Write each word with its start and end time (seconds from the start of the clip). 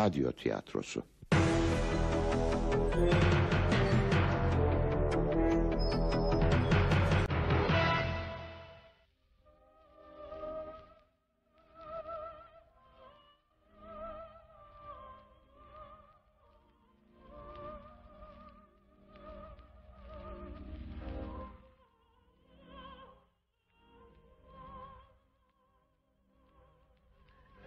radyo 0.00 0.32
tiyatrosu. 0.32 1.02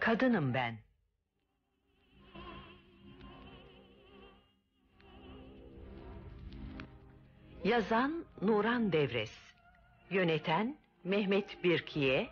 Kadınım 0.00 0.54
ben. 0.54 0.93
Yazan 7.64 8.24
Nuran 8.42 8.92
Devres. 8.92 9.32
Yöneten 10.10 10.76
Mehmet 11.04 11.64
Birkiye. 11.64 12.28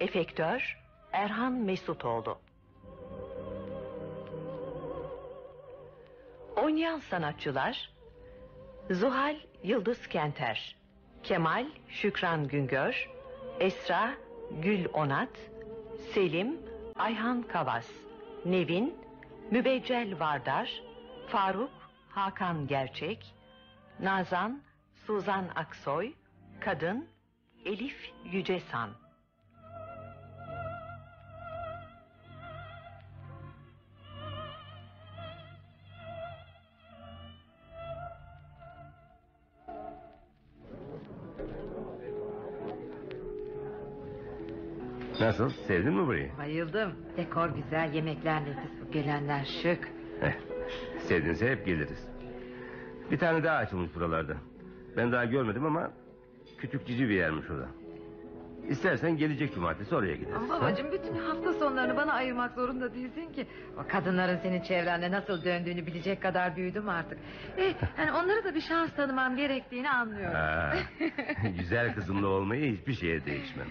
Efektör 0.00 0.78
Erhan 1.12 1.52
Mesutoğlu. 1.52 2.38
Oynayan 6.56 6.98
sanatçılar 6.98 7.90
Zuhal 8.90 9.36
Yıldız 9.62 10.06
Kenter, 10.06 10.76
Kemal 11.22 11.66
Şükran 11.88 12.48
Güngör, 12.48 13.10
Esra 13.60 14.14
Gül 14.50 14.86
Onat, 14.92 15.38
Selim 16.14 16.56
Ayhan 16.96 17.42
Kavas, 17.42 17.90
Nevin 18.44 18.94
Mübeccel 19.50 20.20
Vardar, 20.20 20.82
Faruk 21.28 21.72
Hakan 22.10 22.66
Gerçek, 22.66 23.34
Nazan 24.02 24.62
Suzan 25.06 25.48
Aksoy, 25.54 26.12
Kadın 26.60 27.06
Elif 27.64 28.10
Yücesan. 28.24 28.90
Nasıl? 45.20 45.50
Sevdin 45.50 45.92
mi 45.92 46.06
burayı? 46.06 46.30
Bayıldım. 46.38 46.92
Dekor 47.16 47.48
güzel, 47.48 47.94
yemekler 47.94 48.42
nefis, 48.42 48.92
gelenler 48.92 49.44
şık. 49.62 49.88
Heh, 50.20 50.32
sevdinse 51.08 51.50
hep 51.50 51.66
geliriz. 51.66 52.11
Bir 53.12 53.18
tane 53.18 53.44
daha 53.44 53.56
açılmış 53.56 53.94
buralarda. 53.94 54.34
Ben 54.96 55.12
daha 55.12 55.24
görmedim 55.24 55.64
ama 55.66 55.90
küçük 56.58 56.86
cici 56.86 57.08
bir 57.08 57.14
yermiş 57.14 57.50
o 57.50 57.58
da. 57.58 57.68
İstersen 58.68 59.16
gelecek 59.16 59.54
cumartesi 59.54 59.94
oraya 59.94 60.16
gideriz. 60.16 60.36
Ama 60.36 60.60
babacığım 60.60 60.92
bütün 60.92 61.14
hafta 61.14 61.52
sonlarını 61.52 61.96
bana 61.96 62.12
ayırmak 62.12 62.54
zorunda 62.54 62.94
değilsin 62.94 63.32
ki. 63.32 63.46
O 63.78 63.88
kadınların 63.88 64.36
senin 64.36 64.62
çevrende 64.62 65.10
nasıl 65.10 65.44
döndüğünü 65.44 65.86
bilecek 65.86 66.22
kadar 66.22 66.56
büyüdüm 66.56 66.88
artık. 66.88 67.18
Eh, 67.58 67.74
yani 67.98 68.12
onlara 68.12 68.44
da 68.44 68.54
bir 68.54 68.60
şans 68.60 68.92
tanımam 68.96 69.36
gerektiğini 69.36 69.90
anlıyorum. 69.90 70.34
Ha, 70.34 70.74
güzel 71.58 71.94
kızımla 71.94 72.26
olmayı 72.26 72.76
hiçbir 72.76 72.94
şeye 72.94 73.24
değişmem. 73.26 73.68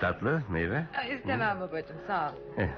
Tatlı 0.00 0.42
meyve. 0.50 0.84
İstemem 1.16 1.60
babacığım 1.60 1.96
sağ 2.06 2.30
ol. 2.30 2.34
Heh. 2.56 2.68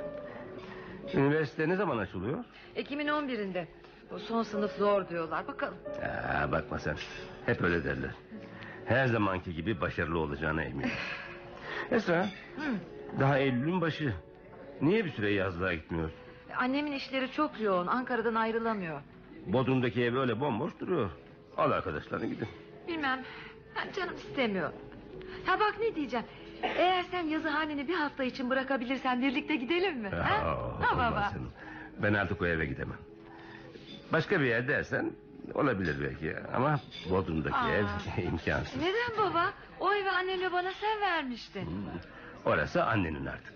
Üniversite 1.14 1.68
ne 1.68 1.76
zaman 1.76 1.98
açılıyor? 1.98 2.44
Ekim'in 2.76 3.06
11'inde. 3.06 3.64
Bu 4.10 4.19
son 4.19 4.43
sınıf 4.43 4.72
zor 4.72 5.09
diyorlar. 5.09 5.48
Bakalım. 5.48 5.75
Aa, 6.03 6.53
bakma 6.53 6.78
sen. 6.78 6.97
Hep 7.47 7.62
öyle 7.62 7.84
derler. 7.84 8.10
Her 8.84 9.06
zamanki 9.06 9.54
gibi 9.54 9.81
başarılı 9.81 10.19
olacağına 10.19 10.62
eminim. 10.62 10.91
Esra. 11.91 12.26
Daha 13.21 13.38
Eylül'ün 13.38 13.81
başı. 13.81 14.15
Niye 14.82 15.04
bir 15.04 15.10
süre 15.10 15.32
yazlığa 15.32 15.75
gitmiyor? 15.75 16.10
Annemin 16.56 16.93
işleri 16.93 17.32
çok 17.32 17.60
yoğun. 17.60 17.87
Ankara'dan 17.87 18.34
ayrılamıyor. 18.34 19.00
Bodrum'daki 19.47 20.04
ev 20.04 20.16
öyle 20.16 20.41
bomboş 20.41 20.72
duruyor. 20.81 21.10
Al 21.56 21.71
arkadaşlarını 21.71 22.27
gidin. 22.27 22.48
Bilmem. 22.88 23.25
Ben 23.77 23.92
canım 23.92 24.15
istemiyor. 24.16 24.71
Ha 25.47 25.60
bak 25.60 25.75
ne 25.81 25.94
diyeceğim. 25.94 26.27
Eğer 26.62 27.03
sen 27.10 27.22
yazıhaneni 27.27 27.88
bir 27.88 27.94
hafta 27.94 28.25
için 28.25 28.50
bırakabilirsen 28.50 29.22
birlikte 29.22 29.56
gidelim 29.56 29.98
mi? 29.98 30.09
Ha, 30.09 30.41
ha 30.81 30.97
baba. 30.97 31.31
canım. 31.34 31.50
Ben 32.03 32.15
artık 32.15 32.42
o 32.42 32.47
eve 32.47 32.66
gidemem. 32.66 32.97
Başka 34.12 34.41
bir 34.41 34.47
yer 34.47 34.69
dersen 34.69 35.12
olabilir 35.54 35.97
belki. 36.03 36.37
Ama 36.54 36.81
Bodrum'daki 37.10 37.56
Aa. 37.56 37.71
ev 37.71 37.84
imkansız. 38.25 38.76
Neden 38.82 39.31
baba? 39.31 39.53
O 39.81 39.94
evi 39.94 40.10
annemle 40.10 40.53
bana 40.53 40.71
sen 40.72 41.00
vermiştin. 41.00 41.69
Orası 42.44 42.84
annenin 42.84 43.26
artık. 43.26 43.54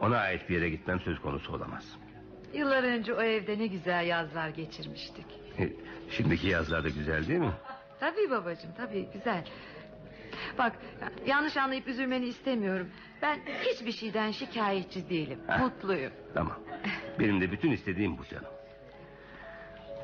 Ona 0.00 0.18
ait 0.18 0.48
bir 0.48 0.54
yere 0.54 0.70
gitmem 0.70 1.00
söz 1.00 1.18
konusu 1.20 1.52
olamaz. 1.52 1.96
Yıllar 2.54 2.82
önce 2.82 3.14
o 3.14 3.22
evde 3.22 3.58
ne 3.58 3.66
güzel 3.66 4.06
yazlar 4.06 4.48
geçirmiştik. 4.48 5.26
Şimdiki 6.10 6.46
yazlar 6.48 6.84
da 6.84 6.88
güzel 6.88 7.28
değil 7.28 7.40
mi? 7.40 7.52
Tabii 8.00 8.30
babacığım 8.30 8.70
tabii 8.76 9.08
güzel. 9.12 9.44
Bak 10.58 10.72
yanlış 11.26 11.56
anlayıp 11.56 11.88
üzülmeni 11.88 12.26
istemiyorum. 12.26 12.88
Ben 13.22 13.38
hiçbir 13.62 13.92
şeyden 13.92 14.30
şikayetçi 14.30 15.10
değilim. 15.10 15.38
Ha. 15.46 15.58
Mutluyum. 15.58 16.12
Tamam. 16.34 16.58
Benim 17.18 17.40
de 17.40 17.52
bütün 17.52 17.70
istediğim 17.70 18.18
bu 18.18 18.24
canım. 18.24 18.44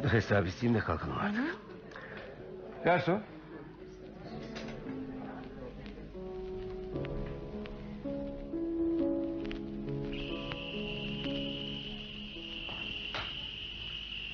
Dur 0.05 0.13
hesap 0.13 0.47
isteyeyim 0.47 0.81
de 0.81 0.85
kalkalım 0.85 1.19
artık. 1.19 1.57
Garson. 2.85 3.23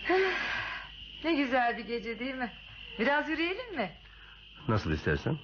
Ne 1.25 1.35
güzel 1.35 1.79
bir 1.79 1.85
gece 1.85 2.19
değil 2.19 2.35
mi? 2.35 2.53
Biraz 2.99 3.29
yürüyelim 3.29 3.77
mi? 3.77 3.91
Nasıl 4.69 4.93
istersen. 4.93 5.37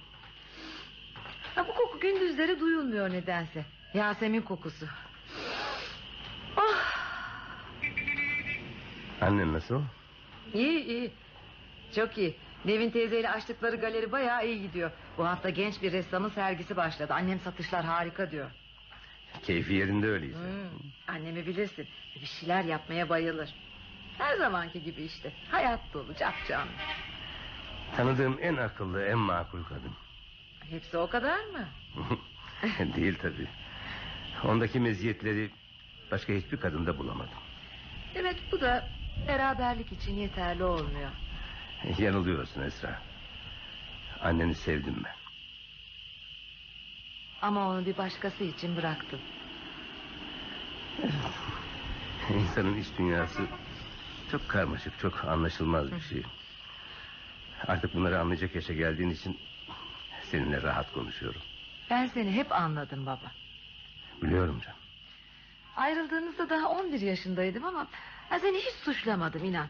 Ha, 1.55 1.67
bu 1.67 1.73
koku 1.73 1.99
gündüzleri 1.99 2.59
duyulmuyor 2.59 3.09
nedense. 3.09 3.65
Yasemin 3.93 4.41
kokusu. 4.41 4.85
Oh, 6.57 6.75
Annen 9.21 9.53
nasıl? 9.53 9.81
İyi 10.53 10.85
iyi. 10.85 11.11
Çok 11.95 12.17
iyi. 12.17 12.35
Nevin 12.65 12.89
teyzeyle 12.89 13.29
açtıkları 13.29 13.75
galeri 13.75 14.11
bayağı 14.11 14.47
iyi 14.47 14.61
gidiyor. 14.61 14.91
Bu 15.17 15.25
hafta 15.27 15.49
genç 15.49 15.81
bir 15.81 15.91
ressamın 15.91 16.29
sergisi 16.29 16.77
başladı. 16.77 17.13
Annem 17.13 17.39
satışlar 17.39 17.85
harika 17.85 18.31
diyor. 18.31 18.51
Keyfi 19.43 19.73
yerinde 19.73 20.07
öyleyse. 20.07 20.37
Hmm, 20.37 21.15
annemi 21.15 21.45
bilirsin. 21.45 21.87
Bir 22.21 22.25
şeyler 22.25 22.63
yapmaya 22.63 23.09
bayılır. 23.09 23.49
Her 24.17 24.37
zamanki 24.37 24.83
gibi 24.83 25.01
işte. 25.03 25.31
Hayat 25.51 25.79
dolu 25.93 26.13
capcanlı. 26.19 26.71
Tanıdığım 27.97 28.37
en 28.41 28.55
akıllı 28.55 29.03
en 29.03 29.17
makul 29.17 29.63
kadın. 29.63 29.91
Hepsi 30.69 30.97
o 30.97 31.09
kadar 31.09 31.39
mı? 31.45 31.67
Değil 32.95 33.17
tabii. 33.21 33.47
Ondaki 34.43 34.79
meziyetleri 34.79 35.51
başka 36.11 36.33
hiçbir 36.33 36.57
kadında 36.57 36.97
bulamadım. 36.97 37.37
Evet 38.15 38.35
bu 38.51 38.61
da 38.61 38.87
beraberlik 39.27 39.91
için 39.91 40.15
yeterli 40.15 40.63
olmuyor. 40.63 41.09
Yanılıyorsun 41.97 42.61
Esra. 42.61 43.01
Anneni 44.21 44.55
sevdim 44.55 45.01
ben. 45.05 45.15
Ama 47.41 47.69
onu 47.69 47.85
bir 47.85 47.97
başkası 47.97 48.43
için 48.43 48.75
bıraktım. 48.75 49.19
İnsanın 52.33 52.77
iç 52.77 52.87
dünyası 52.97 53.41
çok 54.31 54.49
karmaşık, 54.49 54.99
çok 54.99 55.25
anlaşılmaz 55.25 55.91
bir 55.91 55.99
şey. 56.01 56.23
Artık 57.67 57.95
bunları 57.95 58.19
anlayacak 58.19 58.55
yaşa 58.55 58.73
geldiğin 58.73 59.09
için 59.09 59.39
seninle 60.31 60.61
rahat 60.61 60.93
konuşuyorum. 60.93 61.41
Ben 61.89 62.07
seni 62.07 62.31
hep 62.31 62.51
anladım 62.51 63.05
baba. 63.05 63.31
Biliyorum 64.21 64.61
canım. 64.65 64.79
Ayrıldığınızda 65.75 66.49
daha 66.49 66.69
11 66.69 67.01
yaşındaydım 67.01 67.65
ama 67.65 67.87
ben 68.31 68.37
seni 68.37 68.57
hiç 68.57 68.73
suçlamadım 68.83 69.45
inan. 69.45 69.67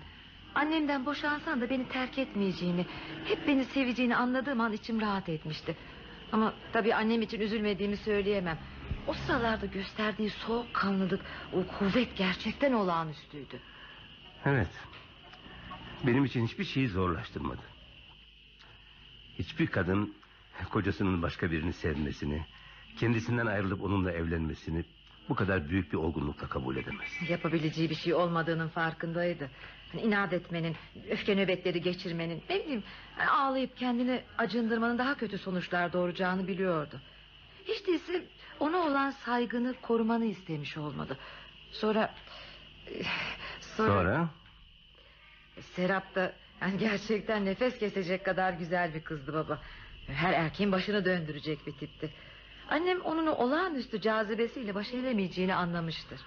Annemden 0.55 1.05
boşansan 1.05 1.61
da 1.61 1.69
beni 1.69 1.89
terk 1.89 2.17
etmeyeceğini, 2.17 2.85
hep 3.25 3.47
beni 3.47 3.65
seveceğini 3.65 4.15
anladığım 4.15 4.61
an 4.61 4.73
içim 4.73 5.01
rahat 5.01 5.29
etmişti. 5.29 5.75
Ama 6.31 6.53
tabii 6.73 6.95
annem 6.95 7.21
için 7.21 7.39
üzülmediğimi 7.39 7.97
söyleyemem. 7.97 8.59
O 9.07 9.13
sıralarda 9.13 9.65
gösterdiği 9.65 10.29
soğukkanlılık, 10.29 11.21
o 11.53 11.67
kuvvet 11.67 12.17
gerçekten 12.17 12.73
olağanüstüydü. 12.73 13.59
Evet. 14.45 14.69
Benim 16.03 16.25
için 16.25 16.47
hiçbir 16.47 16.65
şeyi 16.65 16.87
zorlaştırmadı. 16.87 17.61
Hiçbir 19.39 19.67
kadın 19.67 20.13
kocasının 20.69 21.21
başka 21.21 21.51
birini 21.51 21.73
sevmesini, 21.73 22.45
kendisinden 22.97 23.45
ayrılıp 23.45 23.83
onunla 23.83 24.11
evlenmesini 24.11 24.83
bu 25.29 25.35
kadar 25.35 25.69
büyük 25.69 25.93
bir 25.93 25.97
olgunlukla 25.97 26.49
kabul 26.49 26.77
edemez. 26.77 27.07
Yapabileceği 27.29 27.89
bir 27.89 27.95
şey 27.95 28.13
olmadığının 28.13 28.67
farkındaydı. 28.67 29.49
Hani 29.91 30.01
inat 30.01 30.33
etmenin, 30.33 30.75
öfke 31.09 31.35
nöbetleri 31.35 31.81
geçirmenin, 31.81 32.43
ne 32.49 32.59
bileyim 32.59 32.83
hani 33.17 33.29
ağlayıp 33.29 33.77
kendini 33.77 34.21
acındırmanın 34.37 34.97
daha 34.97 35.17
kötü 35.17 35.37
sonuçlar 35.37 35.93
doğuracağını 35.93 36.47
biliyordu. 36.47 37.01
Hiç 37.67 37.87
değilse 37.87 38.25
ona 38.59 38.77
olan 38.77 39.11
saygını 39.11 39.73
korumanı 39.81 40.25
istemiş 40.25 40.77
olmalı. 40.77 41.17
Sonra... 41.71 42.13
Sonra, 43.61 43.87
Sonra 43.87 44.29
Serap 45.61 46.15
da 46.15 46.33
yani 46.61 46.77
gerçekten 46.77 47.45
nefes 47.45 47.79
kesecek 47.79 48.25
kadar 48.25 48.53
güzel 48.53 48.93
bir 48.93 49.01
kızdı 49.01 49.33
baba. 49.33 49.61
Her 50.07 50.33
erkeğin 50.33 50.71
başını 50.71 51.05
döndürecek 51.05 51.67
bir 51.67 51.71
tipti. 51.71 52.13
Annem 52.69 53.01
onun 53.01 53.27
olağanüstü 53.27 54.01
cazibesiyle 54.01 54.75
baş 54.75 54.93
edemeyeceğini 54.93 55.55
anlamıştır. 55.55 56.19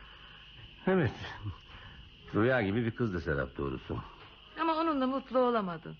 evet. 0.87 1.13
Rüya 2.35 2.63
gibi 2.63 2.87
bir 2.87 2.91
kızdı 2.91 3.21
Serap 3.21 3.57
doğrusu. 3.59 3.99
Ama 4.61 4.75
onunla 4.75 5.07
mutlu 5.07 5.39
olamadın. 5.39 5.97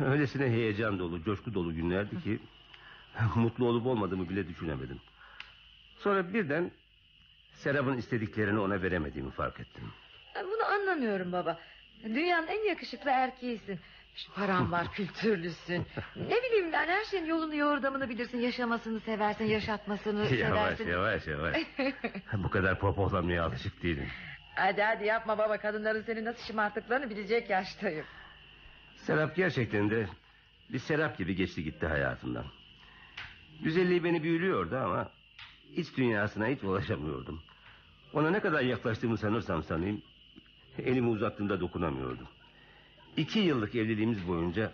Öylesine 0.00 0.46
heyecan 0.46 0.98
dolu, 0.98 1.22
coşku 1.24 1.54
dolu 1.54 1.74
günlerdi 1.74 2.22
ki... 2.22 2.38
...mutlu 3.34 3.66
olup 3.68 3.86
olmadığımı 3.86 4.28
bile 4.28 4.48
düşünemedim. 4.48 5.00
Sonra 5.98 6.34
birden... 6.34 6.70
...Serap'ın 7.52 7.96
istediklerini 7.96 8.58
ona 8.58 8.82
veremediğimi 8.82 9.30
fark 9.30 9.60
ettim. 9.60 9.84
Bunu 10.44 10.64
anlamıyorum 10.64 11.32
baba. 11.32 11.58
Dünyanın 12.04 12.46
en 12.46 12.68
yakışıklı 12.68 13.10
erkeğisin. 13.10 13.80
Paran 14.34 14.72
var, 14.72 14.92
kültürlüsün. 14.92 15.86
Ne 16.16 16.36
bileyim 16.42 16.72
ben 16.72 16.88
her 16.88 17.04
şeyin 17.04 17.24
yolunu 17.24 17.54
yordamını 17.54 18.08
bilirsin. 18.08 18.38
Yaşamasını 18.40 19.00
seversin, 19.00 19.44
yaşatmasını 19.44 20.18
yavaş 20.34 20.76
seversin. 20.76 20.88
yavaş 20.88 21.26
yavaş. 21.26 21.56
Bu 22.44 22.50
kadar 22.50 22.78
pohpohlanmaya 22.78 23.44
alışık 23.44 23.82
değilim. 23.82 24.06
Hadi 24.54 24.82
hadi 24.82 25.04
yapma 25.04 25.38
baba. 25.38 25.58
Kadınların 25.58 26.02
seni 26.02 26.24
nasıl 26.24 26.42
şımarttıklarını 26.46 27.10
bilecek 27.10 27.50
yaştayım. 27.50 28.04
Serap 28.96 29.36
gerçekten 29.36 29.90
de 29.90 30.06
bir 30.72 30.78
Serap 30.78 31.18
gibi 31.18 31.36
geçti 31.36 31.64
gitti 31.64 31.86
hayatımdan. 31.86 32.44
Güzelliği 33.62 34.04
beni 34.04 34.22
büyülüyordu 34.22 34.76
ama 34.76 35.10
iç 35.72 35.96
dünyasına 35.96 36.46
hiç 36.46 36.64
ulaşamıyordum. 36.64 37.42
Ona 38.12 38.30
ne 38.30 38.40
kadar 38.40 38.60
yaklaştığımı 38.60 39.18
sanırsam 39.18 39.62
sanayım 39.62 40.02
elimi 40.78 41.08
uzattığımda 41.08 41.60
dokunamıyordum. 41.60 42.28
İki 43.16 43.38
yıllık 43.38 43.74
evliliğimiz 43.74 44.28
boyunca 44.28 44.72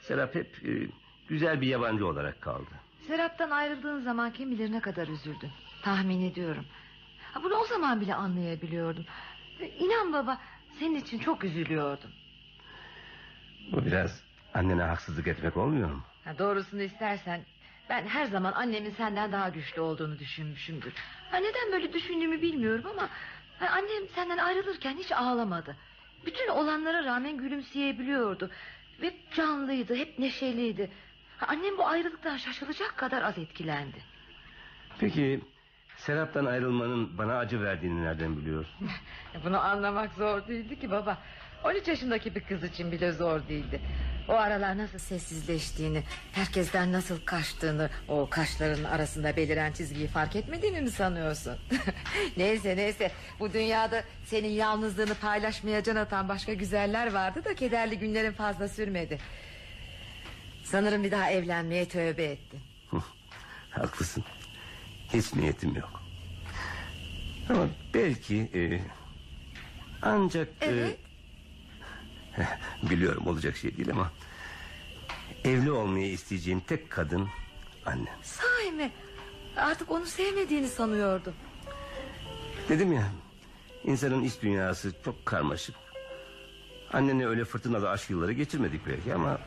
Serap 0.00 0.34
hep 0.34 0.64
e, 0.68 0.88
güzel 1.28 1.60
bir 1.60 1.66
yabancı 1.66 2.06
olarak 2.06 2.40
kaldı. 2.42 2.70
Serap'tan 3.06 3.50
ayrıldığın 3.50 4.00
zaman 4.00 4.32
kim 4.32 4.50
bilir 4.50 4.72
ne 4.72 4.80
kadar 4.80 5.08
üzüldün. 5.08 5.50
Tahmin 5.82 6.30
ediyorum. 6.30 6.64
Ha, 7.32 7.42
Bunu 7.44 7.54
o 7.54 7.64
zaman 7.66 8.00
bile 8.00 8.14
anlayabiliyordum. 8.14 9.04
İnan 9.78 10.12
baba 10.12 10.40
senin 10.78 10.94
için 10.94 11.18
çok 11.18 11.44
üzülüyordum. 11.44 12.10
Bu 13.72 13.84
biraz 13.84 14.22
annene 14.54 14.82
haksızlık 14.82 15.26
etmek 15.28 15.56
olmuyor 15.56 15.90
mu? 15.90 16.02
Ha, 16.24 16.38
doğrusunu 16.38 16.82
istersen 16.82 17.40
ben 17.88 18.06
her 18.06 18.24
zaman 18.26 18.52
annemin 18.52 18.90
senden 18.90 19.32
daha 19.32 19.48
güçlü 19.48 19.80
olduğunu 19.80 20.18
düşünmüşümdür. 20.18 20.92
Ha, 21.30 21.36
neden 21.36 21.72
böyle 21.72 21.92
düşündüğümü 21.92 22.42
bilmiyorum 22.42 22.84
ama 22.90 23.08
ha, 23.58 23.66
annem 23.72 24.08
senden 24.14 24.38
ayrılırken 24.38 24.96
hiç 24.96 25.12
ağlamadı. 25.12 25.76
Bütün 26.26 26.48
olanlara 26.48 27.04
rağmen 27.04 27.36
gülümseyebiliyordu. 27.36 28.50
Ve 29.02 29.14
canlıydı, 29.36 29.94
hep 29.96 30.18
neşeliydi. 30.18 30.90
Annem 31.40 31.78
bu 31.78 31.86
ayrılıktan 31.86 32.36
şaşılacak 32.36 32.96
kadar 32.96 33.22
az 33.22 33.38
etkilendi. 33.38 33.98
Peki 34.98 35.40
Serap'tan 35.96 36.44
ayrılmanın 36.44 37.18
bana 37.18 37.38
acı 37.38 37.62
verdiğini 37.62 38.02
nereden 38.04 38.36
biliyorsun? 38.36 38.88
Bunu 39.44 39.60
anlamak 39.60 40.12
zor 40.12 40.48
değildi 40.48 40.80
ki 40.80 40.90
baba. 40.90 41.18
13 41.64 41.88
yaşındaki 41.88 42.34
bir 42.34 42.40
kız 42.40 42.64
için 42.64 42.92
bile 42.92 43.12
zor 43.12 43.48
değildi. 43.48 43.80
O 44.28 44.32
aralar 44.32 44.78
nasıl 44.78 44.98
sessizleştiğini, 44.98 46.02
herkesten 46.32 46.92
nasıl 46.92 47.20
kaçtığını, 47.24 47.90
o 48.08 48.30
kaşlarının 48.30 48.84
arasında 48.84 49.36
beliren 49.36 49.72
çizgiyi 49.72 50.08
fark 50.08 50.36
etmediğimi 50.36 50.80
mi 50.80 50.90
sanıyorsun? 50.90 51.56
neyse 52.36 52.76
neyse, 52.76 53.10
bu 53.40 53.52
dünyada 53.52 54.04
senin 54.24 54.48
yalnızlığını 54.48 55.14
paylaşmaya 55.14 55.82
can 55.82 55.96
atan 55.96 56.28
başka 56.28 56.54
güzeller 56.54 57.12
vardı 57.12 57.44
da 57.44 57.54
kederli 57.54 57.98
günlerin 57.98 58.32
fazla 58.32 58.68
sürmedi. 58.68 59.18
Sanırım 60.64 61.04
bir 61.04 61.10
daha 61.10 61.30
evlenmeye 61.30 61.88
tövbe 61.88 62.24
ettin. 62.24 62.60
Haklısın. 63.70 64.24
Hiç 65.12 65.34
niyetim 65.34 65.74
yok. 65.76 66.02
Ama 67.50 67.68
belki 67.94 68.36
e, 68.54 68.80
ancak 70.02 70.48
e, 70.60 70.66
Evet. 70.66 70.98
biliyorum 72.90 73.26
olacak 73.26 73.56
şey 73.56 73.76
değil 73.76 73.90
ama 73.90 74.10
evli 75.44 75.70
olmayı 75.70 76.12
isteyeceğim 76.12 76.60
tek 76.60 76.90
kadın 76.90 77.28
annem. 77.86 78.14
Sahi 78.22 78.72
mi? 78.72 78.90
Artık 79.56 79.90
onu 79.90 80.06
sevmediğini 80.06 80.68
sanıyordum. 80.68 81.34
Dedim 82.68 82.92
ya 82.92 83.04
insanın 83.84 84.22
iç 84.22 84.42
dünyası 84.42 84.92
çok 85.04 85.26
karmaşık. 85.26 85.74
Annenle 86.92 87.26
öyle 87.26 87.44
fırtınalı 87.44 87.90
aşk 87.90 88.10
yılları 88.10 88.32
geçirmedik 88.32 88.86
belki 88.86 89.14
ama 89.14 89.38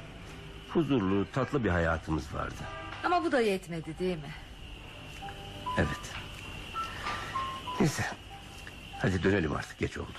huzurlu 0.70 1.26
tatlı 1.32 1.64
bir 1.64 1.70
hayatımız 1.70 2.34
vardı. 2.34 2.56
Ama 3.04 3.24
bu 3.24 3.32
da 3.32 3.42
yetmedi 3.42 4.00
değil 4.00 4.18
mi? 4.18 4.34
Evet. 5.78 6.14
Neyse. 7.80 8.06
Hadi 9.00 9.24
dönelim 9.24 9.56
artık 9.56 9.80
geç 9.80 9.98
oldu. 9.98 10.18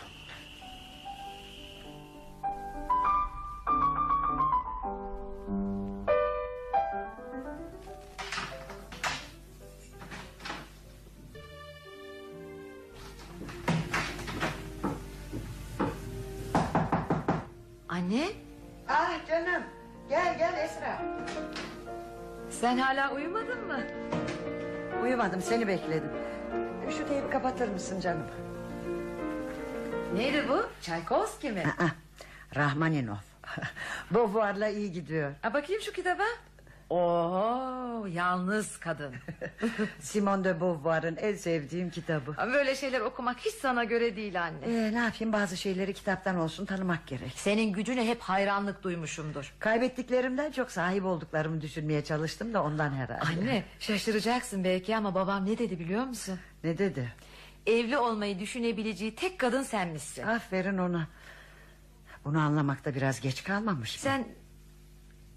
Seni 25.48 25.68
bekledim. 25.68 26.10
Şu 26.98 27.08
teybi 27.08 27.30
kapatır 27.30 27.68
mısın 27.68 28.00
canım? 28.00 28.26
Neydi 30.14 30.44
bu? 30.48 30.66
Çaykovski 30.82 31.50
mi? 31.50 31.64
Aa, 31.78 31.86
Rahmaninov. 32.56 33.14
Beauvoir'la 34.10 34.68
iyi 34.68 34.92
gidiyor. 34.92 35.32
Ha, 35.42 35.54
bakayım 35.54 35.82
şu 35.82 35.92
kitaba. 35.92 36.22
Oo, 36.90 38.06
yalnız 38.12 38.76
kadın. 38.76 39.14
Simone 40.00 40.44
de 40.44 40.60
Beauvoir'ın 40.60 41.16
en 41.16 41.34
sevdiğim 41.34 41.90
kitabı. 41.90 42.36
Böyle 42.52 42.76
şeyler 42.76 43.00
okumak 43.00 43.38
hiç 43.38 43.54
sana 43.54 43.84
göre 43.84 44.16
değil 44.16 44.42
anne. 44.42 44.66
Ee, 44.66 44.92
ne 44.92 44.98
yapayım 44.98 45.32
bazı 45.32 45.56
şeyleri 45.56 45.94
kitaptan 45.94 46.36
olsun 46.36 46.64
tanımak 46.66 47.06
gerek. 47.06 47.32
Senin 47.36 47.72
gücüne 47.72 48.06
hep 48.06 48.20
hayranlık 48.20 48.82
duymuşumdur. 48.82 49.54
Kaybettiklerimden 49.58 50.50
çok 50.50 50.70
sahip 50.70 51.04
olduklarımı 51.04 51.60
düşünmeye 51.60 52.04
çalıştım 52.04 52.54
da 52.54 52.62
ondan 52.62 52.90
herhalde. 52.90 53.40
Anne 53.40 53.64
şaşıracaksın 53.80 54.64
belki 54.64 54.96
ama 54.96 55.14
babam 55.14 55.46
ne 55.46 55.58
dedi 55.58 55.78
biliyor 55.78 56.04
musun? 56.04 56.38
Ne 56.64 56.78
dedi? 56.78 57.12
Evli 57.66 57.98
olmayı 57.98 58.38
düşünebileceği 58.38 59.14
tek 59.14 59.38
kadın 59.38 59.62
sen 59.62 59.88
misin? 59.88 60.22
Aferin 60.22 60.78
ona. 60.78 61.08
Bunu 62.24 62.40
anlamakta 62.40 62.94
biraz 62.94 63.20
geç 63.20 63.44
kalmamış 63.44 63.94
mı? 63.94 64.00
Sen 64.00 64.24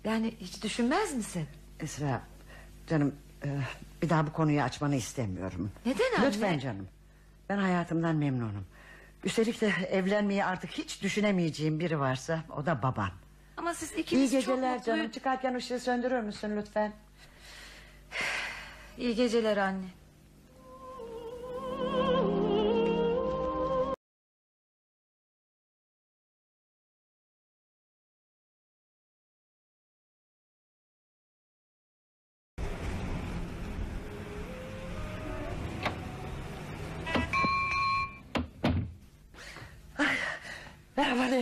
yani 0.04 0.34
hiç 0.40 0.64
düşünmez 0.64 1.14
misin? 1.16 1.48
Esra 1.80 2.22
canım 2.88 3.16
e, 3.46 3.48
bir 4.02 4.10
daha 4.10 4.28
bu 4.28 4.34
konuyu 4.34 4.62
açmanı 4.62 4.96
istemiyorum. 4.96 5.72
Neden 5.86 6.12
anne? 6.18 6.28
Lütfen 6.28 6.60
canım. 6.60 6.88
Ben 7.50 7.58
hayatımdan 7.58 8.16
memnunum. 8.16 8.66
Üstelik 9.24 9.62
de 9.62 9.68
evlenmeyi 9.92 10.46
artık 10.46 10.72
hiç 10.72 11.04
düşünemeyeceğim 11.04 11.80
biri 11.80 12.00
varsa 12.00 12.44
o 12.58 12.66
da 12.66 12.84
baban. 12.84 13.10
Ama 13.58 13.74
siz 13.74 13.92
İyi 13.92 14.00
ikiniz 14.02 14.32
çok 14.32 14.42
geceler 14.42 14.74
mutlu. 14.76 14.86
canım. 14.86 15.12
Çıkarken 15.12 15.56
ışığı 15.56 15.80
söndürür 15.80 16.20
müsün 16.22 16.58
lütfen? 16.58 16.94
İyi 18.98 19.16
geceler 19.16 19.58
anne. 19.58 19.86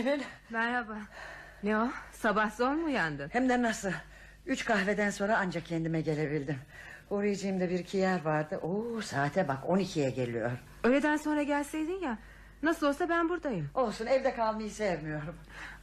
Nevin. 0.00 0.22
Merhaba. 0.50 0.96
Ne 1.62 1.78
o? 1.78 1.88
Sabah 2.12 2.50
zor 2.50 2.70
mu 2.70 2.86
uyandın? 2.86 3.28
Hem 3.32 3.48
de 3.48 3.62
nasıl? 3.62 3.90
Üç 4.46 4.64
kahveden 4.64 5.10
sonra 5.10 5.38
ancak 5.40 5.66
kendime 5.66 6.00
gelebildim. 6.00 6.58
Uğrayacağım 7.10 7.60
bir 7.60 7.70
iki 7.70 7.96
yer 7.96 8.24
vardı. 8.24 8.60
Oo, 8.62 9.00
saate 9.00 9.48
bak 9.48 9.58
12'ye 9.68 10.10
geliyor. 10.10 10.50
Öğleden 10.84 11.16
sonra 11.16 11.42
gelseydin 11.42 12.00
ya. 12.00 12.18
Nasıl 12.62 12.86
olsa 12.86 13.08
ben 13.08 13.28
buradayım. 13.28 13.70
Olsun 13.74 14.06
evde 14.06 14.34
kalmayı 14.34 14.70
sevmiyorum. 14.70 15.36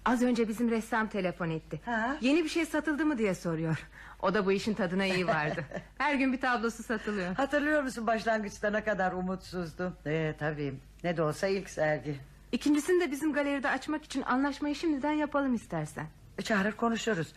Az 0.06 0.24
önce 0.24 0.48
bizim 0.48 0.72
ressam 0.72 1.08
telefon 1.08 1.50
etti. 1.50 1.82
Ha? 1.86 2.18
Yeni 2.22 2.44
bir 2.44 2.50
şey 2.50 2.66
satıldı 2.66 3.06
mı 3.06 3.18
diye 3.18 3.36
soruyor. 3.36 3.88
O 4.22 4.34
da 4.34 4.46
bu 4.46 4.52
işin 4.52 4.74
tadına 4.74 5.06
iyi 5.06 5.28
vardı. 5.28 5.66
Her 5.98 6.16
gün 6.16 6.34
bir 6.34 6.42
tablosu 6.42 6.84
satılıyor. 6.84 7.36
Hatırlıyor 7.36 7.84
musun 7.84 8.08
başlangıçta 8.08 8.70
ne 8.70 8.84
kadar 8.84 9.12
umutsuzdum. 9.12 9.96
Ee, 10.06 10.36
tabii 10.40 10.74
ne 11.04 11.18
de 11.18 11.22
olsa 11.22 11.48
ilk 11.48 11.70
sergi. 11.70 12.20
İkincisini 12.52 13.02
de 13.02 13.12
bizim 13.12 13.34
galeride 13.34 13.70
açmak 13.70 14.04
için 14.04 14.22
anlaşmayı 14.22 14.76
şimdiden 14.76 15.12
yapalım 15.12 15.54
istersen. 15.54 16.08
E, 16.38 16.42
Çağırır 16.42 16.72
konuşuruz. 16.72 17.34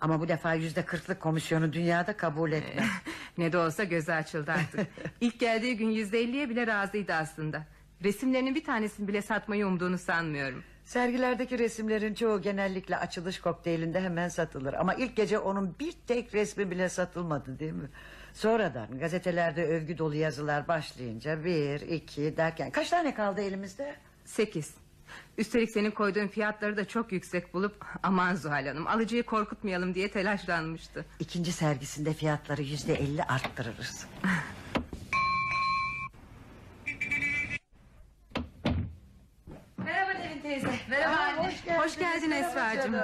Ama 0.00 0.20
bu 0.20 0.28
defa 0.28 0.54
yüzde 0.54 0.84
kırklık 0.84 1.20
komisyonu 1.20 1.72
dünyada 1.72 2.16
kabul 2.16 2.52
etme. 2.52 2.84
Ne 3.38 3.52
de 3.52 3.58
olsa 3.58 3.84
gözü 3.84 4.12
açıldı 4.12 4.52
artık. 4.52 4.86
İlk 5.20 5.40
geldiği 5.40 5.76
gün 5.76 5.90
yüzde 5.90 6.20
elliye 6.20 6.50
bile 6.50 6.66
razıydı 6.66 7.14
aslında. 7.14 7.64
Resimlerinin 8.04 8.54
bir 8.54 8.64
tanesini 8.64 9.08
bile 9.08 9.22
satmayı 9.22 9.66
umduğunu 9.66 9.98
sanmıyorum. 9.98 10.62
Sergilerdeki 10.84 11.58
resimlerin 11.58 12.14
çoğu 12.14 12.42
genellikle 12.42 12.96
açılış 12.96 13.40
kokteylinde 13.40 14.00
hemen 14.00 14.28
satılır. 14.28 14.74
Ama 14.74 14.94
ilk 14.94 15.16
gece 15.16 15.38
onun 15.38 15.74
bir 15.80 15.92
tek 16.06 16.34
resmi 16.34 16.70
bile 16.70 16.88
satılmadı 16.88 17.58
değil 17.58 17.72
mi? 17.72 17.88
Sonradan 18.34 18.98
gazetelerde 18.98 19.64
övgü 19.66 19.98
dolu 19.98 20.14
yazılar 20.14 20.68
başlayınca 20.68 21.44
bir, 21.44 21.80
iki 21.80 22.36
derken 22.36 22.70
kaç 22.70 22.90
tane 22.90 23.14
kaldı 23.14 23.40
elimizde? 23.40 23.94
Sekiz. 24.24 24.74
Üstelik 25.38 25.70
senin 25.70 25.90
koyduğun 25.90 26.28
fiyatları 26.28 26.76
da 26.76 26.88
çok 26.88 27.12
yüksek 27.12 27.54
bulup... 27.54 27.84
...aman 28.02 28.34
Zuhal 28.34 28.66
Hanım 28.66 28.86
alıcıyı 28.86 29.22
korkutmayalım 29.22 29.94
diye 29.94 30.10
telaşlanmıştı. 30.10 31.04
İkinci 31.20 31.52
sergisinde 31.52 32.12
fiyatları 32.14 32.62
yüzde 32.62 32.94
elli 32.94 33.22
arttırırız. 33.22 34.06
Merhaba 39.78 40.12
Nevin 40.12 40.41
teyze. 40.52 40.68
Merhaba 40.90 41.16
anne. 41.16 41.48
hoş 41.48 41.64
geldin. 41.64 41.80
Hoş 41.80 41.98
geldin 41.98 42.30
Esra'cığım. 42.30 42.94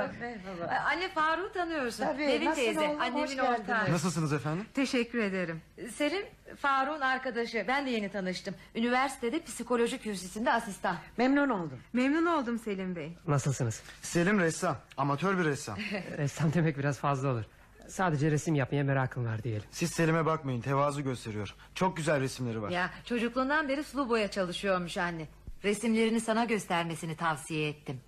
Anne 0.87 1.09
Faruk'u 1.15 1.53
tanıyorsun. 1.53 2.05
Tabii, 2.05 2.27
Nevin 2.27 2.53
teyze. 2.53 2.81
oğlum? 2.81 3.01
Annemin 3.01 3.27
geldiniz. 3.27 3.61
ortağı. 3.61 3.93
Nasılsınız 3.93 4.33
efendim? 4.33 4.67
Teşekkür 4.75 5.19
ederim. 5.19 5.63
Selim 5.95 6.27
Faruk'un 6.57 7.01
arkadaşı. 7.01 7.65
Ben 7.69 7.87
de 7.87 7.91
yeni 7.91 8.09
tanıştım. 8.09 8.55
Üniversitede 8.75 9.43
psikoloji 9.43 9.99
kürsüsünde 9.99 10.53
asistan. 10.53 10.97
Memnun 11.17 11.49
oldum. 11.49 11.79
Memnun 11.93 12.27
oldum 12.27 12.59
Selim 12.59 12.97
Bey. 12.97 13.13
Nasılsınız? 13.27 13.83
Selim 14.03 14.41
ressam. 14.41 14.77
Amatör 14.97 15.39
bir 15.39 15.45
ressam. 15.45 15.79
Ressam 16.19 16.53
demek 16.55 16.79
biraz 16.79 16.99
fazla 16.99 17.29
olur. 17.29 17.45
Sadece 17.89 18.31
resim 18.31 18.55
yapmaya 18.55 18.85
merakım 18.85 19.27
var 19.27 19.43
diyelim. 19.43 19.63
Siz 19.71 19.91
Selim'e 19.91 20.27
bakmayın 20.27 20.61
tevazu 20.61 21.03
gösteriyor. 21.03 21.55
Çok 21.75 21.97
güzel 21.97 22.21
resimleri 22.21 22.63
var. 22.63 22.71
Ya 22.71 22.91
çocukluğundan 23.05 23.69
beri 23.69 23.85
sulu 23.85 24.09
boya 24.09 24.31
çalışıyormuş 24.31 24.97
anne. 24.97 25.27
Resimlerini 25.65 26.21
sana 26.21 26.45
göstermesini 26.45 27.17
tavsiye 27.17 27.69
ettim. 27.69 28.01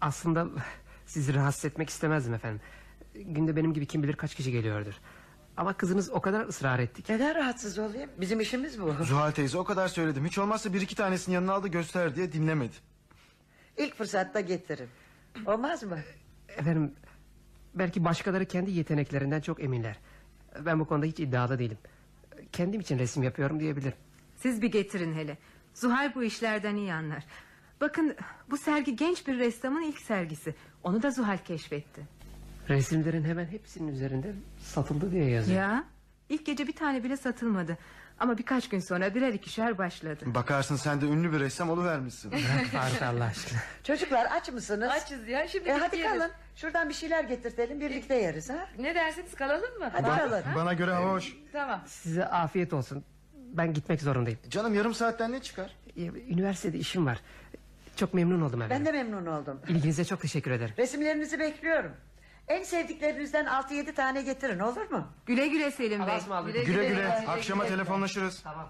Aslında 0.00 0.48
sizi 1.06 1.34
rahatsız 1.34 1.64
etmek 1.64 1.90
istemezdim 1.90 2.34
efendim. 2.34 2.60
Günde 3.14 3.56
benim 3.56 3.74
gibi 3.74 3.86
kim 3.86 4.02
bilir 4.02 4.12
kaç 4.16 4.34
kişi 4.34 4.52
geliyordur. 4.52 4.94
Ama 5.56 5.72
kızınız 5.76 6.10
o 6.10 6.20
kadar 6.20 6.46
ısrar 6.46 6.78
etti 6.78 7.02
ki. 7.02 7.12
Neden 7.12 7.34
rahatsız 7.34 7.78
olayım? 7.78 8.10
Bizim 8.20 8.40
işimiz 8.40 8.80
bu. 8.80 8.92
Zuhal 9.04 9.30
teyze 9.30 9.58
o 9.58 9.64
kadar 9.64 9.88
söyledim. 9.88 10.24
Hiç 10.26 10.38
olmazsa 10.38 10.72
bir 10.72 10.80
iki 10.80 10.96
tanesini 10.96 11.34
yanına 11.34 11.52
al 11.52 11.62
da 11.62 11.68
göster 11.68 12.16
diye 12.16 12.32
dinlemedi. 12.32 12.74
İlk 13.78 13.94
fırsatta 13.96 14.40
getirin. 14.40 14.88
Olmaz 15.46 15.82
mı? 15.82 15.98
Efendim 16.48 16.92
belki 17.74 18.04
başkaları 18.04 18.46
kendi 18.46 18.70
yeteneklerinden 18.70 19.40
çok 19.40 19.62
eminler. 19.62 19.98
Ben 20.60 20.80
bu 20.80 20.84
konuda 20.84 21.06
hiç 21.06 21.20
iddialı 21.20 21.58
değilim. 21.58 21.78
Kendim 22.52 22.80
için 22.80 22.98
resim 22.98 23.22
yapıyorum 23.22 23.60
diyebilirim. 23.60 23.94
Siz 24.36 24.62
bir 24.62 24.70
getirin 24.72 25.14
hele. 25.14 25.38
Zuhal 25.74 26.14
bu 26.14 26.22
işlerden 26.22 26.76
iyi 26.76 26.92
anlar. 26.94 27.24
Bakın 27.80 28.16
bu 28.50 28.56
sergi 28.56 28.96
genç 28.96 29.26
bir 29.26 29.38
ressamın 29.38 29.82
ilk 29.82 29.98
sergisi. 30.00 30.54
Onu 30.82 31.02
da 31.02 31.10
Zuhal 31.10 31.38
keşfetti. 31.38 32.02
Resimlerin 32.68 33.24
hemen 33.24 33.46
hepsinin 33.46 33.92
üzerinde 33.92 34.34
satıldı 34.58 35.10
diye 35.10 35.30
yazıyor. 35.30 35.60
Ya 35.60 35.84
ilk 36.28 36.46
gece 36.46 36.66
bir 36.66 36.76
tane 36.76 37.04
bile 37.04 37.16
satılmadı. 37.16 37.78
Ama 38.20 38.38
birkaç 38.38 38.68
gün 38.68 38.78
sonra 38.78 39.14
birer 39.14 39.32
ikişer 39.32 39.78
başladı. 39.78 40.24
Bakarsın 40.26 40.76
sen 40.76 41.00
de 41.00 41.06
ünlü 41.06 41.32
bir 41.32 41.40
ressam 41.40 41.70
oluvermişsin. 41.70 42.32
Bırak 42.74 43.02
Allah 43.02 43.24
aşkına. 43.24 43.58
Çocuklar 43.84 44.26
aç 44.30 44.52
mısınız? 44.52 44.90
Açız 44.90 45.28
ya 45.28 45.48
şimdi 45.48 45.68
E, 45.68 45.72
hadi 45.72 46.02
kalın. 46.02 46.30
Şuradan 46.56 46.88
bir 46.88 46.94
şeyler 46.94 47.24
getirtelim 47.24 47.80
birlikte 47.80 48.14
yeriz 48.14 48.50
ha. 48.50 48.68
Ne 48.78 48.94
dersiniz 48.94 49.34
kalalım 49.34 49.78
mı? 49.78 49.90
Hadi 49.92 50.06
kalın. 50.18 50.42
Bana 50.54 50.72
göre 50.72 50.92
hava 50.92 51.12
hoş. 51.12 51.36
Tamam. 51.52 51.80
Size 51.86 52.26
afiyet 52.26 52.72
olsun. 52.72 53.04
Ben 53.52 53.74
gitmek 53.74 54.00
zorundayım. 54.02 54.38
Canım 54.50 54.74
yarım 54.74 54.94
saatten 54.94 55.32
ne 55.32 55.42
çıkar? 55.42 55.76
Ya, 55.96 56.12
Üniversitede 56.12 56.78
işim 56.78 57.06
var. 57.06 57.20
Çok 57.96 58.14
memnun 58.14 58.40
oldum 58.40 58.62
efendim. 58.62 58.86
Ben 58.86 58.94
de 58.94 59.02
memnun 59.04 59.26
oldum. 59.26 59.60
İlginize 59.68 60.04
çok 60.04 60.20
teşekkür 60.20 60.50
ederim. 60.50 60.74
Resimlerinizi 60.78 61.38
bekliyorum. 61.38 61.92
En 62.48 62.62
sevdiklerinizden 62.62 63.46
altı 63.46 63.74
yedi 63.74 63.94
tane 63.94 64.22
getirin 64.22 64.58
olur 64.58 64.90
mu? 64.90 65.06
Güle 65.26 65.48
güle 65.48 65.70
Selim 65.70 66.00
Bey. 66.00 66.06
Allah'a 66.06 66.18
ısmarladık. 66.18 66.66
Güle 66.66 66.88
güle. 66.88 67.08
Akşama 67.08 67.66
telefonlaşırız. 67.66 68.40
Tamam. 68.42 68.68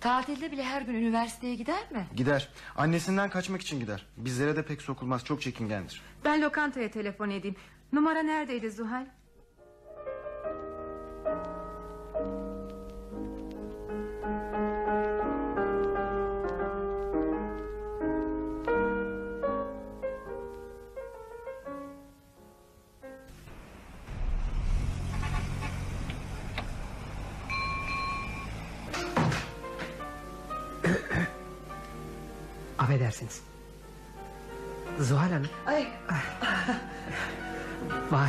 Tatilde 0.00 0.52
bile 0.52 0.64
her 0.64 0.82
gün 0.82 0.94
üniversiteye 0.94 1.54
gider 1.54 1.90
mi? 1.92 2.06
Gider. 2.16 2.48
Annesinden 2.76 3.30
kaçmak 3.30 3.60
için 3.60 3.80
gider. 3.80 4.06
Bizlere 4.16 4.56
de 4.56 4.62
pek 4.64 4.82
sokulmaz. 4.82 5.24
Çok 5.24 5.42
çekingendir. 5.42 6.02
Ben 6.24 6.42
lokantaya 6.42 6.90
telefon 6.90 7.30
edeyim. 7.30 7.56
Numara 7.92 8.22
neredeydi 8.22 8.70
Zuhal? 8.70 9.06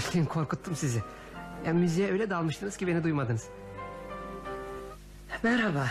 Bağışlayın 0.10 0.26
korkuttum 0.28 0.76
sizi. 0.76 1.04
Ya, 1.66 1.74
müziğe 1.74 2.12
öyle 2.12 2.30
dalmıştınız 2.30 2.78
ki 2.78 2.88
beni 2.88 3.04
duymadınız. 3.04 3.48
merhaba. 5.44 5.88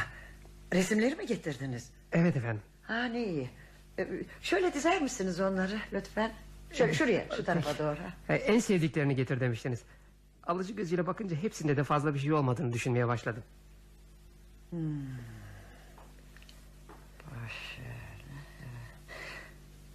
Resimleri 0.73 1.15
mi 1.15 1.27
getirdiniz? 1.27 1.91
Evet 2.13 2.37
efendim. 2.37 2.63
Ha 2.83 3.05
ne 3.05 3.25
iyi. 3.27 3.51
E, 3.99 4.09
Şöyle 4.43 4.75
dizer 4.75 5.03
misiniz 5.03 5.41
onları 5.41 5.79
lütfen? 5.93 6.33
Şöyle 6.73 6.95
şuraya 6.95 7.25
şu 7.37 7.45
tarafa 7.45 7.79
doğru. 7.79 7.99
En 8.29 8.59
sevdiklerini 8.59 9.17
getir 9.17 9.41
demiştiniz. 9.41 9.83
Alıcı 10.47 10.73
gözüyle 10.73 11.07
bakınca 11.07 11.37
hepsinde 11.37 11.77
de 11.77 11.85
fazla 11.85 12.15
bir 12.15 12.19
şey 12.19 12.33
olmadığını 12.33 12.73
düşünmeye 12.73 13.09
başladım. 13.09 13.43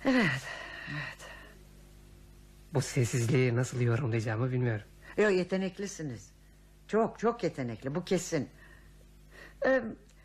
Evet. 0.05 0.41
Bu 2.73 2.81
sessizliği 2.81 3.55
nasıl 3.55 3.81
yorumlayacağımı 3.81 4.51
bilmiyorum. 4.51 4.85
Yo 5.17 5.29
yeteneklisiniz. 5.29 6.31
Çok 6.87 7.19
çok 7.19 7.43
yetenekli 7.43 7.95
bu 7.95 8.05
kesin. 8.05 8.49
Ee, 9.65 9.81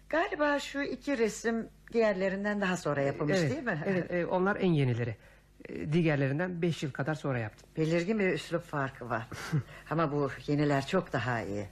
galiba 0.08 0.58
şu 0.58 0.82
iki 0.82 1.18
resim 1.18 1.68
diğerlerinden 1.92 2.60
daha 2.60 2.76
sonra 2.76 3.00
yapılmış 3.00 3.38
evet, 3.38 3.50
değil 3.50 3.62
mi? 3.62 3.82
Evet, 3.86 4.10
e, 4.10 4.26
onlar 4.26 4.56
en 4.56 4.72
yenileri. 4.72 5.16
E, 5.68 5.92
Diğerlerinden 5.92 6.62
beş 6.62 6.82
yıl 6.82 6.90
kadar 6.90 7.14
sonra 7.14 7.38
yaptım. 7.38 7.68
Belirgin 7.76 8.18
bir 8.18 8.32
üslup 8.32 8.64
farkı 8.64 9.10
var. 9.10 9.28
Ama 9.90 10.12
bu 10.12 10.30
yeniler 10.46 10.86
çok 10.86 11.12
daha 11.12 11.42
iyi. 11.42 11.66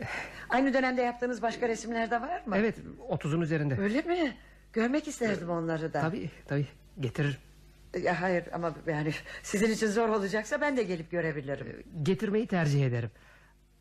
Aynı 0.48 0.74
dönemde 0.74 1.02
yaptığınız 1.02 1.42
başka 1.42 1.68
resimler 1.68 2.10
de 2.10 2.20
var 2.20 2.42
mı? 2.46 2.56
Evet, 2.56 2.76
otuzun 3.08 3.40
üzerinde. 3.40 3.78
Öyle 3.80 4.02
mi? 4.02 4.36
Görmek 4.72 5.08
isterdim 5.08 5.50
onları 5.50 5.92
da. 5.92 6.00
Tabii, 6.00 6.30
tabii. 6.46 6.66
Getiririm. 7.00 7.38
Ya 8.02 8.20
hayır 8.22 8.44
ama 8.52 8.74
yani 8.86 9.12
sizin 9.42 9.70
için 9.70 9.86
zor 9.86 10.08
olacaksa 10.08 10.60
ben 10.60 10.76
de 10.76 10.82
gelip 10.82 11.10
görebilirim. 11.10 11.82
Getirmeyi 12.02 12.46
tercih 12.46 12.86
ederim. 12.86 13.10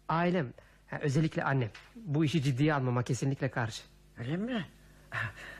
Ailem, 0.09 0.53
ha, 0.87 0.99
özellikle 1.01 1.43
annem, 1.43 1.69
bu 1.95 2.25
işi 2.25 2.41
ciddiye 2.43 2.73
almama 2.73 3.03
kesinlikle 3.03 3.51
karşı. 3.51 3.83
Öyle 4.19 4.37
mi? 4.37 4.65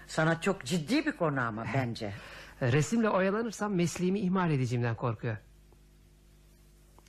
Sanat 0.08 0.44
çok 0.44 0.66
ciddi 0.66 1.06
bir 1.06 1.12
konu 1.12 1.42
ama 1.42 1.66
bence. 1.74 2.14
Resimle 2.62 3.10
oyalanırsam 3.10 3.76
mesleğimi 3.76 4.20
ihmal 4.20 4.52
edeceğimden 4.52 4.96
korkuyor. 4.96 5.38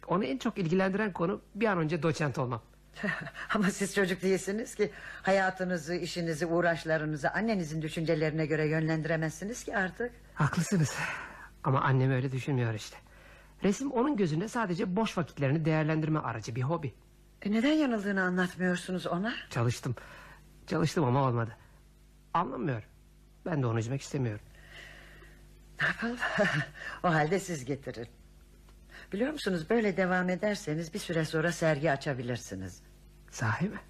Onu 0.07 0.25
en 0.25 0.39
çok 0.39 0.59
ilgilendiren 0.59 1.13
konu 1.13 1.41
bir 1.55 1.67
an 1.67 1.79
önce 1.79 2.03
doçent 2.03 2.39
olmam. 2.39 2.63
Ama 3.55 3.71
siz 3.71 3.95
çocuk 3.95 4.23
değilsiniz 4.23 4.75
ki 4.75 4.91
hayatınızı, 5.23 5.95
işinizi, 5.95 6.47
uğraşlarınızı 6.47 7.31
annenizin 7.31 7.83
düşüncelerine 7.83 8.47
göre 8.47 8.69
yönlendiremezsiniz 8.69 9.65
ki 9.65 9.77
artık. 9.77 10.13
Haklısınız. 10.37 10.97
Ama 11.65 11.81
annem 11.81 12.11
öyle 12.11 12.33
düşünmüyor 12.33 12.75
işte. 12.75 12.97
Resim 13.65 13.91
onun 13.93 14.17
gözünde 14.17 14.49
sadece 14.49 14.97
boş 14.97 15.19
vakitlerini 15.19 15.65
değerlendirme 15.65 16.19
aracı 16.19 16.55
bir 16.55 16.63
hobi. 16.63 16.95
E 17.43 17.53
neden 17.53 17.73
yanıldığını 17.73 18.23
anlatmıyorsunuz 18.23 19.07
ona? 19.07 19.35
Çalıştım. 19.51 19.95
Çalıştım 20.67 21.05
ama 21.05 21.23
olmadı. 21.23 21.57
Anlamıyor. 22.35 22.83
Ben 23.47 23.63
de 23.63 23.67
onu 23.67 23.79
üzmek 23.79 24.03
istemiyorum. 24.03 24.45
Ne 25.81 25.87
yapalım? 25.87 26.17
o 27.05 27.09
halde 27.15 27.41
siz 27.41 27.65
getirin. 27.65 28.09
Biliyor 29.13 29.33
musunuz 29.33 29.71
böyle 29.71 29.97
devam 29.97 30.29
ederseniz 30.29 30.95
bir 30.95 30.99
süre 30.99 31.25
sonra 31.25 31.53
sergi 31.53 31.91
açabilirsiniz. 31.93 32.83
Sahi 33.31 33.69
mi? 33.69 33.81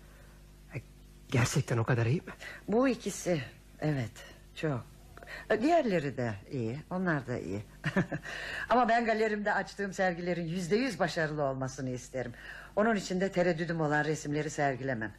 E, 0.74 0.82
Gerçekten 1.28 1.78
o 1.78 1.84
kadar 1.84 2.06
iyi 2.06 2.20
mi? 2.20 2.32
Bu 2.68 2.88
ikisi 2.88 3.42
evet 3.80 4.12
çok. 4.54 4.95
E, 5.50 5.62
Diğerleri 5.62 6.16
de 6.16 6.34
iyi 6.50 6.78
onlar 6.90 7.26
da 7.26 7.38
iyi. 7.38 7.62
Ama 8.68 8.88
ben 8.88 9.04
galerimde 9.04 9.52
açtığım 9.52 9.92
sergilerin 9.92 10.46
yüzde 10.46 10.76
yüz 10.76 10.98
başarılı 10.98 11.42
olmasını 11.42 11.90
isterim. 11.90 12.32
Onun 12.76 12.96
için 12.96 13.20
de 13.20 13.32
tereddüdüm 13.32 13.80
olan 13.80 14.04
resimleri 14.04 14.50
sergilemem. 14.50 15.12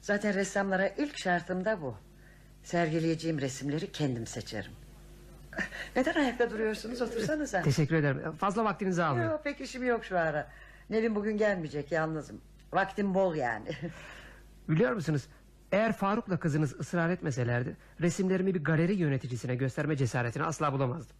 Zaten 0.00 0.34
ressamlara 0.34 0.88
ilk 0.88 1.18
şartım 1.18 1.64
da 1.64 1.82
bu. 1.82 1.96
Sergileyeceğim 2.62 3.40
resimleri 3.40 3.92
kendim 3.92 4.26
seçerim. 4.26 4.72
Neden 5.96 6.14
ayakta 6.14 6.50
duruyorsunuz 6.50 7.02
otursanıza. 7.02 7.62
Teşekkür 7.62 7.94
ederim. 7.94 8.32
Fazla 8.32 8.64
vaktinizi 8.64 9.02
almıyorum. 9.02 9.32
Yok 9.32 9.44
pek 9.44 9.60
işim 9.60 9.86
yok 9.86 10.04
şu 10.04 10.18
ara. 10.18 10.48
Nevin 10.90 11.14
bugün 11.14 11.36
gelmeyecek 11.36 11.92
yalnızım. 11.92 12.40
Vaktim 12.72 13.14
bol 13.14 13.34
yani. 13.34 13.68
Biliyor 14.68 14.92
musunuz? 14.92 15.22
Eğer 15.72 15.92
Faruk'la 15.92 16.36
kızınız 16.36 16.80
ısrar 16.80 17.10
etmeselerdi... 17.10 17.76
...resimlerimi 18.00 18.54
bir 18.54 18.64
galeri 18.64 18.94
yöneticisine 18.94 19.54
gösterme 19.54 19.96
cesaretini 19.96 20.44
asla 20.44 20.72
bulamazdım. 20.72 21.16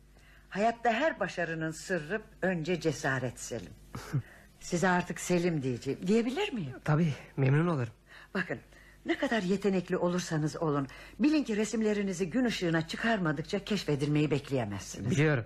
Hayatta 0.49 0.93
her 0.93 1.21
başarının 1.21 1.71
sırrı 1.71 2.23
önce 2.43 2.81
cesaret 2.81 3.41
Selim. 3.41 3.73
Size 4.61 4.89
artık 4.89 5.21
Selim 5.21 5.63
diyeceğim. 5.63 6.01
Diyebilir 6.07 6.53
miyim? 6.53 6.75
Tabii 6.85 7.13
memnun 7.37 7.67
olurum. 7.67 7.93
Bakın 8.35 8.59
ne 9.07 9.19
kadar 9.19 9.43
yetenekli 9.43 9.97
olursanız 9.97 10.57
olun... 10.57 10.87
...bilin 11.19 11.45
ki 11.45 11.57
resimlerinizi 11.57 12.31
gün 12.31 12.45
ışığına 12.45 12.89
çıkarmadıkça 12.89 13.65
keşfedilmeyi 13.65 14.31
bekleyemezsiniz. 14.31 15.11
Biliyorum. 15.11 15.45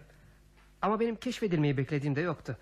Ama 0.82 1.00
benim 1.00 1.16
keşfedilmeyi 1.16 1.76
beklediğim 1.76 2.16
de 2.16 2.20
yoktu. 2.20 2.58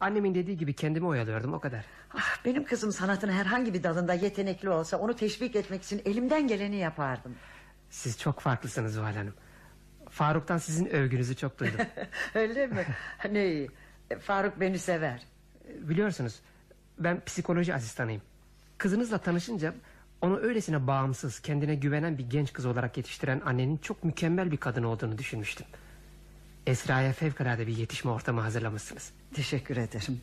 Annemin 0.00 0.34
dediği 0.34 0.56
gibi 0.56 0.72
kendimi 0.72 1.06
oyalıyordum 1.06 1.54
o 1.54 1.60
kadar. 1.60 1.84
Ah, 2.14 2.44
benim 2.44 2.64
kızım 2.64 2.92
sanatın 2.92 3.28
herhangi 3.28 3.74
bir 3.74 3.82
dalında 3.82 4.14
yetenekli 4.14 4.70
olsa... 4.70 4.96
...onu 4.96 5.16
teşvik 5.16 5.56
etmek 5.56 5.82
için 5.82 6.02
elimden 6.04 6.48
geleni 6.48 6.76
yapardım. 6.76 7.34
Siz 7.90 8.18
çok 8.18 8.40
farklısınız 8.40 8.94
Zuhal 8.94 9.14
Hanım. 9.14 9.34
Faruk'tan 10.10 10.58
sizin 10.58 10.86
övgünüzü 10.86 11.36
çok 11.36 11.58
duydum. 11.58 11.80
Öyle 12.34 12.66
mi? 12.66 12.86
Ne 13.30 13.46
iyi. 13.46 13.70
E, 14.10 14.18
Faruk 14.18 14.60
beni 14.60 14.78
sever. 14.78 15.22
Biliyorsunuz 15.68 16.40
ben 16.98 17.24
psikoloji 17.24 17.74
asistanıyım. 17.74 18.22
Kızınızla 18.78 19.18
tanışınca 19.18 19.74
onu 20.20 20.38
öylesine 20.38 20.86
bağımsız, 20.86 21.40
kendine 21.40 21.74
güvenen 21.74 22.18
bir 22.18 22.30
genç 22.30 22.52
kız 22.52 22.66
olarak 22.66 22.96
yetiştiren 22.96 23.42
annenin 23.44 23.76
çok 23.76 24.04
mükemmel 24.04 24.50
bir 24.50 24.56
kadın 24.56 24.82
olduğunu 24.82 25.18
düşünmüştüm. 25.18 25.66
Esra'ya 26.66 27.12
fevkalade 27.12 27.66
bir 27.66 27.76
yetişme 27.76 28.10
ortamı 28.10 28.40
hazırlamışsınız. 28.40 29.12
Teşekkür 29.34 29.76
ederim. 29.76 30.20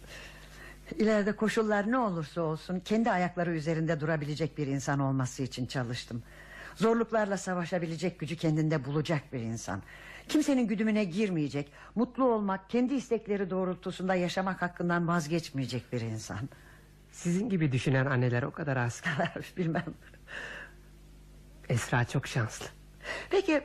İleride 0.97 1.35
koşullar 1.35 1.91
ne 1.91 1.97
olursa 1.97 2.41
olsun 2.41 2.79
kendi 2.79 3.11
ayakları 3.11 3.51
üzerinde 3.55 3.99
durabilecek 3.99 4.57
bir 4.57 4.67
insan 4.67 4.99
olması 4.99 5.43
için 5.43 5.65
çalıştım. 5.65 6.23
Zorluklarla 6.75 7.37
savaşabilecek 7.37 8.19
gücü 8.19 8.35
kendinde 8.35 8.85
bulacak 8.85 9.33
bir 9.33 9.39
insan. 9.39 9.81
Kimsenin 10.29 10.67
güdümüne 10.67 11.03
girmeyecek, 11.03 11.71
mutlu 11.95 12.23
olmak, 12.23 12.69
kendi 12.69 12.93
istekleri 12.93 13.49
doğrultusunda 13.49 14.15
yaşamak 14.15 14.61
hakkından 14.61 15.07
vazgeçmeyecek 15.07 15.93
bir 15.93 16.01
insan. 16.01 16.49
Sizin 17.11 17.49
gibi 17.49 17.71
düşünen 17.71 18.05
anneler 18.05 18.43
o 18.43 18.51
kadar 18.51 18.77
az. 18.77 19.01
Bilmem. 19.57 19.93
Esra 21.69 22.05
çok 22.05 22.27
şanslı. 22.27 22.65
Peki 23.29 23.63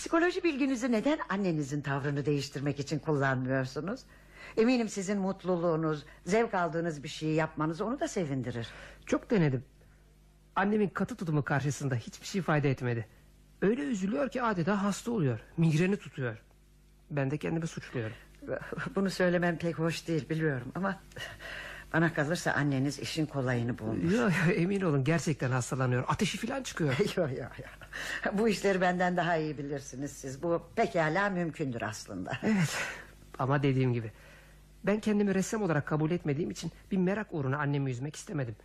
psikoloji 0.00 0.44
bilginizi 0.44 0.92
neden 0.92 1.18
annenizin 1.28 1.80
tavrını 1.80 2.26
değiştirmek 2.26 2.80
için 2.80 2.98
kullanmıyorsunuz? 2.98 4.00
Eminim 4.56 4.88
sizin 4.88 5.18
mutluluğunuz, 5.18 6.04
zevk 6.24 6.54
aldığınız 6.54 7.02
bir 7.02 7.08
şeyi 7.08 7.34
yapmanız 7.34 7.80
onu 7.80 8.00
da 8.00 8.08
sevindirir. 8.08 8.68
Çok 9.06 9.30
denedim. 9.30 9.64
Annemin 10.56 10.88
katı 10.88 11.16
tutumu 11.16 11.44
karşısında 11.44 11.94
hiçbir 11.94 12.26
şey 12.26 12.42
fayda 12.42 12.68
etmedi. 12.68 13.06
Öyle 13.62 13.82
üzülüyor 13.82 14.28
ki 14.30 14.42
adeta 14.42 14.82
hasta 14.82 15.10
oluyor. 15.10 15.40
Migreni 15.56 15.96
tutuyor. 15.96 16.42
Ben 17.10 17.30
de 17.30 17.38
kendimi 17.38 17.66
suçluyorum. 17.66 18.16
Bunu 18.94 19.10
söylemem 19.10 19.58
pek 19.58 19.78
hoş 19.78 20.08
değil 20.08 20.28
biliyorum 20.28 20.72
ama... 20.74 21.00
Bana 21.92 22.14
kalırsa 22.14 22.52
anneniz 22.52 22.98
işin 22.98 23.26
kolayını 23.26 23.78
bulmuş. 23.78 24.12
Yo, 24.12 24.22
yo, 24.22 24.52
emin 24.54 24.80
olun 24.80 25.04
gerçekten 25.04 25.50
hastalanıyor. 25.50 26.04
Ateşi 26.08 26.38
falan 26.38 26.62
çıkıyor. 26.62 26.94
Yo, 27.16 27.28
yo, 27.28 27.36
yo. 27.36 28.32
Bu 28.32 28.48
işleri 28.48 28.80
benden 28.80 29.16
daha 29.16 29.36
iyi 29.36 29.58
bilirsiniz 29.58 30.12
siz. 30.12 30.42
Bu 30.42 30.62
pekala 30.76 31.30
mümkündür 31.30 31.82
aslında. 31.82 32.32
Evet 32.42 32.78
ama 33.38 33.62
dediğim 33.62 33.92
gibi. 33.92 34.12
Ben 34.84 35.00
kendimi 35.00 35.34
ressam 35.34 35.62
olarak 35.62 35.86
kabul 35.86 36.10
etmediğim 36.10 36.50
için 36.50 36.72
bir 36.90 36.96
merak 36.96 37.34
uğruna 37.34 37.58
annemi 37.58 37.90
üzmek 37.90 38.16
istemedim. 38.16 38.56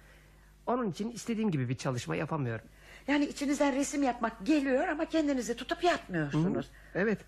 Onun 0.68 0.92
için 0.92 1.12
istediğim 1.12 1.52
gibi 1.52 1.70
bir 1.70 1.76
çalışma 1.76 2.16
yapamıyorum. 2.16 2.66
Yani 3.08 3.26
içinizden 3.26 3.76
resim 3.76 4.04
yapmak 4.04 4.46
geliyor 4.46 4.88
ama 4.88 5.06
kendinizi 5.06 5.56
tutup 5.56 5.84
yapmıyorsunuz. 5.84 6.70
Evet. 6.96 7.20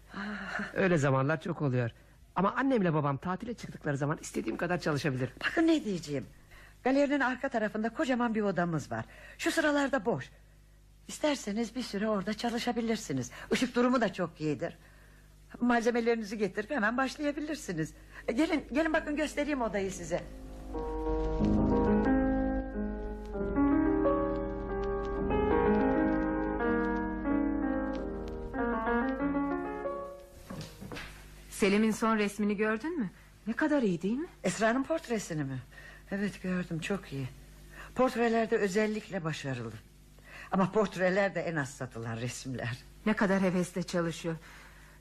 Öyle 0.74 0.98
zamanlar 0.98 1.42
çok 1.42 1.62
oluyor. 1.62 1.92
Ama 2.38 2.54
annemle 2.56 2.94
babam 2.94 3.18
tatile 3.18 3.54
çıktıkları 3.54 3.98
zaman 3.98 4.18
istediğim 4.22 4.58
kadar 4.58 4.80
çalışabilirim. 4.80 5.34
Bakın 5.46 5.68
ne 5.68 5.84
diyeceğim. 5.86 6.26
Galerinin 6.84 7.20
arka 7.20 7.50
tarafında 7.50 7.90
kocaman 7.90 8.36
bir 8.36 8.42
odamız 8.42 8.92
var. 8.92 9.06
Şu 9.38 9.52
sıralarda 9.52 10.06
boş. 10.06 10.30
İsterseniz 11.08 11.76
bir 11.76 11.82
süre 11.82 12.10
orada 12.10 12.34
çalışabilirsiniz. 12.34 13.32
Işık 13.52 13.76
durumu 13.76 14.02
da 14.02 14.14
çok 14.14 14.42
iyidir. 14.42 14.78
Malzemelerinizi 15.60 16.38
getirip 16.38 16.72
hemen 16.72 16.98
başlayabilirsiniz. 16.98 17.94
E, 18.28 18.32
Gelin, 18.32 18.66
gelin 18.74 18.94
bakın 18.94 19.16
göstereyim 19.16 19.62
odayı 19.62 19.92
size. 19.92 20.24
Selim'in 31.58 31.92
son 31.92 32.18
resmini 32.18 32.58
gördün 32.58 33.00
mü? 33.00 33.10
Ne 33.48 33.54
kadar 33.54 33.82
iyi 33.82 34.02
değil 34.02 34.18
mi? 34.18 34.28
Esra'nın 34.44 34.84
portresini 34.84 35.44
mi? 35.44 35.60
Evet 36.12 36.42
gördüm 36.44 36.80
çok 36.80 37.14
iyi. 37.14 37.28
Portrelerde 37.96 38.58
özellikle 38.58 39.24
başarılı. 39.24 39.72
Ama 40.52 40.72
portreler 40.72 41.36
de 41.36 41.42
en 41.42 41.56
az 41.56 41.70
satılan 41.70 42.18
resimler. 42.18 42.78
Ne 43.06 43.14
kadar 43.14 43.42
hevesle 43.42 43.84
çalışıyor. 43.84 44.36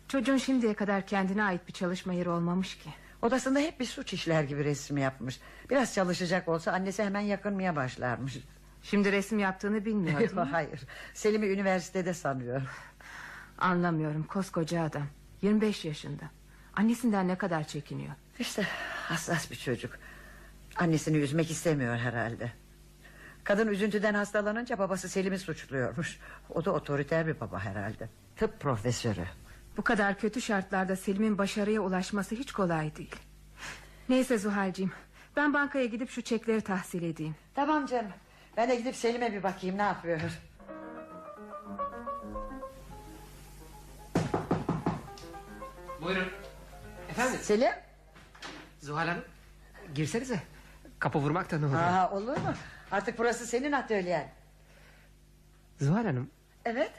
Çocuğun 0.09 0.37
şimdiye 0.37 0.75
kadar 0.75 1.07
kendine 1.07 1.45
ait 1.45 1.69
bir 1.69 1.73
çalışma 1.73 2.13
yeri 2.13 2.29
olmamış 2.29 2.79
ki. 2.79 2.91
Odasında 3.23 3.59
hep 3.59 3.81
bir 3.81 3.87
suç 3.87 4.13
işler 4.13 4.43
gibi 4.43 4.65
resim 4.65 4.99
yapmış. 4.99 5.41
Biraz 5.71 5.95
çalışacak 5.95 6.49
olsa 6.49 6.73
annesi 6.73 7.05
hemen 7.05 7.21
yakınmaya 7.21 7.77
başlarmış. 7.77 8.39
Şimdi 8.83 9.13
resim 9.13 9.39
yaptığını 9.39 9.85
bilmiyor 9.85 10.19
değil 10.21 10.35
mi? 10.35 10.41
Hayır. 10.41 10.81
Selim'i 11.15 11.47
üniversitede 11.47 12.15
sanıyor. 12.15 12.63
Anlamıyorum 13.59 14.23
koskoca 14.23 14.83
adam. 14.83 15.07
25 15.43 15.85
yaşında. 15.85 16.36
Annesinden 16.77 17.29
ne 17.29 17.39
kadar 17.39 17.65
çekiniyor. 17.65 18.15
İşte 18.39 18.67
hassas 19.09 19.51
bir 19.51 19.57
çocuk. 19.57 19.99
Annesini 20.77 21.17
üzmek 21.17 21.51
istemiyor 21.51 21.97
herhalde. 21.97 22.53
Kadın 23.45 23.69
üzüntüden 23.69 24.15
hastalanınca 24.15 24.79
babası 24.79 25.09
Selim'i 25.09 25.39
suçluyormuş. 25.39 26.19
O 26.55 26.65
da 26.65 26.73
otoriter 26.73 27.27
bir 27.27 27.41
baba 27.41 27.61
herhalde. 27.61 28.09
Tıp 28.37 28.61
profesörü. 28.61 29.25
Bu 29.77 29.83
kadar 29.83 30.19
kötü 30.19 30.41
şartlarda 30.43 30.97
Selim'in 30.97 31.39
başarıya 31.39 31.81
ulaşması 31.81 32.35
hiç 32.35 32.53
kolay 32.53 32.97
değil. 32.97 33.17
Neyse 34.09 34.39
Zuhal'cığım. 34.39 34.93
Ben 35.37 35.55
bankaya 35.55 35.85
gidip 35.85 36.11
şu 36.11 36.23
çekleri 36.23 36.61
tahsil 36.61 37.03
edeyim. 37.03 37.35
Tamam 37.55 37.87
canım. 37.87 38.11
Ben 38.57 38.69
de 38.71 38.77
gidip 38.77 38.97
Selim'e 38.97 39.33
bir 39.33 39.43
bakayım 39.43 39.79
ne 39.79 39.83
yapıyor. 39.83 40.21
Selim? 47.47 47.73
Zuhal 48.81 49.09
Hanım 49.09 49.25
girsenize. 49.95 50.41
Kapı 50.99 51.19
vurmak 51.19 51.51
da 51.51 51.59
ne 51.59 51.67
oluyor? 51.67 51.81
Aa, 51.83 52.11
olur 52.11 52.37
mu? 52.37 52.55
Artık 52.91 53.19
burası 53.19 53.47
senin 53.47 53.73
atölyen. 53.73 54.29
Zuhal 55.81 56.05
Hanım 56.05 56.31
Evet. 56.65 56.91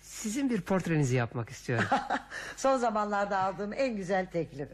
sizin 0.00 0.50
bir 0.50 0.60
portrenizi 0.60 1.16
yapmak 1.16 1.50
istiyorum. 1.50 1.88
Son 2.56 2.76
zamanlarda 2.76 3.38
aldığım 3.38 3.72
en 3.72 3.96
güzel 3.96 4.26
teklif. 4.26 4.68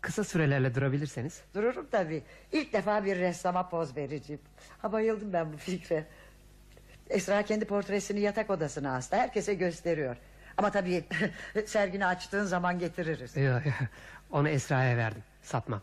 Kısa 0.00 0.24
sürelerle 0.24 0.74
durabilirseniz. 0.74 1.40
Dururum 1.54 1.86
tabii. 1.90 2.22
İlk 2.52 2.72
defa 2.72 3.04
bir 3.04 3.16
ressama 3.16 3.68
poz 3.68 3.96
vereceğim. 3.96 4.42
Ha 4.82 4.92
bayıldım 4.92 5.32
ben 5.32 5.52
bu 5.52 5.56
fikre. 5.56 6.06
Esra 7.10 7.42
kendi 7.42 7.64
portresini 7.64 8.20
yatak 8.20 8.50
odasına 8.50 8.96
astı. 8.96 9.16
Herkese 9.16 9.54
gösteriyor. 9.54 10.16
Ama 10.58 10.70
tabii 10.70 11.04
sergini 11.66 12.06
açtığın 12.06 12.44
zaman 12.44 12.78
getiririz. 12.78 13.36
Yok. 13.36 13.62
Onu 14.30 14.48
Esra'ya 14.48 14.96
verdim. 14.96 15.22
Satmam. 15.42 15.80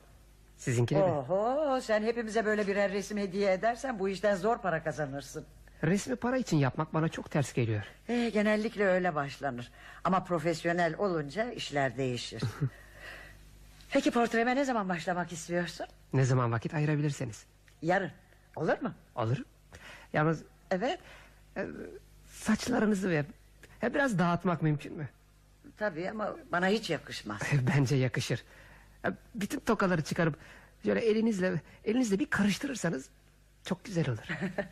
Sizinkini. 0.58 1.04
Oho 1.04 1.82
sen 1.82 2.04
hepimize 2.04 2.46
böyle 2.46 2.68
birer 2.68 2.92
resim 2.92 3.18
hediye 3.18 3.54
edersen 3.54 4.00
bu 4.00 4.10
işten 4.10 4.36
zor 4.36 4.58
para 4.58 4.84
kazanırsın. 4.84 5.46
Resmi 5.84 6.16
para 6.16 6.38
için 6.38 6.58
yapmak 6.58 6.94
bana 6.94 7.10
çok 7.10 7.32
ters 7.32 7.54
geliyor. 7.54 7.84
Ee, 8.10 8.30
genellikle 8.30 8.86
öyle 8.88 9.16
başlanır. 9.16 9.72
Ama 10.04 10.24
profesyonel 10.24 10.96
olunca 10.98 11.52
işler 11.52 11.98
değişir. 11.98 12.44
Peki 13.92 14.12
portreme 14.12 14.56
ne 14.56 14.66
zaman 14.66 14.90
başlamak 14.90 15.32
istiyorsun? 15.32 15.86
Ne 16.14 16.24
zaman 16.26 16.52
vakit 16.52 16.74
ayırabilirseniz. 16.74 17.46
Yarın. 17.82 18.12
Olur 18.56 18.82
mu? 18.82 18.94
Olur. 19.16 19.38
Yalnız 20.14 20.44
Evet. 20.72 21.00
saçlarınızı 22.28 23.10
ve 23.10 23.26
he, 23.86 23.94
biraz 23.94 24.20
dağıtmak 24.20 24.62
mümkün 24.62 24.98
mü? 24.98 25.08
Tabii 25.78 26.10
ama 26.10 26.36
bana 26.52 26.68
hiç 26.68 26.90
yakışmaz. 26.90 27.42
Bence 27.78 27.96
yakışır. 27.96 28.44
Ya, 29.04 29.14
Bütün 29.36 29.60
tokaları 29.60 30.02
çıkarıp 30.02 30.36
şöyle 30.86 31.00
elinizle 31.00 31.62
elinizle 31.86 32.20
bir 32.20 32.26
karıştırırsanız 32.26 33.10
çok 33.66 33.86
güzel 33.86 34.10
olur. 34.10 34.28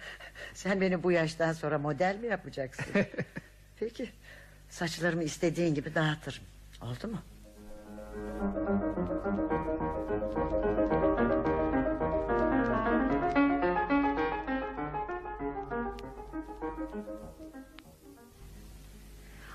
Sen 0.54 0.82
beni 0.82 1.04
bu 1.04 1.12
yaştan 1.12 1.54
sonra 1.54 1.78
model 1.78 2.16
mi 2.20 2.28
yapacaksın? 2.28 2.86
Peki. 3.80 4.10
Saçlarımı 4.70 5.24
istediğin 5.24 5.76
gibi 5.76 5.96
dağıtırım. 5.96 6.44
Oldu 6.82 7.08
mu? 7.08 7.20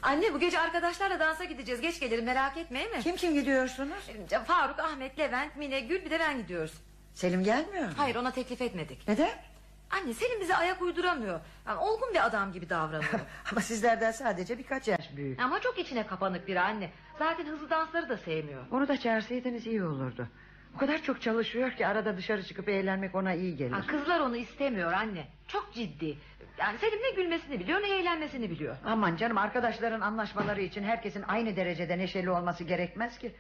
Anne 0.09 0.35
bu 0.35 0.41
gece 0.41 0.61
arkadaşlarla 0.61 1.21
dansa 1.21 1.45
gideceğiz. 1.45 1.81
Geç 1.81 2.01
gelirim 2.01 2.25
merak 2.25 2.57
etme 2.57 2.85
mi? 2.85 3.01
Kim 3.01 3.17
kim 3.17 3.35
gidiyorsunuz? 3.35 4.11
Faruk, 4.47 4.79
Ahmet, 4.79 5.19
Levent, 5.19 5.57
Mine, 5.57 5.81
Gül 5.81 6.05
bir 6.05 6.11
de 6.11 6.19
ben 6.19 6.39
gidiyoruz. 6.39 6.73
Selim 7.15 7.45
gelmiyor 7.45 7.85
mu? 7.85 7.93
Hayır 7.97 8.17
ona 8.17 8.31
teklif 8.31 8.63
etmedik. 8.63 9.09
Neden? 9.09 9.31
Anne 9.91 10.15
Selim 10.15 10.41
bize 10.41 10.57
ayak 10.57 10.83
uyduramıyor. 10.83 11.41
Yani 11.67 11.79
olgun 11.79 12.11
bir 12.15 12.27
adam 12.27 12.53
gibi 12.53 12.69
davranıyor. 12.71 13.21
Ama 13.53 13.61
sizlerden 13.61 14.11
sadece 14.11 14.59
birkaç 14.59 14.89
yaş 14.89 15.17
büyük. 15.17 15.41
Ama 15.41 15.61
çok 15.61 15.79
içine 15.79 16.07
kapanık 16.07 16.49
biri 16.49 16.61
anne. 16.61 16.91
Zaten 17.19 17.47
hızlı 17.47 17.71
dansları 17.71 18.09
da 18.09 18.17
sevmiyor. 18.17 18.63
Onu 18.71 18.89
da 18.89 18.97
çağırsaydınız 19.01 19.67
iyi 19.67 19.83
olurdu. 19.85 20.29
O 20.75 20.79
kadar 20.79 21.03
çok 21.03 21.23
çalışıyor 21.23 21.73
ki 21.73 21.87
arada 21.87 22.17
dışarı 22.17 22.43
çıkıp 22.43 22.69
eğlenmek 22.69 23.15
ona 23.15 23.35
iyi 23.35 23.57
gelir. 23.57 23.73
Ha, 23.73 23.87
kızlar 23.87 24.21
onu 24.21 24.37
istemiyor 24.37 24.93
anne. 24.93 25.27
Çok 25.49 25.75
ciddi. 25.75 26.19
Yani 26.59 26.79
Selim 26.79 26.99
ne 27.03 27.11
gülmesini 27.11 27.61
biliyor 27.61 27.83
ne 27.83 27.89
eğlenmesini 27.89 28.51
biliyor. 28.51 28.77
Aman 28.85 29.17
canım 29.17 29.39
arkadaşların 29.39 30.01
anlaşmaları 30.01 30.61
için 30.61 30.85
herkesin 30.85 31.25
aynı 31.29 31.57
derecede 31.57 31.99
neşeli 31.99 32.31
olması 32.31 32.65
gerekmez 32.65 33.19
ki. 33.19 33.35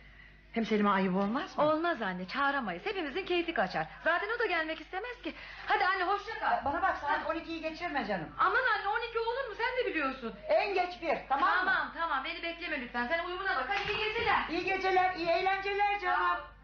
Hem 0.52 0.66
Selim'e 0.66 0.90
ayıp 0.90 1.16
olmaz 1.16 1.58
mı? 1.58 1.64
Olmaz 1.64 2.02
anne 2.02 2.28
çağıramayız. 2.28 2.86
Hepimizin 2.86 3.24
keyfi 3.24 3.54
kaçar. 3.54 3.86
Zaten 4.04 4.28
o 4.36 4.38
da 4.38 4.46
gelmek 4.46 4.80
istemez 4.80 5.22
ki. 5.22 5.34
Hadi 5.66 5.84
anne 5.84 6.04
hoşça 6.04 6.38
kal. 6.40 6.64
Bana 6.64 6.82
bak 6.82 6.96
saat 6.96 7.36
12'yi 7.36 7.60
geçirme 7.60 8.06
canım. 8.06 8.28
Aman 8.38 8.62
anne 8.78 8.88
12 8.88 9.18
olur 9.18 9.48
mu 9.48 9.54
sen 9.58 9.84
de 9.84 9.90
biliyorsun. 9.90 10.34
En 10.48 10.74
geç 10.74 11.02
bir 11.02 11.16
tamam, 11.28 11.48
mı? 11.50 11.56
Tamam 11.64 11.92
tamam 11.98 12.24
beni 12.24 12.42
bekleme 12.42 12.80
lütfen. 12.80 13.06
Sen 13.08 13.24
uyumuna 13.26 13.56
bak 13.56 13.66
hadi 13.68 13.92
iyi 13.92 14.04
geceler. 14.04 14.44
İyi 14.50 14.64
geceler 14.64 15.14
iyi 15.14 15.28
eğlenceler 15.28 16.00
canım. 16.00 16.18
Efendim 16.20 16.57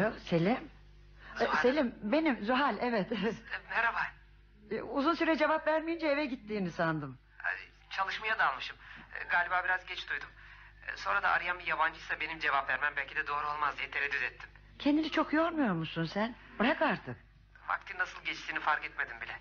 Alo 0.00 0.12
Selim. 0.24 0.70
Ee, 1.40 1.46
Selim 1.62 1.94
benim 2.02 2.44
Zuhal 2.44 2.76
evet. 2.80 3.06
merhaba. 3.70 4.00
Ee, 4.70 4.82
Uzun 4.82 5.14
süre 5.14 5.36
cevap 5.36 5.66
vermeyince 5.66 6.06
eve 6.06 6.24
gittiğini 6.26 6.70
sandım. 6.70 7.18
Çalışmaya 7.90 8.38
dalmışım. 8.38 8.76
Galiba 9.30 9.64
biraz 9.64 9.86
geç 9.86 10.10
duydum. 10.10 10.28
Sonra 10.96 11.22
da 11.22 11.28
arayan 11.28 11.58
bir 11.58 11.66
yabancıysa 11.66 12.20
benim 12.20 12.38
cevap 12.38 12.68
vermem 12.68 12.92
belki 12.96 13.16
de 13.16 13.26
doğru 13.26 13.48
olmaz 13.48 13.78
diye 13.78 13.90
tereddüt 13.90 14.22
ettim. 14.22 14.48
Kendini 14.78 15.10
çok 15.10 15.32
yormuyor 15.32 15.74
musun 15.74 16.04
sen? 16.04 16.34
Bırak 16.58 16.82
artık. 16.82 17.16
Vaktin 17.68 17.98
nasıl 17.98 18.24
geçtiğini 18.24 18.60
fark 18.60 18.84
etmedim 18.84 19.20
bile. 19.20 19.32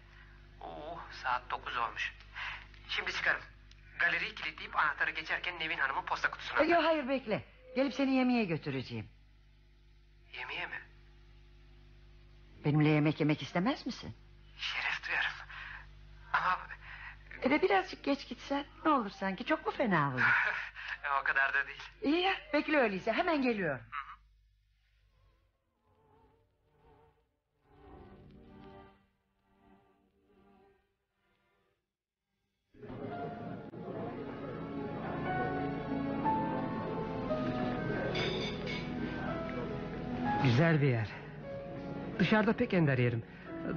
Oo, 0.62 1.00
saat 1.24 1.42
dokuz 1.50 1.78
olmuş. 1.78 2.14
Şimdi 2.90 3.14
çıkarım. 3.14 3.42
Galeriyi 4.00 4.36
kilitleyip 4.36 4.76
anahtarı 4.76 5.12
geçerken 5.12 5.60
Nevin 5.60 5.78
Hanım'ın 5.78 6.06
posta 6.06 6.32
kutusuna... 6.32 6.64
Yok 6.64 6.84
hayır 6.84 7.08
bekle. 7.10 7.44
Gelip 7.76 7.94
seni 7.94 8.12
yemeğe 8.16 8.46
götüreceğim. 8.46 9.10
Yemeğe 10.34 10.66
mi? 10.68 10.80
Benimle 12.66 12.90
yemek 12.90 13.20
yemek 13.20 13.42
istemez 13.42 13.86
misin? 13.86 14.16
Şeref 14.58 15.08
duyarım. 15.08 15.32
Ama 16.34 16.68
Eve 17.44 17.62
birazcık 17.62 18.04
geç 18.04 18.28
gitsen 18.28 18.66
ne 18.86 18.92
olur 18.92 19.10
sanki 19.10 19.46
çok 19.46 19.66
mu 19.66 19.72
fena 19.72 20.10
olur? 20.14 20.22
o 21.22 21.24
kadar 21.24 21.54
da 21.54 21.68
değil. 21.68 21.82
İyi 22.02 22.22
ya 22.22 22.34
bekle 22.54 22.78
öyleyse 22.78 23.12
hemen 23.14 23.42
geliyorum. 23.42 23.82
Güzel 40.60 40.82
bir 40.82 40.88
yer. 40.88 41.08
Dışarıda 42.20 42.54
pek 42.54 42.74
ender 42.74 42.98
yerim. 42.98 43.24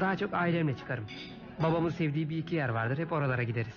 Daha 0.01 0.16
çok 0.16 0.35
ailemle 0.35 0.77
çıkarım. 0.77 1.05
Babamın 1.62 1.90
sevdiği 1.90 2.31
bir 2.31 2.38
iki 2.38 2.55
yer 2.55 2.68
vardır. 2.68 2.99
Hep 2.99 3.12
oralara 3.12 3.42
gideriz. 3.42 3.75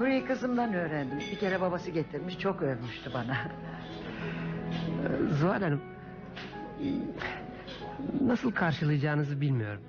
Burayı 0.00 0.26
kızımdan 0.26 0.74
öğrendim. 0.74 1.18
Bir 1.32 1.38
kere 1.38 1.60
babası 1.60 1.90
getirmiş 1.90 2.38
çok 2.38 2.62
övmüştü 2.62 3.10
bana. 3.14 3.36
Zuhal 5.30 5.62
Hanım... 5.62 5.80
Nasıl 8.20 8.52
karşılayacağınızı 8.52 9.40
bilmiyorum. 9.40 9.82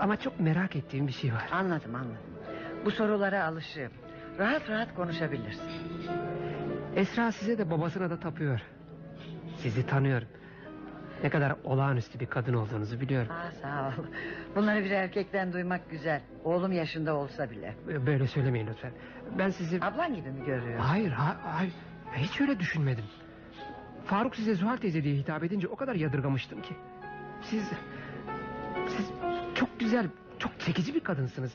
Ama 0.00 0.16
çok 0.16 0.40
merak 0.40 0.76
ettiğim 0.76 1.06
bir 1.06 1.12
şey 1.12 1.32
var. 1.32 1.48
Anladım 1.52 1.94
anladım. 1.94 2.16
Bu 2.84 2.90
sorulara 2.90 3.44
alışığım. 3.44 3.92
Rahat 4.38 4.70
rahat 4.70 4.94
konuşabilirsin. 4.94 5.70
Esra 6.96 7.32
size 7.32 7.58
de 7.58 7.70
babasına 7.70 8.10
da 8.10 8.20
tapıyor. 8.20 8.60
Sizi 9.56 9.86
tanıyorum. 9.86 10.28
Ne 11.22 11.30
kadar 11.30 11.54
olağanüstü 11.64 12.20
bir 12.20 12.26
kadın 12.26 12.54
olduğunuzu 12.54 13.00
biliyorum. 13.00 13.32
Aa, 13.32 13.50
sağ 13.62 13.88
ol. 13.88 14.04
Bunları 14.56 14.84
bir 14.84 14.90
erkekten 14.90 15.52
duymak 15.52 15.90
güzel. 15.90 16.20
Oğlum 16.44 16.72
yaşında 16.72 17.14
olsa 17.14 17.50
bile. 17.50 17.74
Böyle 18.06 18.26
söylemeyin 18.26 18.66
lütfen. 18.66 18.92
Ben 19.38 19.50
sizi... 19.50 19.78
Ablan 19.84 20.14
gibi 20.14 20.30
mi 20.30 20.44
görüyor? 20.46 20.78
Hayır, 20.78 21.10
ha- 21.10 21.36
hayır. 21.44 21.72
Hiç 22.16 22.40
öyle 22.40 22.58
düşünmedim. 22.60 23.04
Faruk 24.06 24.36
size 24.36 24.54
Zuhal 24.54 24.76
teyze 24.76 25.04
diye 25.04 25.14
hitap 25.14 25.44
edince 25.44 25.68
o 25.68 25.76
kadar 25.76 25.94
yadırgamıştım 25.94 26.62
ki. 26.62 26.74
Siz... 27.42 27.70
Siz 28.96 29.10
çok 29.54 29.80
güzel, 29.80 30.06
çok 30.38 30.60
çekici 30.60 30.94
bir 30.94 31.00
kadınsınız. 31.00 31.52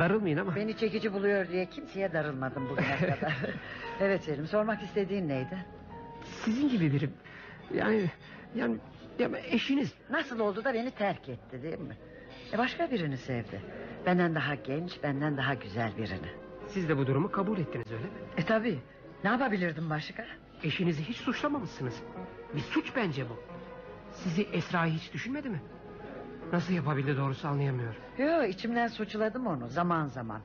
Darılmayın 0.00 0.36
ama... 0.38 0.56
Beni 0.56 0.76
çekici 0.76 1.12
buluyor 1.12 1.48
diye 1.48 1.66
kimseye 1.66 2.12
darılmadım 2.12 2.68
bugüne 2.68 2.96
kadar. 3.16 3.36
evet 4.00 4.24
Selim 4.24 4.46
sormak 4.46 4.82
istediğin 4.82 5.28
neydi? 5.28 5.58
Sizin 6.44 6.68
gibi 6.68 6.92
biri... 6.92 7.10
Yani... 7.74 8.10
Yani... 8.54 8.76
Ya 9.18 9.30
eşiniz... 9.50 9.94
Nasıl 10.10 10.40
oldu 10.40 10.64
da 10.64 10.74
beni 10.74 10.90
terk 10.90 11.28
etti 11.28 11.62
değil 11.62 11.78
mi? 11.78 11.96
E 12.52 12.58
başka 12.58 12.90
birini 12.90 13.16
sevdi. 13.16 13.62
Benden 14.06 14.34
daha 14.34 14.54
genç, 14.54 15.02
benden 15.02 15.36
daha 15.36 15.54
güzel 15.54 15.96
birini. 15.96 16.28
Siz 16.66 16.88
de 16.88 16.96
bu 16.96 17.06
durumu 17.06 17.30
kabul 17.30 17.58
ettiniz 17.58 17.92
öyle 17.92 18.04
mi? 18.04 18.10
E 18.36 18.44
tabi. 18.44 18.78
Ne 19.24 19.30
yapabilirdim 19.30 19.90
başka? 19.90 20.24
Eşinizi 20.62 21.04
hiç 21.04 21.16
suçlamamışsınız. 21.16 22.02
Bir 22.54 22.60
suç 22.60 22.92
bence 22.96 23.24
bu. 23.28 23.36
Sizi 24.12 24.42
Esra'yı 24.42 24.92
hiç 24.92 25.12
düşünmedi 25.12 25.48
mi? 25.48 25.60
Nasıl 26.52 26.72
yapabildi 26.74 27.16
doğrusu 27.16 27.48
anlayamıyorum. 27.48 28.00
Yo 28.18 28.42
içimden 28.42 28.86
suçladım 28.86 29.46
onu 29.46 29.68
zaman 29.68 30.06
zaman. 30.06 30.40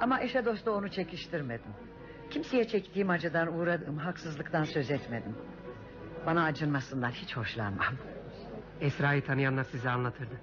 Ama 0.00 0.20
eşe 0.22 0.44
dosta 0.44 0.70
onu 0.70 0.90
çekiştirmedim. 0.90 1.72
Kimseye 2.30 2.68
çektiğim 2.68 3.10
acıdan 3.10 3.58
uğradığım 3.58 3.96
haksızlıktan 3.98 4.64
söz 4.64 4.90
etmedim. 4.90 5.36
Bana 6.26 6.44
acınmasından 6.44 7.10
hiç 7.10 7.36
hoşlanmam. 7.36 7.94
Esra'yı 8.80 9.24
tanıyanlar 9.24 9.64
size 9.64 9.90
anlatırdı. 9.90 10.40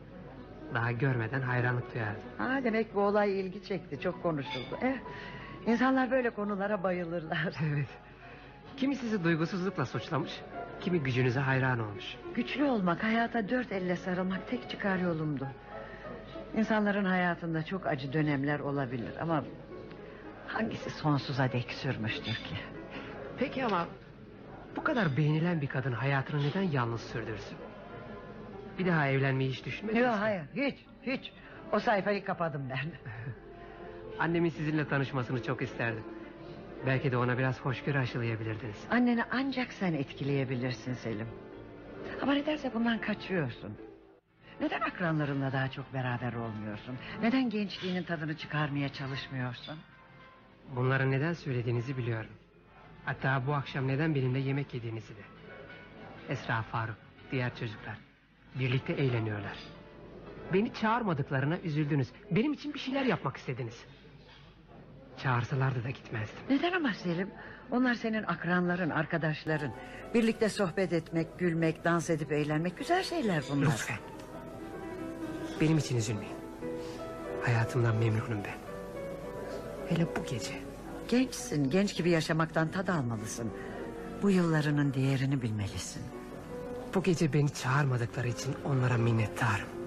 Daha 0.74 0.92
görmeden 0.92 1.42
hayranlık 1.42 1.94
duyardı. 1.94 2.20
Ha, 2.38 2.60
demek 2.64 2.96
bu 2.96 3.02
olay 3.02 3.40
ilgi 3.40 3.64
çekti. 3.64 4.02
Çok 4.02 4.24
konuşuldu. 4.24 4.78
Eh, 4.82 4.98
insanlar 5.68 6.12
böyle 6.12 6.30
konulara 6.30 6.84
bayılırlar. 6.84 7.54
Evet. 7.74 7.88
Kimi 8.78 8.96
sizi 8.96 9.24
duygusuzlukla 9.24 9.86
suçlamış, 9.86 10.42
kimi 10.80 11.00
gücünüze 11.00 11.40
hayran 11.40 11.80
olmuş. 11.80 12.06
Güçlü 12.36 12.64
olmak, 12.64 13.04
hayata 13.04 13.50
dört 13.50 13.72
elle 13.72 13.96
sarılmak 13.96 14.50
tek 14.50 14.70
çıkar 14.70 14.98
yolumdu. 14.98 15.48
İnsanların 16.58 17.06
hayatında 17.06 17.64
çok 17.64 17.88
acı 17.88 18.14
dönemler 18.14 18.60
olabilir 18.60 19.12
ama... 19.22 19.44
...hangisi 20.48 20.90
sonsuza 20.90 21.52
dek 21.52 21.72
sürmüştür 21.72 22.34
ki? 22.36 22.56
Peki 23.40 23.66
ama 23.66 23.88
bu 24.80 24.84
kadar 24.84 25.18
beğenilen 25.18 25.62
bir 25.62 25.68
kadın 25.68 25.92
hayatını 25.92 26.44
neden 26.44 26.62
yalnız 26.62 27.02
sürdürsün? 27.02 27.58
Bir 28.80 28.86
daha 28.88 29.08
evlenmeyi 29.08 29.52
hiç 29.52 29.66
düşünmediniz 29.66 30.04
Yok 30.04 30.14
mi? 30.14 30.20
hayır, 30.20 30.42
hiç, 30.56 30.76
hiç. 31.04 31.32
O 31.72 31.80
sayfayı 31.80 32.26
kapadım 32.26 32.70
ben. 32.70 32.92
Annemin 34.20 34.50
sizinle 34.50 34.88
tanışmasını 34.88 35.44
çok 35.44 35.62
isterdim. 35.62 36.04
Belki 36.86 37.12
de 37.12 37.18
ona 37.18 37.38
biraz 37.38 37.60
hoşgörü 37.62 37.98
aşılayabilirdiniz. 37.98 38.86
Anneni 38.92 39.24
ancak 39.32 39.74
sen 39.74 39.94
etkileyebilirsin 39.94 40.94
Selim. 40.94 41.28
Ama 42.22 42.34
nedense 42.34 42.74
bundan 42.74 42.98
kaçıyorsun. 43.02 43.78
Neden 44.62 44.82
akranlarınla 44.82 45.52
daha 45.54 45.72
çok 45.72 45.94
beraber 45.94 46.34
olmuyorsun? 46.34 46.96
Neden 47.22 47.50
gençliğinin 47.50 48.04
tadını 48.04 48.38
çıkarmaya 48.38 48.90
çalışmıyorsun? 48.90 49.76
Bunları 50.76 51.12
neden 51.12 51.34
söylediğinizi 51.34 51.98
biliyorum. 51.98 52.32
Hatta 53.06 53.48
bu 53.48 53.54
akşam 53.54 53.88
neden 53.88 54.16
benimle 54.16 54.40
yemek 54.40 54.74
yediğinizi 54.74 55.16
de. 55.16 55.22
Esra 56.30 56.62
Faruk, 56.62 56.96
diğer 57.32 57.56
çocuklar. 57.56 57.98
Birlikte 58.56 58.94
eğleniyorlar. 58.94 59.58
Beni 60.54 60.74
çağırmadıklarına 60.74 61.58
üzüldünüz. 61.58 62.08
Benim 62.32 62.54
için 62.54 62.74
bir 62.74 62.80
şeyler 62.80 63.06
yapmak 63.06 63.38
istediniz. 63.38 63.86
Çağırsalardı 65.18 65.84
da 65.84 65.90
gitmezdim. 65.90 66.40
Neden 66.50 66.74
ama 66.74 66.94
Selim? 66.94 67.30
Onlar 67.72 67.94
senin 67.94 68.24
akranların, 68.24 68.90
arkadaşların. 68.90 69.74
Birlikte 70.14 70.50
sohbet 70.50 70.94
etmek, 70.94 71.40
gülmek, 71.40 71.84
dans 71.84 72.10
edip 72.10 72.32
eğlenmek 72.32 72.78
güzel 72.78 73.04
şeyler 73.04 73.44
bunlar. 73.52 73.66
Lütfen. 73.66 73.98
Benim 75.62 75.78
için 75.78 75.98
üzülmeyin. 75.98 76.36
Hayatımdan 77.46 77.96
memnunum 77.96 78.40
ben. 78.46 78.58
Hele 79.90 80.08
bu 80.16 80.26
gece. 80.26 80.69
Gençsin, 81.10 81.70
genç 81.70 81.96
gibi 81.96 82.10
yaşamaktan 82.10 82.72
tad 82.72 82.88
almalısın. 82.88 83.52
Bu 84.22 84.30
yıllarının 84.30 84.94
değerini 84.94 85.42
bilmelisin. 85.42 86.02
Bu 86.96 87.04
gece 87.04 87.34
beni 87.34 87.50
çağırmadıkları 87.54 88.28
için 88.28 88.56
onlara 88.66 88.98
minnettarım. 88.98 89.79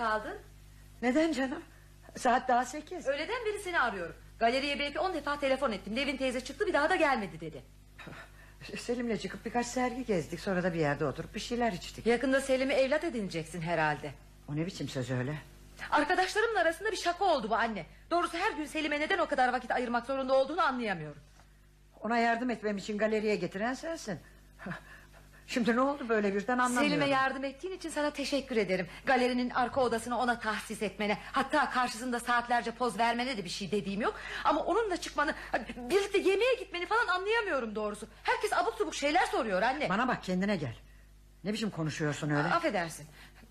Kaldın? 0.00 0.38
Neden 1.02 1.32
canım? 1.32 1.62
Saat 2.16 2.48
daha 2.48 2.64
sekiz. 2.64 3.06
Öğleden 3.06 3.46
beri 3.46 3.58
seni 3.58 3.80
arıyorum. 3.80 4.14
Galeriye 4.38 4.78
belki 4.78 4.98
on 4.98 5.14
defa 5.14 5.38
telefon 5.38 5.72
ettim. 5.72 5.96
Nevin 5.96 6.16
teyze 6.16 6.40
çıktı 6.40 6.66
bir 6.66 6.72
daha 6.72 6.90
da 6.90 6.96
gelmedi 6.96 7.40
dedi. 7.40 7.62
Selim'le 8.78 9.16
çıkıp 9.16 9.44
birkaç 9.44 9.66
sergi 9.66 10.04
gezdik. 10.04 10.40
Sonra 10.40 10.62
da 10.62 10.74
bir 10.74 10.78
yerde 10.78 11.04
oturup 11.04 11.34
bir 11.34 11.40
şeyler 11.40 11.72
içtik. 11.72 12.06
Yakında 12.06 12.40
Selim'i 12.40 12.74
evlat 12.74 13.04
edineceksin 13.04 13.60
herhalde. 13.60 14.10
O 14.48 14.56
ne 14.56 14.66
biçim 14.66 14.88
söz 14.88 15.10
öyle? 15.10 15.34
Arkadaşlarımın 15.90 16.56
arasında 16.56 16.90
bir 16.90 16.96
şaka 16.96 17.24
oldu 17.24 17.50
bu 17.50 17.54
anne. 17.54 17.86
Doğrusu 18.10 18.38
her 18.38 18.52
gün 18.52 18.64
Selim'e 18.64 19.00
neden 19.00 19.18
o 19.18 19.26
kadar 19.26 19.52
vakit 19.52 19.70
ayırmak 19.70 20.06
zorunda 20.06 20.34
olduğunu 20.34 20.62
anlayamıyorum. 20.62 21.22
Ona 22.00 22.18
yardım 22.18 22.50
etmem 22.50 22.76
için 22.76 22.98
galeriye 22.98 23.36
getiren 23.36 23.74
sensin. 23.74 24.20
Şimdi 25.50 25.76
ne 25.76 25.80
oldu 25.80 26.08
böyle 26.08 26.34
birden 26.34 26.58
anlamıyorum. 26.58 26.88
Selim'e 26.88 27.06
yardım 27.06 27.44
ettiğin 27.44 27.74
için 27.74 27.88
sana 27.88 28.10
teşekkür 28.10 28.56
ederim. 28.56 28.86
Galerinin 29.06 29.50
arka 29.50 29.80
odasını 29.80 30.18
ona 30.18 30.38
tahsis 30.38 30.82
etmene... 30.82 31.18
...hatta 31.32 31.70
karşısında 31.70 32.20
saatlerce 32.20 32.70
poz 32.70 32.98
vermene 32.98 33.36
de 33.36 33.44
bir 33.44 33.48
şey 33.48 33.70
dediğim 33.70 34.00
yok. 34.00 34.14
Ama 34.44 34.60
onunla 34.60 34.96
çıkmanı... 34.96 35.34
...birlikte 35.76 36.18
yemeğe 36.18 36.54
gitmeni 36.54 36.86
falan 36.86 37.06
anlayamıyorum 37.06 37.74
doğrusu. 37.74 38.06
Herkes 38.22 38.52
abuk 38.52 38.74
subuk 38.74 38.94
şeyler 38.94 39.26
soruyor 39.26 39.62
anne. 39.62 39.88
Bana 39.88 40.08
bak 40.08 40.24
kendine 40.24 40.56
gel. 40.56 40.76
Ne 41.44 41.52
biçim 41.52 41.70
konuşuyorsun 41.70 42.30
öyle? 42.30 42.48
Affedersin. 42.48 43.06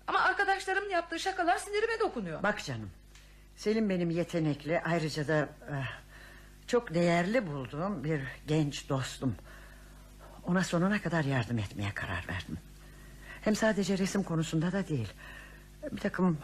Ama 0.06 0.20
arkadaşlarımın 0.20 0.90
yaptığı 0.90 1.18
şakalar 1.18 1.58
sinirime 1.58 2.00
dokunuyor. 2.00 2.42
Bak 2.42 2.64
canım. 2.64 2.90
Selim 3.56 3.88
benim 3.88 4.10
yetenekli 4.10 4.80
ayrıca 4.80 5.28
da 5.28 5.48
eh, 5.70 5.86
çok 6.66 6.94
değerli 6.94 7.46
bulduğum 7.46 8.04
bir 8.04 8.20
genç 8.46 8.88
dostum. 8.88 9.36
Ona 10.46 10.64
sonuna 10.64 11.02
kadar 11.02 11.24
yardım 11.24 11.58
etmeye 11.58 11.94
karar 11.94 12.24
verdim. 12.28 12.58
Hem 13.42 13.56
sadece 13.56 13.98
resim 13.98 14.22
konusunda 14.22 14.72
da 14.72 14.88
değil. 14.88 15.12
Bir 15.92 16.00
takım 16.00 16.38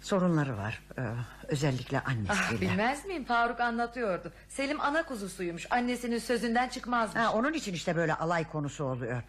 sorunları 0.00 0.56
var. 0.56 0.82
eh, 0.98 1.02
özellikle 1.48 2.00
Ah, 2.00 2.08
annesiyle. 2.08 2.60
bilmez 2.60 3.04
miyim 3.06 3.24
Faruk 3.24 3.60
anlatıyordu. 3.60 4.32
Selim 4.48 4.80
ana 4.80 5.02
kuzusuymuş. 5.06 5.66
Annesinin 5.70 6.18
sözünden 6.18 6.68
çıkmazmış. 6.68 7.22
Ha, 7.24 7.32
onun 7.32 7.52
için 7.52 7.72
işte 7.74 7.96
böyle 7.96 8.14
alay 8.14 8.48
konusu 8.50 8.84
oluyor. 8.84 9.22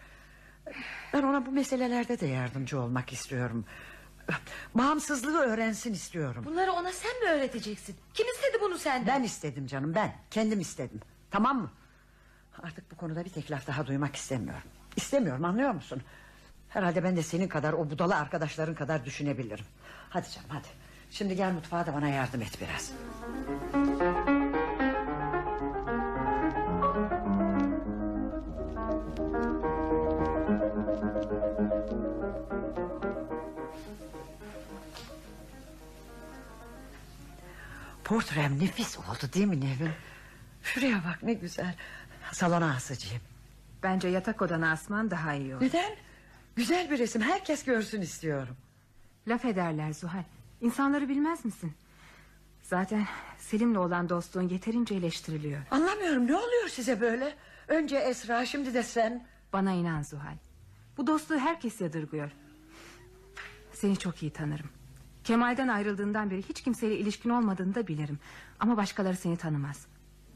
Ben 1.14 1.24
ona 1.24 1.46
bu 1.46 1.52
meselelerde 1.52 2.20
de 2.20 2.26
yardımcı 2.26 2.80
olmak 2.82 3.14
istiyorum. 3.14 3.66
Bağımsızlığı 4.76 5.40
öğrensin 5.42 5.94
istiyorum. 5.94 6.44
Bunları 6.48 6.72
ona 6.72 6.92
sen 6.92 7.24
mi 7.24 7.30
öğreteceksin? 7.30 7.96
Kim 8.14 8.28
istedi 8.28 8.58
bunu 8.62 8.78
senden? 8.78 9.08
Ben 9.20 9.24
istedim 9.24 9.68
canım 9.68 9.96
ben. 9.96 10.14
Kendim 10.32 10.60
istedim. 10.60 11.02
Tamam 11.32 11.62
mı? 11.62 11.72
Artık 12.64 12.92
bu 12.92 12.96
konuda 12.96 13.26
bir 13.26 13.30
tek 13.30 13.52
laf 13.52 13.68
daha 13.68 13.88
duymak 13.88 14.16
istemiyorum. 14.16 14.70
İstemiyorum 14.96 15.46
anlıyor 15.46 15.72
musun? 15.72 16.02
Herhalde 16.70 17.04
ben 17.04 17.16
de 17.16 17.24
senin 17.24 17.48
kadar 17.48 17.74
o 17.74 17.90
budala 17.90 18.20
arkadaşların 18.20 18.76
kadar 18.76 19.06
düşünebilirim. 19.06 19.66
Hadi 20.10 20.28
canım 20.32 20.50
hadi. 20.50 20.68
Şimdi 21.12 21.36
gel 21.36 21.52
mutfağa 21.52 21.86
da 21.86 21.94
bana 21.94 22.08
yardım 22.08 22.42
et 22.42 22.62
biraz. 22.62 22.92
Portrem 38.04 38.60
nefis 38.60 38.98
oldu 38.98 39.34
değil 39.34 39.46
mi 39.46 39.62
Nevin? 39.62 39.92
Şuraya 40.64 41.04
bak 41.06 41.24
ne 41.24 41.34
güzel. 41.34 41.76
Salona 42.32 42.76
asacağım. 42.76 43.22
Bence 43.84 44.08
yatak 44.08 44.42
odana 44.42 44.72
asman 44.72 45.12
daha 45.12 45.34
iyi 45.34 45.56
olur. 45.56 45.64
Neden? 45.66 45.96
Güzel 46.56 46.92
bir 46.92 47.00
resim 47.00 47.22
herkes 47.22 47.64
görsün 47.64 48.02
istiyorum. 48.02 48.58
Laf 49.28 49.46
ederler 49.46 49.94
Zuhal. 49.94 50.24
İnsanları 50.62 51.10
bilmez 51.10 51.46
misin? 51.46 51.74
Zaten 52.64 53.06
Selim'le 53.38 53.76
olan 53.76 54.10
dostluğun 54.10 54.50
yeterince 54.50 54.96
eleştiriliyor. 54.96 55.62
Anlamıyorum 55.72 56.28
ne 56.28 56.36
oluyor 56.36 56.68
size 56.68 57.02
böyle? 57.02 57.36
Önce 57.68 57.98
Esra 57.98 58.46
şimdi 58.46 58.74
de 58.74 58.84
sen. 58.84 59.26
Bana 59.54 59.72
inan 59.72 60.02
Zuhal. 60.02 60.36
Bu 60.98 61.08
dostluğu 61.08 61.38
herkes 61.38 61.82
yadırgıyor. 61.82 62.32
Seni 63.74 63.98
çok 63.98 64.24
iyi 64.24 64.32
tanırım. 64.32 64.70
Kemal'den 65.24 65.68
ayrıldığından 65.68 66.32
beri 66.32 66.42
hiç 66.42 66.62
kimseyle 66.62 66.98
ilişkin 66.98 67.30
olmadığını 67.30 67.76
da 67.76 67.88
bilirim. 67.88 68.20
Ama 68.60 68.78
başkaları 68.78 69.16
seni 69.18 69.38
tanımaz. 69.38 69.86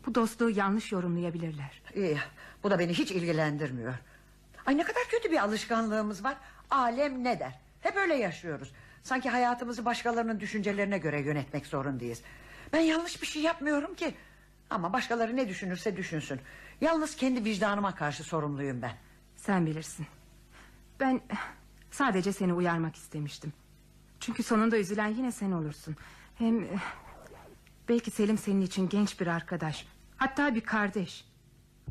Bu 0.05 0.15
dostluğu 0.15 0.49
yanlış 0.49 0.91
yorumlayabilirler. 0.91 1.81
İyi 1.95 2.17
bu 2.63 2.71
da 2.71 2.79
beni 2.79 2.93
hiç 2.93 3.11
ilgilendirmiyor. 3.11 3.93
Ay 4.65 4.77
ne 4.77 4.83
kadar 4.83 5.03
kötü 5.09 5.31
bir 5.31 5.43
alışkanlığımız 5.43 6.23
var. 6.23 6.37
Alem 6.71 7.23
ne 7.23 7.39
der? 7.39 7.59
Hep 7.81 7.97
öyle 7.97 8.15
yaşıyoruz. 8.15 8.71
Sanki 9.03 9.29
hayatımızı 9.29 9.85
başkalarının 9.85 10.39
düşüncelerine 10.39 10.97
göre 10.97 11.21
yönetmek 11.21 11.65
zorundayız. 11.65 12.21
Ben 12.73 12.79
yanlış 12.79 13.21
bir 13.21 13.27
şey 13.27 13.41
yapmıyorum 13.41 13.95
ki. 13.95 14.15
Ama 14.69 14.93
başkaları 14.93 15.35
ne 15.35 15.49
düşünürse 15.49 15.97
düşünsün. 15.97 16.41
Yalnız 16.81 17.15
kendi 17.15 17.45
vicdanıma 17.45 17.95
karşı 17.95 18.23
sorumluyum 18.23 18.81
ben. 18.81 18.93
Sen 19.35 19.65
bilirsin. 19.65 20.07
Ben 20.99 21.21
sadece 21.91 22.33
seni 22.33 22.53
uyarmak 22.53 22.95
istemiştim. 22.95 23.53
Çünkü 24.19 24.43
sonunda 24.43 24.77
üzülen 24.77 25.07
yine 25.07 25.31
sen 25.31 25.51
olursun. 25.51 25.95
Hem 26.35 26.67
belki 27.89 28.11
Selim 28.11 28.37
senin 28.37 28.61
için 28.61 28.89
genç 28.89 29.19
bir 29.21 29.27
arkadaş. 29.27 29.87
Hatta 30.17 30.55
bir 30.55 30.61
kardeş. 30.61 31.25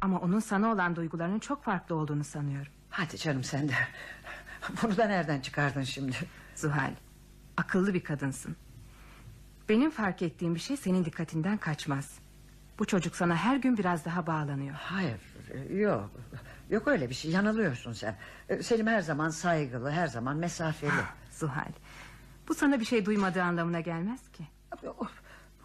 Ama 0.01 0.19
onun 0.19 0.41
sana 0.41 0.73
olan 0.73 0.97
duygularının 0.97 1.39
çok 1.39 1.65
farklı 1.65 1.95
olduğunu 1.95 2.25
sanıyorum. 2.25 2.73
Hadi 2.91 3.17
canım 3.17 3.45
sen 3.45 3.69
de. 3.69 3.75
Bunu 4.83 4.97
da 4.97 5.05
nereden 5.05 5.41
çıkardın 5.41 5.83
şimdi? 5.83 6.17
Zuhal, 6.55 6.91
akıllı 7.57 7.95
bir 7.95 8.05
kadınsın. 8.05 8.57
Benim 9.69 9.91
fark 9.91 10.23
ettiğim 10.23 10.55
bir 10.55 10.61
şey 10.61 10.77
senin 10.77 11.05
dikkatinden 11.05 11.57
kaçmaz. 11.57 12.19
Bu 12.79 12.85
çocuk 12.87 13.17
sana 13.17 13.37
her 13.37 13.57
gün 13.57 13.77
biraz 13.77 14.05
daha 14.05 14.27
bağlanıyor. 14.27 14.75
Hayır 14.75 15.21
yok. 15.71 16.11
Yok 16.71 16.89
öyle 16.89 17.09
bir 17.09 17.15
şey 17.15 17.31
yanılıyorsun 17.31 17.93
sen. 17.93 18.17
Selim 18.63 18.87
her 18.87 19.01
zaman 19.01 19.31
saygılı 19.31 19.91
her 19.91 20.07
zaman 20.07 20.37
mesafeli. 20.37 20.91
Zuhal. 21.31 21.73
Bu 22.49 22.55
sana 22.55 22.81
bir 22.81 22.85
şey 22.85 23.07
duymadığı 23.07 23.43
anlamına 23.43 23.81
gelmez 23.81 24.29
ki. 24.33 24.47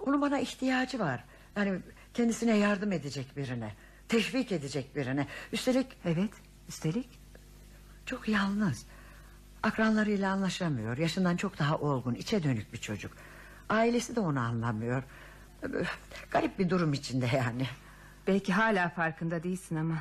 Onun 0.05 0.21
bana 0.21 0.39
ihtiyacı 0.39 0.99
var. 0.99 1.23
Yani 1.55 1.79
kendisine 2.13 2.57
yardım 2.57 2.91
edecek 2.91 3.37
birine. 3.37 3.73
Teşvik 4.09 4.51
edecek 4.51 4.95
birine. 4.95 5.27
Üstelik 5.53 5.87
Evet 6.05 6.31
üstelik 6.69 7.09
çok 8.05 8.27
yalnız. 8.27 8.85
Akranlarıyla 9.63 10.31
anlaşamıyor. 10.31 10.97
Yaşından 10.97 11.37
çok 11.37 11.59
daha 11.59 11.77
olgun, 11.77 12.15
içe 12.15 12.43
dönük 12.43 12.73
bir 12.73 12.77
çocuk. 12.77 13.11
Ailesi 13.69 14.15
de 14.15 14.19
onu 14.19 14.39
anlamıyor. 14.39 15.03
Garip 16.31 16.59
bir 16.59 16.69
durum 16.69 16.93
içinde 16.93 17.29
yani. 17.33 17.67
belki 18.27 18.53
hala 18.53 18.89
farkında 18.89 19.43
değilsin 19.43 19.75
ama... 19.75 19.97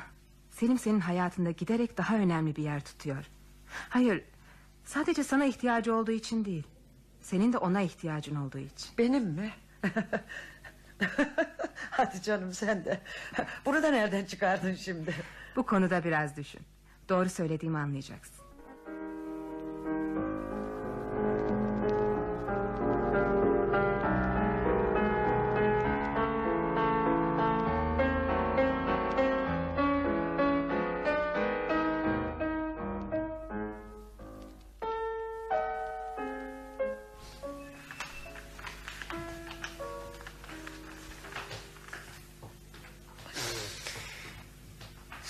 Selim 0.51 0.79
senin 0.79 0.99
hayatında 0.99 1.51
giderek 1.51 1.97
daha 1.97 2.15
önemli 2.15 2.55
bir 2.55 2.63
yer 2.63 2.85
tutuyor. 2.85 3.25
Hayır 3.89 4.23
sadece 4.83 5.23
sana 5.23 5.45
ihtiyacı 5.45 5.95
olduğu 5.95 6.11
için 6.11 6.45
değil. 6.45 6.63
Senin 7.21 7.53
de 7.53 7.57
ona 7.57 7.81
ihtiyacın 7.81 8.35
olduğu 8.35 8.57
için. 8.57 8.89
Benim 8.97 9.23
mi? 9.23 9.51
Hadi 11.91 12.21
canım 12.21 12.53
sen 12.53 12.85
de. 12.85 12.99
Bunu 13.65 13.83
da 13.83 13.91
nereden 13.91 14.25
çıkardın 14.25 14.75
şimdi? 14.75 15.13
Bu 15.55 15.65
konuda 15.65 16.03
biraz 16.03 16.37
düşün. 16.37 16.61
Doğru 17.09 17.29
söylediğimi 17.29 17.77
anlayacaksın. 17.77 18.43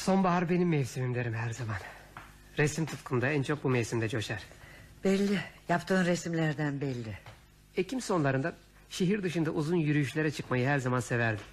Sonbahar 0.04 0.50
benim 0.50 0.70
mevsimim 0.70 1.16
derim 1.16 1.34
her 1.34 1.50
zaman. 1.50 1.76
Resim 2.58 2.86
tutkumda 2.86 3.28
en 3.28 3.44
çok 3.44 3.64
bu 3.64 3.70
mevsimde 3.70 4.10
coşar. 4.10 4.44
Belli. 5.04 5.40
Yaptığın 5.70 6.06
resimlerden 6.06 6.82
belli. 6.82 7.18
Ekim 7.78 8.02
sonlarında 8.02 8.56
şehir 8.90 9.24
dışında 9.24 9.52
uzun 9.52 9.76
yürüyüşlere 9.76 10.32
çıkmayı 10.32 10.68
her 10.68 10.80
zaman 10.80 11.00
severdim. 11.00 11.46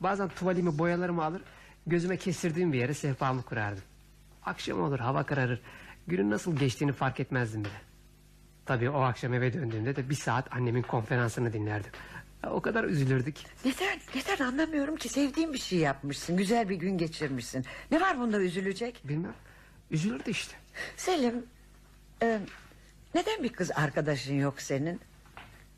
Bazen 0.00 0.28
tuvalimi 0.28 0.78
boyalarımı 0.78 1.24
alır 1.24 1.42
gözüme 1.86 2.16
kestirdiğim 2.16 2.72
bir 2.72 2.78
yere 2.78 2.94
sehpamı 2.94 3.42
kurardım. 3.42 3.84
Akşam 4.44 4.80
olur 4.80 4.98
hava 4.98 5.22
kararır 5.22 5.60
günün 6.06 6.30
nasıl 6.30 6.56
geçtiğini 6.56 6.92
fark 6.92 7.20
etmezdim 7.20 7.64
bile. 7.64 7.80
Tabii 8.66 8.90
o 8.90 9.00
akşam 9.00 9.34
eve 9.34 9.52
döndüğümde 9.52 9.96
de 9.96 10.10
bir 10.10 10.14
saat 10.14 10.56
annemin 10.56 10.82
konferansını 10.82 11.52
dinlerdim. 11.52 11.92
O 12.46 12.60
kadar 12.60 12.84
üzülürdük. 12.84 13.36
Neden? 13.64 13.98
Neden 14.14 14.44
anlamıyorum 14.44 14.96
ki 14.96 15.08
sevdiğin 15.08 15.52
bir 15.52 15.58
şey 15.58 15.78
yapmışsın. 15.78 16.36
Güzel 16.36 16.68
bir 16.68 16.76
gün 16.76 16.98
geçirmişsin. 16.98 17.64
Ne 17.90 18.00
var 18.00 18.18
bunda 18.18 18.40
üzülecek? 18.40 19.00
Bilmem 19.04 19.34
üzülürdü 19.90 20.30
işte. 20.30 20.56
Selim 20.96 21.46
e, 22.22 22.40
Neden 23.14 23.42
bir 23.42 23.48
kız 23.52 23.70
arkadaşın 23.70 24.34
yok 24.34 24.60
senin? 24.60 25.00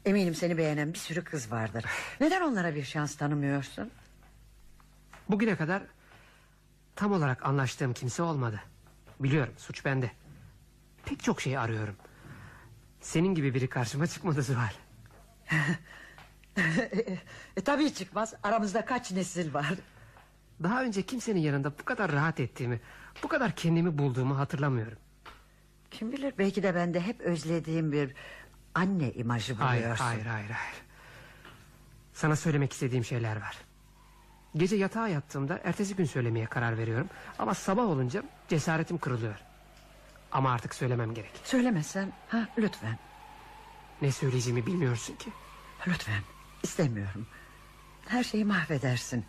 Eminim 0.05 0.35
seni 0.35 0.59
beğenen 0.59 0.92
bir 0.92 0.99
sürü 0.99 1.25
kız 1.25 1.53
vardır. 1.53 1.85
Neden 2.20 2.40
onlara 2.42 2.75
bir 2.75 2.85
şans 2.85 3.16
tanımıyorsun? 3.16 3.90
Bugüne 5.29 5.57
kadar 5.57 5.83
tam 6.96 7.12
olarak 7.12 7.46
anlaştığım 7.46 7.92
kimse 7.92 8.23
olmadı. 8.23 8.61
Biliyorum 9.20 9.55
suç 9.57 9.85
bende. 9.85 10.11
Pek 11.05 11.23
çok 11.23 11.40
şey 11.40 11.59
arıyorum. 11.59 11.96
Senin 13.01 13.35
gibi 13.35 13.55
biri 13.55 13.68
karşıma 13.68 14.07
çıkmadı 14.07 14.42
Zuhal. 14.42 14.73
e, 17.57 17.61
tabii 17.61 17.94
çıkmaz. 17.94 18.35
Aramızda 18.42 18.85
kaç 18.85 19.12
nesil 19.12 19.55
var. 19.55 19.75
Daha 20.62 20.83
önce 20.83 21.03
kimsenin 21.03 21.40
yanında 21.40 21.79
bu 21.79 21.85
kadar 21.85 22.12
rahat 22.12 22.40
ettiğimi, 22.40 22.81
bu 23.23 23.29
kadar 23.29 23.57
kendimi 23.57 23.99
bulduğumu 23.99 24.38
hatırlamıyorum. 24.38 24.99
Kim 25.90 26.12
bilir 26.12 26.35
belki 26.38 26.62
de 26.62 26.75
ben 26.75 26.94
de 26.94 27.01
hep 27.01 27.20
özlediğim 27.20 27.92
bir 27.92 28.14
anne 28.75 29.12
imajı 29.12 29.59
buluyorsun. 29.59 30.05
hayır, 30.05 30.27
hayır, 30.27 30.51
hayır. 30.51 30.75
Sana 32.12 32.37
söylemek 32.37 32.73
istediğim 32.73 33.05
şeyler 33.05 33.37
var. 33.37 33.59
Gece 34.57 34.77
yatağa 34.77 35.09
yattığımda 35.09 35.61
ertesi 35.64 35.96
gün 35.96 36.05
söylemeye 36.05 36.46
karar 36.46 36.79
veriyorum. 36.79 37.09
Ama 37.38 37.55
sabah 37.55 37.85
olunca 37.85 38.23
cesaretim 38.49 38.99
kırılıyor. 38.99 39.38
Ama 40.33 40.53
artık 40.53 40.75
söylemem 40.75 41.14
gerek. 41.14 41.31
Söylemesen 41.44 42.12
ha 42.29 42.49
lütfen. 42.59 42.99
Ne 44.03 44.12
söyleyeceğimi 44.12 44.66
bilmiyorsun 44.66 45.16
ki. 45.16 45.31
Lütfen 45.87 46.23
istemiyorum. 46.62 47.27
Her 48.09 48.25
şeyi 48.25 48.44
mahvedersin. 48.44 49.25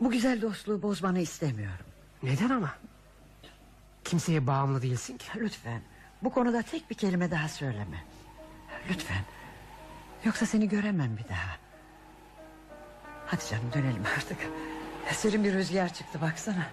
Bu 0.00 0.10
güzel 0.10 0.42
dostluğu 0.42 0.82
bozmanı 0.82 1.20
istemiyorum. 1.20 1.86
Neden 2.22 2.50
ama? 2.50 2.74
Kimseye 4.04 4.46
bağımlı 4.46 4.82
değilsin 4.82 5.18
ki. 5.18 5.26
Lütfen 5.36 5.82
bu 6.22 6.30
konuda 6.30 6.62
tek 6.62 6.90
bir 6.90 6.94
kelime 6.94 7.30
daha 7.30 7.48
söyleme. 7.48 8.04
Lütfen. 8.90 9.24
Yoksa 10.24 10.46
seni 10.46 10.68
göremem 10.68 11.16
bir 11.16 11.28
daha. 11.28 11.56
Hadi 13.26 13.48
canım 13.50 13.72
dönelim 13.74 14.04
artık. 14.16 14.38
Serin 15.12 15.44
bir 15.44 15.52
rüzgar 15.52 15.94
çıktı 15.94 16.20
baksana. 16.20 16.66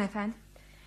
Buyurun 0.00 0.10
efendim. 0.10 0.34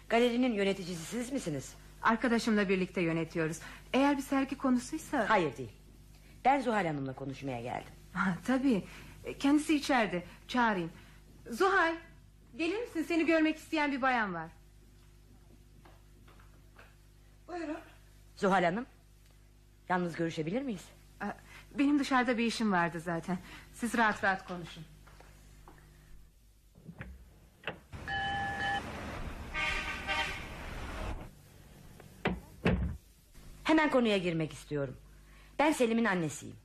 Galerinin 0.09 0.53
yöneticisi 0.53 1.05
siz 1.05 1.31
misiniz? 1.31 1.75
Arkadaşımla 2.01 2.69
birlikte 2.69 3.01
yönetiyoruz. 3.01 3.59
Eğer 3.93 4.17
bir 4.17 4.21
sergi 4.21 4.57
konusuysa... 4.57 5.29
Hayır 5.29 5.57
değil. 5.57 5.71
Ben 6.45 6.59
Zuhal 6.61 6.85
Hanım'la 6.85 7.13
konuşmaya 7.15 7.61
geldim. 7.61 7.93
Ha, 8.13 8.37
tabii. 8.45 8.83
Kendisi 9.39 9.75
içeride. 9.75 10.23
Çağırayım. 10.47 10.91
Zuhal. 11.51 11.95
Gelir 12.57 12.79
misin? 12.81 13.03
Seni 13.07 13.25
görmek 13.25 13.57
isteyen 13.57 13.91
bir 13.91 14.01
bayan 14.01 14.33
var. 14.33 14.49
Buyurun. 17.47 17.77
Zuhal 18.35 18.63
Hanım. 18.63 18.85
Yalnız 19.89 20.15
görüşebilir 20.15 20.61
miyiz? 20.61 20.85
Aa, 21.21 21.25
Benim 21.79 21.99
dışarıda 21.99 22.37
bir 22.37 22.45
işim 22.45 22.71
vardı 22.71 22.99
zaten. 22.99 23.37
Siz 23.73 23.97
rahat 23.97 24.23
rahat 24.23 24.47
konuşun. 24.47 24.83
Hemen 33.73 33.89
konuya 33.89 34.17
girmek 34.17 34.53
istiyorum. 34.53 34.97
Ben 35.59 35.71
Selim'in 35.71 36.05
annesiyim. 36.05 36.55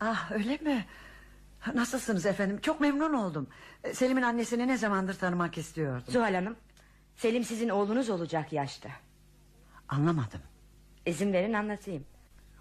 Ah 0.00 0.32
öyle 0.32 0.56
mi? 0.56 0.84
Nasılsınız 1.74 2.26
efendim? 2.26 2.58
Çok 2.62 2.80
memnun 2.80 3.12
oldum. 3.12 3.46
Ee, 3.84 3.94
Selim'in 3.94 4.22
annesini 4.22 4.68
ne 4.68 4.76
zamandır 4.76 5.14
tanımak 5.14 5.58
istiyordum. 5.58 6.04
Zuhal 6.08 6.34
Hanım. 6.34 6.56
Selim 7.16 7.44
sizin 7.44 7.68
oğlunuz 7.68 8.10
olacak 8.10 8.52
yaşta. 8.52 8.88
Anlamadım. 9.88 10.40
İzin 11.06 11.32
verin 11.32 11.52
anlatayım. 11.52 12.04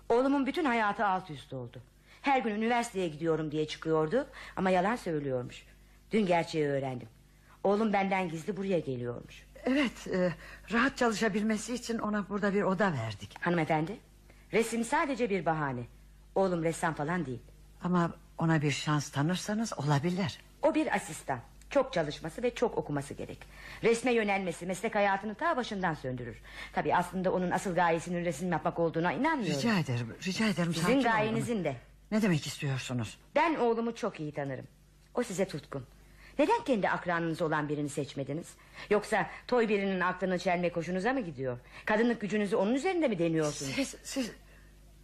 Oğlumun 0.09 0.45
bütün 0.45 0.65
hayatı 0.65 1.05
alt 1.05 1.31
üst 1.31 1.53
oldu. 1.53 1.81
Her 2.21 2.41
gün 2.41 2.55
üniversiteye 2.55 3.07
gidiyorum 3.07 3.51
diye 3.51 3.67
çıkıyordu 3.67 4.27
ama 4.55 4.69
yalan 4.69 4.95
söylüyormuş. 4.95 5.65
Dün 6.11 6.25
gerçeği 6.25 6.67
öğrendim. 6.67 7.09
Oğlum 7.63 7.93
benden 7.93 8.29
gizli 8.29 8.57
buraya 8.57 8.79
geliyormuş. 8.79 9.45
Evet, 9.65 10.07
e, 10.07 10.33
rahat 10.71 10.97
çalışabilmesi 10.97 11.73
için 11.73 11.97
ona 11.99 12.29
burada 12.29 12.53
bir 12.53 12.61
oda 12.61 12.93
verdik. 12.93 13.35
Hanımefendi, 13.41 13.97
resim 14.53 14.83
sadece 14.83 15.29
bir 15.29 15.45
bahane. 15.45 15.81
Oğlum 16.35 16.63
ressam 16.63 16.93
falan 16.93 17.25
değil. 17.25 17.41
Ama 17.83 18.11
ona 18.37 18.61
bir 18.61 18.71
şans 18.71 19.09
tanırsanız 19.09 19.79
olabilir. 19.79 20.39
O 20.61 20.75
bir 20.75 20.95
asistan. 20.95 21.39
Çok 21.69 21.93
çalışması 21.93 22.43
ve 22.43 22.55
çok 22.55 22.77
okuması 22.77 23.13
gerek. 23.13 23.39
Resme 23.83 24.13
yönelmesi 24.13 24.65
meslek 24.65 24.95
hayatını 24.95 25.35
ta 25.35 25.57
başından 25.57 25.93
söndürür. 25.93 26.37
Tabii 26.73 26.95
aslında 26.95 27.31
onun 27.33 27.51
asıl 27.51 27.75
gayesinin 27.75 28.25
resim 28.25 28.51
yapmak 28.51 28.79
olduğuna 28.79 29.11
inanmıyorum. 29.11 29.57
Rica 29.59 29.79
ederim, 29.79 30.15
rica 30.27 30.47
ederim. 30.47 30.73
Sizin 30.73 31.01
gayenizin 31.01 31.63
de. 31.63 31.75
Ne 32.11 32.21
demek 32.21 32.47
istiyorsunuz? 32.47 33.17
Ben 33.35 33.55
oğlumu 33.55 33.95
çok 33.95 34.19
iyi 34.19 34.31
tanırım. 34.33 34.67
O 35.13 35.23
size 35.23 35.47
tutkun. 35.47 35.85
Neden 36.39 36.63
kendi 36.63 36.89
akranınız 36.89 37.41
olan 37.41 37.69
birini 37.69 37.89
seçmediniz? 37.89 38.47
Yoksa 38.89 39.29
toy 39.47 39.69
birinin 39.69 39.99
aklını 39.99 40.39
çelmek 40.39 40.75
hoşunuza 40.75 41.13
mı 41.13 41.21
gidiyor? 41.21 41.57
Kadınlık 41.85 42.21
gücünüzü 42.21 42.55
onun 42.55 42.73
üzerinde 42.73 43.07
mi 43.07 43.19
deniyorsunuz? 43.19 43.71
Siz, 43.75 43.95
siz, 44.03 44.31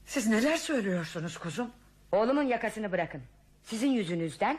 siz 0.06 0.28
neler 0.28 0.58
söylüyorsunuz 0.58 1.38
kuzum? 1.38 1.72
Oğlumun 2.12 2.44
yakasını 2.44 2.92
bırakın. 2.92 3.22
Sizin 3.64 3.92
yüzünüzden 3.92 4.58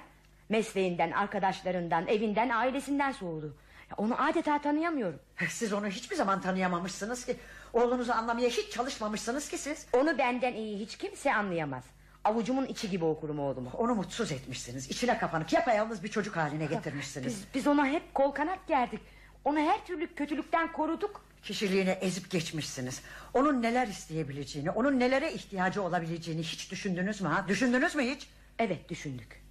Mesleğinden, 0.53 1.11
arkadaşlarından, 1.11 2.07
evinden, 2.07 2.49
ailesinden 2.49 3.13
soğudu. 3.13 3.57
Onu 3.97 4.23
adeta 4.23 4.61
tanıyamıyorum. 4.61 5.21
Siz 5.49 5.73
onu 5.73 5.87
hiçbir 5.87 6.17
zaman 6.17 6.41
tanıyamamışsınız 6.41 7.27
ki. 7.27 7.37
Oğlunuzu 7.73 8.13
anlamaya 8.13 8.49
hiç 8.49 8.71
çalışmamışsınız 8.71 9.49
ki 9.49 9.59
siz. 9.59 9.87
Onu 9.93 10.19
benden 10.19 10.55
iyi 10.55 10.79
hiç 10.79 10.99
kimse 10.99 11.35
anlayamaz. 11.35 11.85
Avucumun 12.25 12.67
içi 12.67 12.91
gibi 12.91 13.05
okurum 13.05 13.39
oğlumu. 13.39 13.71
Onu 13.79 13.95
mutsuz 13.95 14.33
etmişsiniz. 14.33 14.91
İçine 14.91 15.19
kapanık 15.19 15.53
yapayalnız 15.53 16.05
bir 16.05 16.09
çocuk 16.09 16.37
haline 16.37 16.67
getirmişsiniz. 16.67 17.27
Biz, 17.27 17.45
biz 17.55 17.67
ona 17.67 17.87
hep 17.87 18.15
kol 18.15 18.31
kanat 18.31 18.59
gerdik. 18.69 19.01
Onu 19.45 19.59
her 19.59 19.87
türlü 19.87 20.15
kötülükten 20.15 20.73
koruduk. 20.73 21.25
Kişiliğini 21.43 21.91
ezip 21.91 22.31
geçmişsiniz. 22.31 23.03
Onun 23.35 23.63
neler 23.63 23.87
isteyebileceğini, 23.87 24.71
onun 24.71 25.01
nelere 25.01 25.33
ihtiyacı 25.33 25.83
olabileceğini 25.83 26.43
hiç 26.43 26.71
düşündünüz 26.71 27.21
mü 27.21 27.29
ha? 27.29 27.45
Düşündünüz 27.49 27.95
mü 27.95 28.03
hiç? 28.03 28.29
Evet 28.59 28.89
düşündük. 28.89 29.43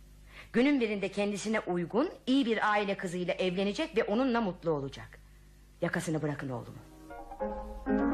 Günün 0.54 0.82
birinde 0.82 1.10
kendisine 1.12 1.60
uygun 1.60 2.10
iyi 2.28 2.46
bir 2.46 2.72
aile 2.72 2.98
kızıyla 2.98 3.34
evlenecek 3.34 3.98
ve 3.98 4.04
onunla 4.04 4.42
mutlu 4.42 4.72
olacak. 4.72 5.20
Yakasını 5.82 6.22
bırakın 6.22 6.50
oğlumu. 6.50 8.11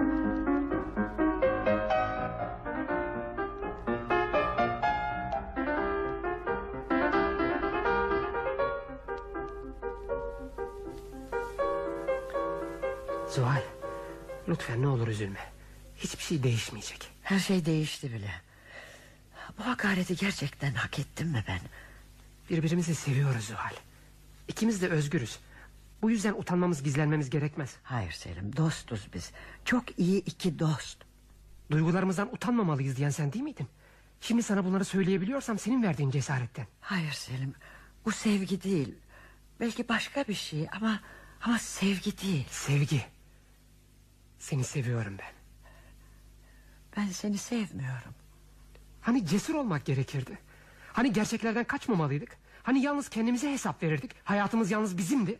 Zuhal 13.29 13.61
lütfen 14.47 14.81
ne 14.81 14.87
olur 14.87 15.07
üzülme. 15.07 15.39
Hiçbir 15.95 16.23
şey 16.23 16.43
değişmeyecek. 16.43 17.11
Her 17.23 17.39
şey 17.39 17.65
değişti 17.65 18.13
bile. 18.13 18.31
Bu 19.57 19.65
hakareti 19.65 20.15
gerçekten 20.15 20.73
hak 20.73 20.99
ettim 20.99 21.27
mi 21.27 21.43
ben? 21.47 21.59
Birbirimizi 22.49 22.95
seviyoruz 22.95 23.45
Zuhal. 23.45 23.73
İkimiz 24.47 24.81
de 24.81 24.87
özgürüz. 24.89 25.39
Bu 26.01 26.09
yüzden 26.11 26.33
utanmamız 26.33 26.83
gizlenmemiz 26.83 27.29
gerekmez. 27.29 27.75
Hayır 27.83 28.11
Selim 28.11 28.55
dostuz 28.57 29.07
biz. 29.13 29.31
Çok 29.65 29.99
iyi 29.99 30.23
iki 30.25 30.59
dost. 30.59 30.97
Duygularımızdan 31.71 32.33
utanmamalıyız 32.33 32.97
diyen 32.97 33.09
sen 33.09 33.33
değil 33.33 33.43
miydin? 33.43 33.67
Şimdi 34.21 34.43
sana 34.43 34.65
bunları 34.65 34.85
söyleyebiliyorsam 34.85 35.59
senin 35.59 35.83
verdiğin 35.83 36.09
cesaretten. 36.11 36.67
Hayır 36.81 37.11
Selim 37.11 37.53
bu 38.05 38.11
sevgi 38.11 38.63
değil. 38.63 38.95
Belki 39.59 39.89
başka 39.89 40.23
bir 40.27 40.33
şey 40.33 40.67
ama 40.71 40.99
ama 41.41 41.59
sevgi 41.59 42.17
değil. 42.17 42.45
Sevgi. 42.51 43.05
Seni 44.39 44.63
seviyorum 44.63 45.17
ben. 45.19 45.31
Ben 46.97 47.07
seni 47.07 47.37
sevmiyorum. 47.37 48.13
Hani 49.01 49.25
cesur 49.25 49.55
olmak 49.55 49.85
gerekirdi. 49.85 50.37
Hani 50.93 51.13
gerçeklerden 51.13 51.63
kaçmamalıydık. 51.63 52.37
Hani 52.63 52.81
yalnız 52.81 53.09
kendimize 53.09 53.51
hesap 53.51 53.83
verirdik. 53.83 54.11
Hayatımız 54.23 54.71
yalnız 54.71 54.97
bizimdi. 54.97 55.39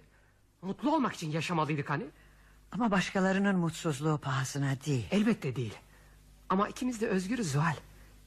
Mutlu 0.61 0.95
olmak 0.95 1.13
için 1.13 1.31
yaşamalıydık 1.31 1.89
hani. 1.89 2.05
Ama 2.71 2.91
başkalarının 2.91 3.55
mutsuzluğu 3.55 4.17
pahasına 4.17 4.75
değil. 4.85 5.07
Elbette 5.11 5.55
değil. 5.55 5.73
Ama 6.49 6.69
ikimiz 6.69 7.01
de 7.01 7.07
özgürüz 7.07 7.51
Zuhal. 7.51 7.75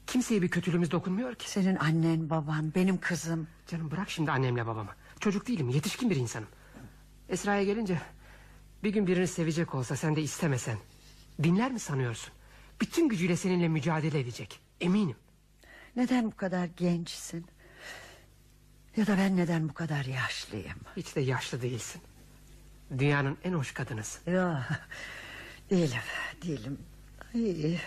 Kimseye 0.07 0.41
bir 0.41 0.49
kötülüğümüz 0.49 0.91
dokunmuyor 0.91 1.35
ki. 1.35 1.51
Senin 1.51 1.75
annen 1.75 2.29
baban 2.29 2.75
benim 2.75 2.97
kızım. 2.99 3.47
Canım 3.67 3.91
bırak 3.91 4.09
şimdi 4.09 4.31
annemle 4.31 4.67
babamı. 4.67 4.91
Çocuk 5.19 5.47
değilim 5.47 5.69
yetişkin 5.69 6.09
bir 6.09 6.15
insanım. 6.15 6.49
Esra'ya 7.29 7.63
gelince... 7.63 8.01
...bir 8.83 8.89
gün 8.89 9.07
birini 9.07 9.27
sevecek 9.27 9.75
olsa 9.75 9.95
sen 9.95 10.15
de 10.15 10.21
istemesen... 10.21 10.77
...dinler 11.43 11.71
mi 11.71 11.79
sanıyorsun? 11.79 12.33
Bütün 12.81 13.09
gücüyle 13.09 13.35
seninle 13.37 13.67
mücadele 13.67 14.19
edecek. 14.19 14.59
Eminim. 14.81 15.15
Neden 15.95 16.25
bu 16.25 16.35
kadar 16.35 16.65
gençsin? 16.65 17.45
Ya 18.97 19.07
da 19.07 19.17
ben 19.17 19.37
neden 19.37 19.69
bu 19.69 19.73
kadar 19.73 20.05
yaşlıyım? 20.05 20.77
Hiç 20.97 21.15
de 21.15 21.21
yaşlı 21.21 21.61
değilsin. 21.61 22.01
Dünyanın 22.97 23.37
en 23.43 23.53
hoş 23.53 23.73
kadınısın. 23.73 24.31
Ya 24.31 24.67
değilim, 25.69 26.01
değilim. 26.41 26.79
Ay, 27.35 27.77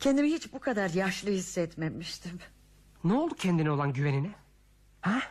kendimi 0.00 0.28
hiç 0.28 0.52
bu 0.52 0.60
kadar 0.60 0.90
yaşlı 0.90 1.30
hissetmemiştim. 1.30 2.38
Ne 3.04 3.12
oldu 3.12 3.34
kendine 3.34 3.70
olan 3.70 3.92
güvenine? 3.92 4.30
Ha? 5.00 5.22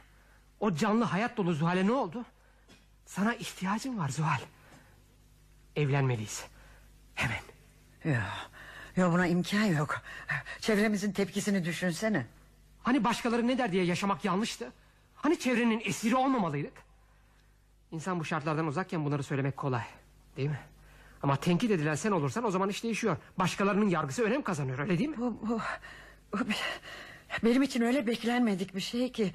O 0.59 0.75
canlı 0.75 1.03
hayat 1.03 1.37
dolu 1.37 1.53
Zuhal'e 1.53 1.87
ne 1.87 1.91
oldu? 1.91 2.25
Sana 3.05 3.33
ihtiyacım 3.33 3.97
var 3.97 4.09
Zuhal. 4.09 4.39
Evlenmeliyiz. 5.79 6.45
Hemen. 7.15 7.39
Ya, 8.05 8.27
ya 8.95 9.11
buna 9.11 9.27
imkan 9.27 9.63
yok. 9.65 10.01
Çevremizin 10.59 11.11
tepkisini 11.11 11.65
düşünsene. 11.65 12.25
Hani 12.83 13.03
başkaları 13.03 13.47
ne 13.47 13.57
der 13.57 13.71
diye 13.71 13.83
yaşamak 13.83 14.25
yanlıştı? 14.25 14.71
Hani 15.15 15.39
çevrenin 15.39 15.81
esiri 15.85 16.15
olmamalıydık? 16.15 16.73
İnsan 17.91 18.19
bu 18.19 18.25
şartlardan 18.25 18.67
uzakken 18.67 19.05
bunları 19.05 19.23
söylemek 19.23 19.57
kolay. 19.57 19.83
Değil 20.37 20.49
mi? 20.49 20.59
Ama 21.23 21.35
tenkit 21.35 21.71
edilen 21.71 21.95
sen 21.95 22.11
olursan 22.11 22.43
o 22.43 22.51
zaman 22.51 22.69
iş 22.69 22.83
değişiyor. 22.83 23.17
Başkalarının 23.37 23.89
yargısı 23.89 24.23
önem 24.23 24.41
kazanıyor 24.41 24.79
öyle 24.79 24.97
değil 24.97 25.09
mi? 25.09 25.17
Bu, 25.17 25.39
bu, 25.47 25.59
bu 26.33 26.39
be- 26.39 26.53
benim 27.43 27.61
için 27.61 27.81
öyle 27.81 28.07
beklenmedik 28.07 28.75
bir 28.75 28.81
şey 28.81 29.11
ki. 29.11 29.33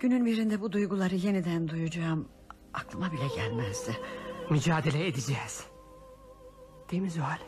Günün 0.00 0.26
birinde 0.26 0.60
bu 0.60 0.72
duyguları 0.72 1.14
yeniden 1.14 1.68
duyacağım. 1.68 2.28
Aklıma 2.74 3.12
bile 3.12 3.26
gelmezdi. 3.36 3.96
Mücadele 4.50 5.06
edeceğiz. 5.06 5.64
Değil 6.90 7.02
mi 7.02 7.10
Zuhal? 7.10 7.38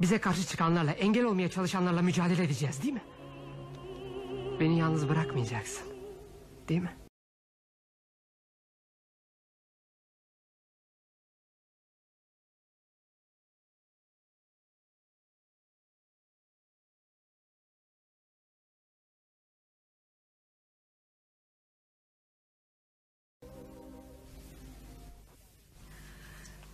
Bize 0.00 0.18
karşı 0.20 0.46
çıkanlarla 0.46 0.90
engel 0.90 1.24
olmaya 1.24 1.50
çalışanlarla 1.50 2.02
mücadele 2.02 2.44
edeceğiz 2.44 2.82
değil 2.82 2.94
mi? 2.94 3.02
Beni 4.60 4.78
yalnız 4.78 5.08
bırakmayacaksın. 5.08 5.86
Değil 6.68 6.80
mi? 6.80 7.03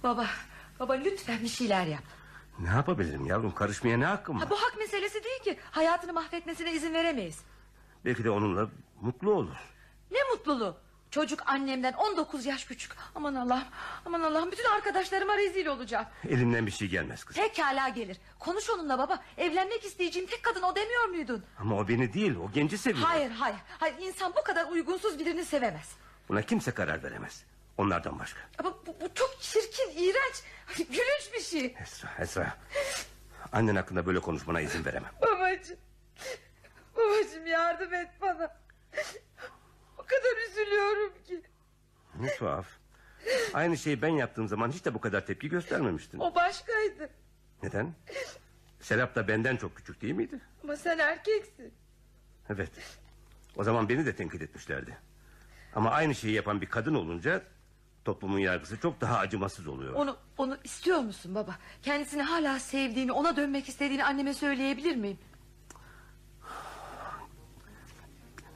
Baba, 0.02 0.26
baba 0.80 0.92
lütfen 0.92 1.42
bir 1.42 1.48
şeyler 1.48 1.86
yap. 1.86 2.02
Ne 2.58 2.68
yapabilirim 2.68 3.26
yavrum 3.26 3.54
karışmaya 3.54 3.98
ne 3.98 4.04
hakkım 4.06 4.36
var? 4.36 4.44
Ha, 4.44 4.50
bu 4.50 4.56
hak 4.56 4.78
meselesi 4.78 5.24
değil 5.24 5.42
ki. 5.42 5.58
Hayatını 5.70 6.12
mahvetmesine 6.12 6.72
izin 6.72 6.94
veremeyiz. 6.94 7.40
Belki 8.04 8.24
de 8.24 8.30
onunla 8.30 8.68
mutlu 9.00 9.32
olur. 9.34 9.56
Ne 10.10 10.18
mutluluğu. 10.34 10.76
Çocuk 11.10 11.42
annemden 11.50 11.92
19 11.92 12.46
yaş 12.46 12.64
küçük. 12.64 12.92
Aman 13.14 13.34
Allah'ım, 13.34 13.64
aman 14.06 14.20
Allah'ım 14.20 14.52
bütün 14.52 14.64
arkadaşlarıma 14.64 15.36
rezil 15.36 15.66
olacağım. 15.66 16.06
Elimden 16.28 16.66
bir 16.66 16.70
şey 16.70 16.88
gelmez 16.88 17.24
kızım. 17.24 17.42
Pekala 17.42 17.88
gelir. 17.88 18.16
Konuş 18.38 18.70
onunla 18.70 18.98
baba. 18.98 19.22
Evlenmek 19.38 19.84
isteyeceğim 19.84 20.28
tek 20.28 20.42
kadın 20.42 20.62
o 20.62 20.76
demiyor 20.76 21.04
muydun? 21.08 21.44
Ama 21.58 21.76
o 21.76 21.88
beni 21.88 22.12
değil 22.12 22.36
o 22.36 22.52
genci 22.52 22.78
seviyor. 22.78 23.06
Hayır, 23.06 23.30
hayır. 23.30 23.58
Hayır, 23.78 23.94
insan 24.00 24.32
bu 24.36 24.44
kadar 24.44 24.66
uygunsuz 24.70 25.18
birini 25.18 25.44
sevemez. 25.44 25.88
Buna 26.28 26.42
kimse 26.42 26.70
karar 26.70 27.02
veremez. 27.02 27.44
Onlardan 27.80 28.18
başka. 28.18 28.40
Ama 28.58 28.74
bu, 28.86 28.96
bu 29.00 29.14
çok 29.14 29.36
çirkin, 29.40 29.90
iğrenç, 29.96 30.42
gülünç 30.76 31.30
bir 31.34 31.40
şey. 31.40 31.76
Esra, 31.82 32.08
Esra. 32.18 32.58
Annen 33.52 33.76
hakkında 33.76 34.06
böyle 34.06 34.20
konuşmana 34.20 34.60
izin 34.60 34.84
veremem. 34.84 35.10
Babacığım. 35.22 35.76
Babacığım 36.96 37.46
yardım 37.46 37.94
et 37.94 38.08
bana. 38.20 38.56
O 39.98 40.02
kadar 40.02 40.48
üzülüyorum 40.50 41.12
ki. 41.26 41.42
Ne 42.20 42.36
tuhaf. 42.36 42.66
Aynı 43.54 43.76
şeyi 43.78 44.02
ben 44.02 44.08
yaptığım 44.08 44.48
zaman 44.48 44.70
hiç 44.70 44.84
de 44.84 44.94
bu 44.94 45.00
kadar 45.00 45.26
tepki 45.26 45.48
göstermemiştin. 45.48 46.18
O 46.18 46.34
başkaydı. 46.34 47.10
Neden? 47.62 47.94
Serap 48.80 49.14
da 49.14 49.28
benden 49.28 49.56
çok 49.56 49.76
küçük 49.76 50.02
değil 50.02 50.14
miydi? 50.14 50.40
Ama 50.64 50.76
sen 50.76 50.98
erkeksin. 50.98 51.74
Evet. 52.50 52.70
O 53.56 53.64
zaman 53.64 53.88
beni 53.88 54.06
de 54.06 54.16
tenkit 54.16 54.42
etmişlerdi. 54.42 54.98
Ama 55.74 55.90
aynı 55.90 56.14
şeyi 56.14 56.34
yapan 56.34 56.60
bir 56.60 56.66
kadın 56.66 56.94
olunca... 56.94 57.42
...toplumun 58.04 58.38
yargısı 58.38 58.80
çok 58.80 59.00
daha 59.00 59.18
acımasız 59.18 59.66
oluyor. 59.66 59.94
Onu 59.94 60.16
onu 60.38 60.58
istiyor 60.64 60.98
musun 60.98 61.34
baba? 61.34 61.58
Kendisini 61.82 62.22
hala 62.22 62.58
sevdiğini, 62.58 63.12
ona 63.12 63.36
dönmek 63.36 63.68
istediğini 63.68 64.04
anneme 64.04 64.34
söyleyebilir 64.34 64.96
miyim? 64.96 65.18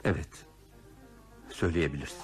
Evet. 0.05 0.47
Söyleyebilirsin. 1.51 2.23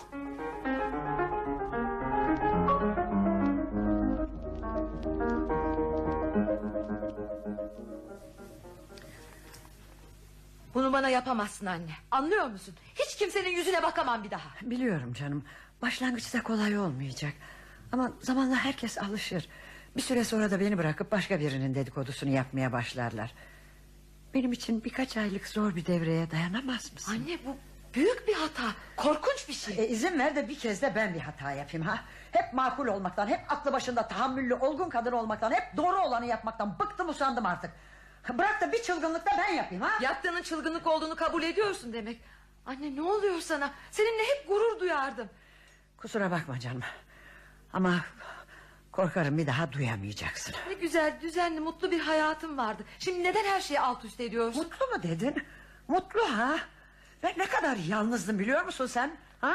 Bunu 10.75 10.93
bana 10.93 11.09
yapamazsın 11.09 11.67
anne. 11.67 11.93
Anlıyor 12.11 12.47
musun? 12.47 12.75
Hiç 12.95 13.17
kimsenin 13.17 13.51
yüzüne 13.51 13.83
bakamam 13.83 14.25
bir 14.25 14.31
daha. 14.31 14.49
Biliyorum 14.63 15.13
canım. 15.13 15.45
Başlangıçta 15.83 16.43
kolay 16.43 16.79
olmayacak. 16.79 17.33
Ama 17.93 18.13
zamanla 18.21 18.57
herkes 18.57 18.99
alışır. 18.99 19.49
Bir 19.97 20.03
süre 20.03 20.25
sonra 20.25 20.51
da 20.51 20.61
beni 20.61 20.79
bırakıp 20.79 21.13
başka 21.13 21.41
birinin 21.41 21.75
dedikodusunu 21.75 22.31
yapmaya 22.31 22.73
başlarlar. 22.73 23.35
Benim 24.35 24.53
için 24.53 24.85
birkaç 24.85 25.17
aylık 25.17 25.47
zor 25.49 25.77
bir 25.77 25.87
devreye 25.87 26.31
dayanamaz 26.31 26.93
mısın? 26.93 27.13
Anne 27.13 27.39
bu 27.47 27.57
Büyük 27.95 28.29
bir 28.29 28.35
hata. 28.35 28.63
Korkunç 28.97 29.49
bir 29.49 29.53
şey. 29.53 29.75
E, 29.79 29.89
izin 29.89 30.19
ver 30.19 30.37
de 30.37 30.49
bir 30.49 30.59
kez 30.59 30.83
de 30.83 30.93
ben 30.95 31.15
bir 31.15 31.21
hata 31.21 31.53
yapayım 31.53 31.87
ha. 31.87 32.05
Hep 32.33 32.53
makul 32.53 32.87
olmaktan, 32.87 33.29
hep 33.29 33.41
aklı 33.49 33.73
başında 33.73 34.09
tahammüllü, 34.09 34.55
olgun 34.55 34.89
kadın 34.89 35.13
olmaktan, 35.13 35.53
hep 35.53 35.77
doğru 35.77 36.01
olanı 36.01 36.27
yapmaktan 36.27 36.79
bıktım 36.79 37.09
usandım 37.09 37.47
artık. 37.47 37.71
Bırak 38.39 38.61
da 38.61 38.73
bir 38.73 38.83
çılgınlık 38.83 39.27
da 39.27 39.31
ben 39.39 39.55
yapayım 39.55 39.83
ha. 39.83 39.91
Yaptığının 40.03 40.43
çılgınlık 40.43 40.87
olduğunu 40.87 41.17
kabul 41.17 41.43
ediyorsun 41.43 41.93
demek. 41.93 42.21
Anne 42.67 42.97
ne 42.97 43.03
oluyor 43.03 43.41
sana? 43.41 43.71
Seninle 43.91 44.23
hep 44.23 44.49
gurur 44.49 44.81
duyardım. 44.81 45.29
Kusura 46.01 46.31
bakma 46.31 46.61
canım. 46.61 46.83
Ama 47.73 48.01
korkarım 48.93 49.39
bir 49.39 49.47
daha 49.47 49.73
duyamayacaksın. 49.73 50.55
Ne 50.69 50.75
güzel, 50.75 51.21
düzenli, 51.21 51.61
mutlu 51.61 51.91
bir 51.91 52.01
hayatım 52.01 52.59
vardı. 52.59 52.85
Şimdi 52.99 53.25
neden 53.25 53.45
her 53.45 53.61
şeyi 53.61 53.81
alt 53.81 54.05
üst 54.05 54.21
ediyorsun? 54.21 54.63
Mutlu 54.65 54.87
mu 54.87 55.03
dedin? 55.03 55.43
Mutlu 55.89 56.21
ha? 56.39 56.59
Ben 57.23 57.35
ne 57.39 57.47
kadar 57.47 57.77
yalnızdım 57.77 58.39
biliyor 58.39 58.65
musun 58.65 58.87
sen? 58.87 59.17
Ha? 59.41 59.55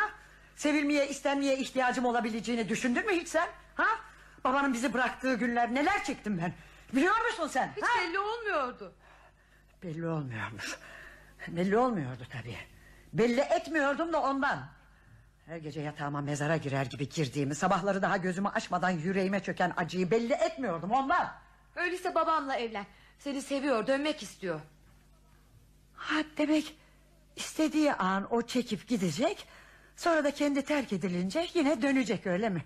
Sevilmeye, 0.56 1.10
istenmeye 1.10 1.58
ihtiyacım 1.58 2.06
olabileceğini 2.06 2.70
düşündün 2.70 3.06
mü 3.06 3.12
hiç 3.14 3.28
sen? 3.28 3.48
Ha? 3.76 3.88
Babanın 4.44 4.74
bizi 4.74 4.94
bıraktığı 4.94 5.34
günler 5.36 5.74
neler 5.76 6.04
çektim 6.04 6.38
ben? 6.38 6.54
Biliyor 6.94 7.26
musun 7.26 7.48
sen? 7.48 7.72
Hiç 7.78 7.84
ha? 7.84 8.02
belli 8.02 8.20
olmuyordu. 8.20 8.94
Belli 9.84 10.08
olmuyormuş. 10.08 10.78
Belli 11.48 11.78
olmuyordu 11.78 12.24
tabii. 12.32 12.58
Belli 13.14 13.42
etmiyordum 13.42 14.14
da 14.14 14.22
ondan. 14.22 14.75
Her 15.46 15.58
gece 15.58 15.82
yatağıma 15.82 16.22
mezara 16.22 16.58
girer 16.58 16.86
gibi 16.86 17.10
girdiğimi... 17.10 17.56
...sabahları 17.56 18.02
daha 18.02 18.18
gözümü 18.18 18.48
açmadan 18.48 18.90
yüreğime 18.90 19.44
çöken 19.44 19.74
acıyı 19.78 20.12
belli 20.12 20.34
etmiyordum 20.34 20.92
ondan. 20.92 21.34
Öyleyse 21.76 22.16
babamla 22.16 22.56
evlen. 22.56 22.86
Seni 23.20 23.42
seviyor, 23.42 23.88
dönmek 23.88 24.24
istiyor. 24.24 24.60
Ha 25.94 26.16
demek 26.38 26.76
istediği 27.36 27.94
an 27.94 28.34
o 28.34 28.42
çekip 28.42 28.88
gidecek... 28.88 29.48
...sonra 29.96 30.24
da 30.24 30.32
kendi 30.32 30.62
terk 30.62 30.94
edilince 30.94 31.48
yine 31.54 31.82
dönecek 31.82 32.28
öyle 32.28 32.50
mi? 32.50 32.66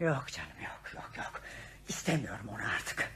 Yok 0.00 0.24
canım 0.32 0.56
yok 0.64 0.94
yok 0.94 1.10
yok. 1.16 1.40
İstemiyorum 1.88 2.48
onu 2.48 2.62
artık. 2.76 3.10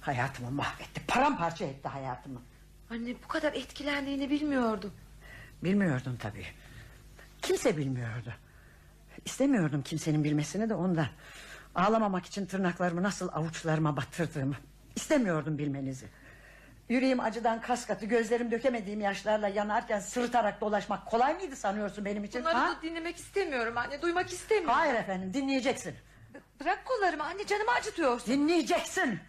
Hayatımı 0.00 0.50
mahvetti. 0.50 1.06
Paramparça 1.08 1.64
etti 1.64 1.88
hayatımı. 1.88 2.42
Anne 2.90 3.14
bu 3.24 3.28
kadar 3.28 3.52
etkilendiğini 3.52 4.30
bilmiyordum. 4.30 4.92
Bilmiyordum 5.64 6.16
tabii. 6.22 6.46
Kimse 7.42 7.76
bilmiyordu. 7.76 8.34
İstemiyordum 9.24 9.82
kimsenin 9.82 10.24
bilmesini 10.24 10.68
de 10.68 10.74
ondan. 10.74 11.06
Ağlamamak 11.74 12.26
için 12.26 12.46
tırnaklarımı 12.46 13.02
nasıl 13.02 13.28
avuçlarıma 13.28 13.96
batırdığımı. 13.96 14.54
İstemiyordum 14.96 15.58
bilmenizi. 15.58 16.06
Yüreğim 16.88 17.20
acıdan 17.20 17.60
kas 17.60 17.86
katı 17.86 18.06
gözlerim 18.06 18.50
dökemediğim 18.50 19.00
yaşlarla 19.00 19.48
yanarken 19.48 20.00
sırıtarak 20.00 20.60
dolaşmak 20.60 21.06
kolay 21.06 21.34
mıydı 21.34 21.56
sanıyorsun 21.56 22.04
benim 22.04 22.24
için? 22.24 22.40
Bunları 22.40 22.56
ha? 22.56 22.76
da 22.76 22.82
dinlemek 22.82 23.16
istemiyorum 23.16 23.78
anne, 23.78 24.02
duymak 24.02 24.32
istemiyorum. 24.32 24.74
Hayır 24.74 24.94
efendim 24.94 25.34
dinleyeceksin. 25.34 25.94
Bırak 26.60 26.84
kollarımı 26.84 27.24
anne, 27.24 27.46
canımı 27.46 27.70
acıtıyorsun. 27.70 28.32
Dinleyeceksin. 28.32 29.20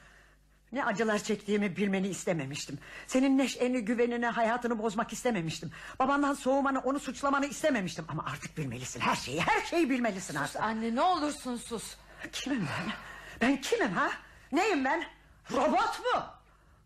Ne 0.71 0.85
acılar 0.85 1.19
çektiğimi 1.19 1.75
bilmeni 1.77 2.07
istememiştim. 2.07 2.79
Senin 3.07 3.37
neşeni, 3.37 3.85
güvenini, 3.85 4.25
hayatını 4.25 4.79
bozmak 4.79 5.13
istememiştim. 5.13 5.71
Babandan 5.99 6.33
soğumanı, 6.33 6.79
onu 6.79 6.99
suçlamanı 6.99 7.45
istememiştim. 7.45 8.05
Ama 8.07 8.25
artık 8.25 8.57
bilmelisin 8.57 8.99
her 8.99 9.15
şeyi, 9.15 9.41
her 9.41 9.65
şeyi 9.65 9.89
bilmelisin 9.89 10.35
artık. 10.35 10.61
Anne 10.61 10.95
ne 10.95 11.01
olursun 11.01 11.57
sus. 11.57 11.95
Kimim 12.31 12.59
ben? 12.59 12.93
Ben 13.41 13.61
kimim 13.61 13.91
ha? 13.93 14.11
Neyim 14.51 14.85
ben? 14.85 15.05
Robot 15.51 15.99
mu? 15.99 16.23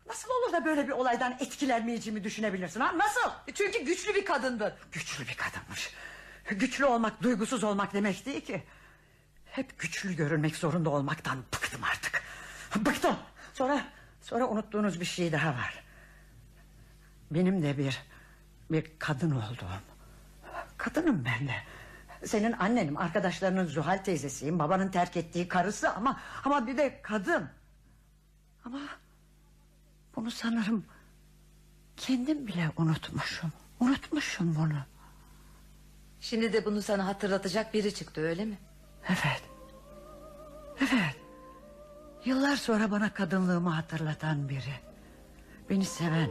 Nasıl 0.08 0.28
olur 0.30 0.52
da 0.52 0.64
böyle 0.64 0.86
bir 0.86 0.92
olaydan 0.92 1.36
etkilenmeyeceğimi 1.40 2.24
düşünebilirsin 2.24 2.80
ha? 2.80 2.98
Nasıl? 2.98 3.30
Çünkü 3.54 3.84
güçlü 3.84 4.14
bir 4.14 4.24
kadındı. 4.24 4.78
Güçlü 4.92 5.28
bir 5.28 5.36
kadınmış. 5.36 5.94
Güçlü 6.50 6.84
olmak 6.84 7.22
duygusuz 7.22 7.64
olmak 7.64 7.94
demek 7.94 8.26
değil 8.26 8.40
ki. 8.40 8.62
Hep 9.46 9.78
güçlü 9.78 10.16
görünmek 10.16 10.56
zorunda 10.56 10.90
olmaktan 10.90 11.38
bıktım 11.54 11.84
artık. 11.84 12.22
Bıktım. 12.76 13.16
Sonra 13.60 13.84
sonra 14.20 14.48
unuttuğunuz 14.48 15.00
bir 15.00 15.04
şey 15.04 15.32
daha 15.32 15.48
var. 15.50 15.84
Benim 17.30 17.62
de 17.62 17.78
bir 17.78 18.02
bir 18.70 18.92
kadın 18.98 19.30
olduğum. 19.30 19.80
Kadınım 20.76 21.24
ben 21.24 21.48
de. 21.48 21.54
Senin 22.26 22.52
annenim, 22.52 22.96
arkadaşlarının 22.96 23.66
Zuhal 23.66 23.98
teyzesiyim, 23.98 24.58
babanın 24.58 24.88
terk 24.88 25.16
ettiği 25.16 25.48
karısı 25.48 25.90
ama 25.90 26.20
ama 26.44 26.66
bir 26.66 26.76
de 26.76 27.00
kadın. 27.02 27.48
Ama 28.64 28.80
bunu 30.16 30.30
sanırım 30.30 30.84
kendim 31.96 32.46
bile 32.46 32.70
unutmuşum. 32.76 33.52
Unutmuşum 33.80 34.56
bunu. 34.56 34.78
Şimdi 36.20 36.52
de 36.52 36.64
bunu 36.64 36.82
sana 36.82 37.06
hatırlatacak 37.06 37.74
biri 37.74 37.94
çıktı 37.94 38.20
öyle 38.20 38.44
mi? 38.44 38.58
Evet. 39.08 39.42
Evet. 40.80 41.29
Yıllar 42.24 42.56
sonra 42.56 42.90
bana 42.90 43.14
kadınlığımı 43.14 43.70
hatırlatan 43.70 44.48
biri. 44.48 44.74
Beni 45.70 45.84
seven, 45.84 46.30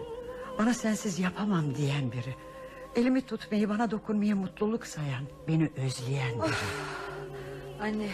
bana 0.59 0.73
sensiz 0.73 1.19
yapamam 1.19 1.75
diyen 1.75 2.11
biri. 2.11 2.35
Elimi 2.95 3.21
tutmayı, 3.21 3.69
bana 3.69 3.91
dokunmayı 3.91 4.35
mutluluk 4.35 4.87
sayan, 4.87 5.23
beni 5.47 5.71
özleyen 5.77 6.41
biri. 6.41 6.53
Anne 7.81 8.09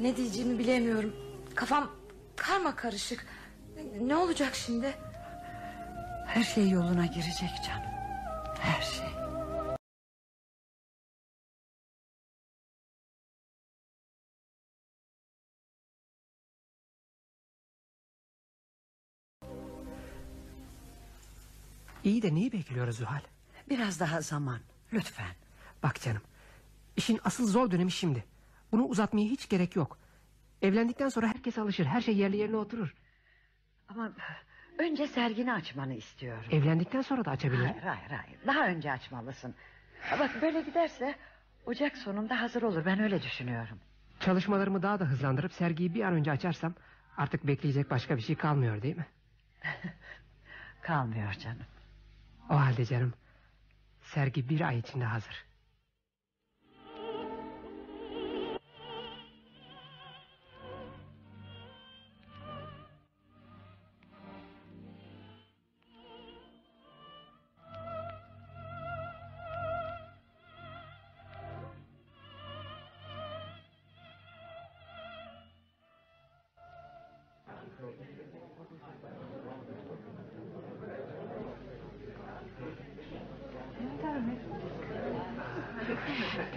ne 0.00 0.16
diyeceğimi 0.16 0.58
bilemiyorum. 0.58 1.16
Kafam 1.54 1.90
karma 2.36 2.76
karışık. 2.76 3.26
Ne 4.00 4.16
olacak 4.16 4.54
şimdi? 4.54 4.94
Her 6.26 6.42
şey 6.42 6.70
yoluna 6.70 7.06
girecek 7.06 7.50
canım. 7.66 7.90
Her 8.60 8.82
şey. 8.82 9.07
İyi 22.08 22.22
de 22.22 22.34
neyi 22.34 22.52
bekliyoruz 22.52 22.96
Zuhal? 22.96 23.20
Biraz 23.70 24.00
daha 24.00 24.20
zaman, 24.20 24.60
lütfen. 24.92 25.34
Bak 25.82 26.00
canım. 26.00 26.22
işin 26.96 27.20
asıl 27.24 27.46
zor 27.46 27.70
dönemi 27.70 27.90
şimdi. 27.90 28.24
Bunu 28.72 28.84
uzatmaya 28.84 29.26
hiç 29.26 29.48
gerek 29.48 29.76
yok. 29.76 29.98
Evlendikten 30.62 31.08
sonra 31.08 31.26
herkes 31.26 31.58
alışır. 31.58 31.86
Her 31.86 32.00
şey 32.00 32.16
yerli 32.16 32.36
yerine 32.36 32.56
oturur. 32.56 32.94
Ama 33.88 34.12
önce 34.78 35.06
sergini 35.06 35.52
açmanı 35.52 35.94
istiyorum. 35.94 36.44
Evlendikten 36.50 37.02
sonra 37.02 37.24
da 37.24 37.30
açabilir. 37.30 37.64
Hayır, 37.64 37.82
hayır, 37.82 38.10
hayır. 38.10 38.38
Daha 38.46 38.68
önce 38.68 38.92
açmalısın. 38.92 39.54
Bak 40.18 40.42
böyle 40.42 40.60
giderse 40.60 41.14
Ocak 41.66 41.96
sonunda 41.96 42.40
hazır 42.40 42.62
olur. 42.62 42.84
Ben 42.84 43.00
öyle 43.00 43.22
düşünüyorum. 43.22 43.78
Çalışmalarımı 44.20 44.82
daha 44.82 45.00
da 45.00 45.04
hızlandırıp 45.04 45.52
sergiyi 45.52 45.94
bir 45.94 46.02
an 46.02 46.12
önce 46.12 46.30
açarsam... 46.30 46.74
...artık 47.16 47.46
bekleyecek 47.46 47.90
başka 47.90 48.16
bir 48.16 48.22
şey 48.22 48.36
kalmıyor 48.36 48.82
değil 48.82 48.96
mi? 48.96 49.06
Kalmıyor 50.82 51.32
canım. 51.32 51.66
O 52.50 52.54
halde 52.54 52.84
canım... 52.84 53.12
...sergi 54.02 54.48
bir 54.48 54.60
ay 54.60 54.78
içinde 54.78 55.04
hazır. 55.04 55.48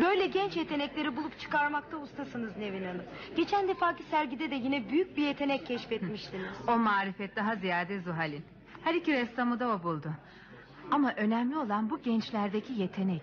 Böyle 0.01 0.27
genç 0.27 0.55
yetenekleri 0.57 1.17
bulup 1.17 1.39
çıkarmakta 1.39 1.97
ustasınız 1.97 2.57
Nevin 2.57 2.83
Hanım. 2.83 3.03
Geçen 3.35 3.67
defaki 3.67 4.03
sergide 4.03 4.51
de 4.51 4.55
yine 4.55 4.89
büyük 4.89 5.17
bir 5.17 5.23
yetenek 5.27 5.65
keşfetmiştiniz. 5.67 6.49
O 6.67 6.77
marifet 6.77 7.35
daha 7.35 7.55
ziyade 7.55 7.99
Zuhal'in. 7.99 8.43
Her 8.83 8.93
iki 8.93 9.13
ressamı 9.13 9.59
da 9.59 9.69
o 9.69 9.83
buldu. 9.83 10.11
Ama 10.91 11.13
önemli 11.17 11.57
olan 11.57 11.89
bu 11.89 12.01
gençlerdeki 12.01 12.73
yetenek. 12.73 13.21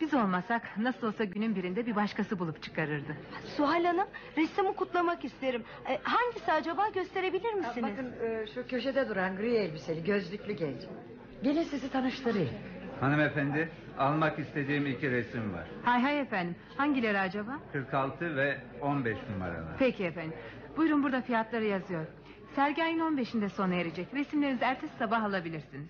Biz 0.00 0.14
olmasak 0.14 0.76
nasıl 0.78 1.06
olsa 1.06 1.24
günün 1.24 1.56
birinde 1.56 1.86
bir 1.86 1.96
başkası 1.96 2.38
bulup 2.38 2.62
çıkarırdı. 2.62 3.16
Suhal 3.56 3.84
Hanım 3.84 4.06
ressamı 4.36 4.76
kutlamak 4.76 5.24
isterim. 5.24 5.64
E, 5.88 5.98
hangisi 6.02 6.52
acaba 6.52 6.88
gösterebilir 6.88 7.54
misiniz? 7.54 7.92
Bakın 7.92 8.12
e, 8.26 8.46
şu 8.54 8.66
köşede 8.66 9.08
duran 9.08 9.36
gri 9.36 9.54
elbiseli 9.54 10.04
gözlüklü 10.04 10.52
genç. 10.52 10.80
Gelin 11.42 11.62
sizi 11.62 11.90
tanıştırayım. 11.92 12.54
Hanımefendi, 13.00 13.68
almak 13.98 14.38
istediğim 14.38 14.86
iki 14.86 15.10
resim 15.10 15.54
var. 15.54 15.66
Hay 15.84 16.02
hay 16.02 16.20
efendim. 16.20 16.56
Hangileri 16.76 17.18
acaba? 17.18 17.58
46 17.72 18.36
ve 18.36 18.58
15 18.80 19.16
numaralar. 19.32 19.76
Peki 19.78 20.04
efendim. 20.04 20.32
Buyurun 20.76 21.02
burada 21.02 21.22
fiyatları 21.22 21.64
yazıyor. 21.64 22.06
Sergi 22.54 22.84
ayın 22.84 23.00
15'inde 23.00 23.48
sona 23.48 23.74
erecek. 23.74 24.14
Resimlerinizi 24.14 24.64
ertesi 24.64 24.92
sabah 24.98 25.22
alabilirsiniz. 25.22 25.88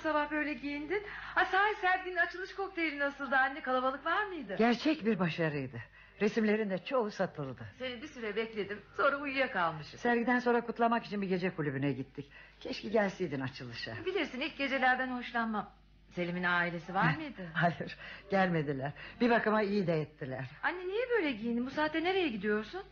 Sabah 0.00 0.30
böyle 0.30 0.52
giyindin? 0.54 1.02
Ha, 1.34 1.44
sahi 1.44 1.74
serginin 1.80 2.16
açılış 2.16 2.54
kokteyli 2.54 2.98
nasıldı 2.98 3.36
anne 3.36 3.60
kalabalık 3.62 4.06
var 4.06 4.26
mıydı? 4.26 4.56
Gerçek 4.58 5.04
bir 5.06 5.18
başarıydı. 5.18 5.80
Resimlerin 6.20 6.70
de 6.70 6.84
çoğu 6.84 7.10
satıldı. 7.10 7.62
Seni 7.78 8.02
bir 8.02 8.06
süre 8.08 8.36
bekledim 8.36 8.82
sonra 8.96 9.16
uyuyakalmışım. 9.16 9.98
Sergiden 9.98 10.38
sonra 10.38 10.60
kutlamak 10.60 11.04
için 11.04 11.22
bir 11.22 11.28
gece 11.28 11.54
kulübüne 11.54 11.92
gittik. 11.92 12.30
Keşke 12.60 12.88
gelseydin 12.88 13.40
açılışa. 13.40 13.92
Bilirsin 14.06 14.40
ilk 14.40 14.58
gecelerden 14.58 15.08
hoşlanmam. 15.08 15.70
Selim'in 16.10 16.42
ailesi 16.44 16.94
var 16.94 17.16
mıydı? 17.16 17.48
Hayır 17.54 17.96
gelmediler. 18.30 18.92
Bir 19.20 19.30
bakıma 19.30 19.62
iyi 19.62 19.86
de 19.86 20.00
ettiler. 20.00 20.50
Anne 20.62 20.88
niye 20.88 21.08
böyle 21.10 21.32
giyindin? 21.32 21.66
Bu 21.66 21.70
saatte 21.70 22.04
nereye 22.04 22.28
gidiyorsun? 22.28 22.82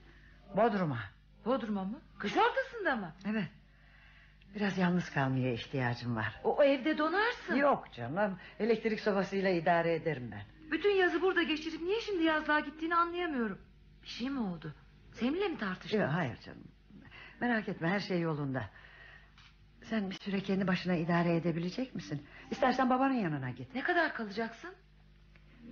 Bodrum'a. 0.56 0.98
Bodrum'a 1.44 1.84
mı? 1.84 2.00
Kış 2.18 2.32
ortasında 2.36 2.96
mı? 2.96 3.14
Evet. 3.30 3.48
Biraz 4.54 4.78
yalnız 4.78 5.10
kalmaya 5.10 5.52
ihtiyacım 5.52 6.16
var. 6.16 6.40
O, 6.44 6.56
o 6.56 6.62
evde 6.64 6.98
donarsın. 6.98 7.54
Yok 7.54 7.92
canım. 7.92 8.38
Elektrik 8.60 9.00
sobasıyla 9.00 9.50
idare 9.50 9.94
ederim 9.94 10.30
ben. 10.32 10.42
Bütün 10.70 10.90
yazı 10.90 11.22
burada 11.22 11.42
geçirip 11.42 11.82
niye 11.82 12.00
şimdi 12.00 12.24
yazlığa 12.24 12.60
gittiğini 12.60 12.94
anlayamıyorum. 12.96 13.58
Bir 14.02 14.08
şey 14.08 14.30
mi 14.30 14.40
oldu? 14.40 14.74
Seninle 15.12 15.48
mi 15.48 15.58
tartıştın? 15.58 16.00
Yok 16.00 16.10
hayır 16.12 16.36
canım. 16.40 16.64
Merak 17.40 17.68
etme 17.68 17.88
her 17.88 18.00
şey 18.00 18.20
yolunda. 18.20 18.70
Sen 19.82 20.10
bir 20.10 20.14
süre 20.14 20.40
kendi 20.40 20.66
başına 20.66 20.94
idare 20.94 21.36
edebilecek 21.36 21.94
misin? 21.94 22.26
İstersen 22.50 22.90
babanın 22.90 23.14
yanına 23.14 23.50
git. 23.50 23.74
Ne 23.74 23.82
kadar 23.82 24.14
kalacaksın? 24.14 24.74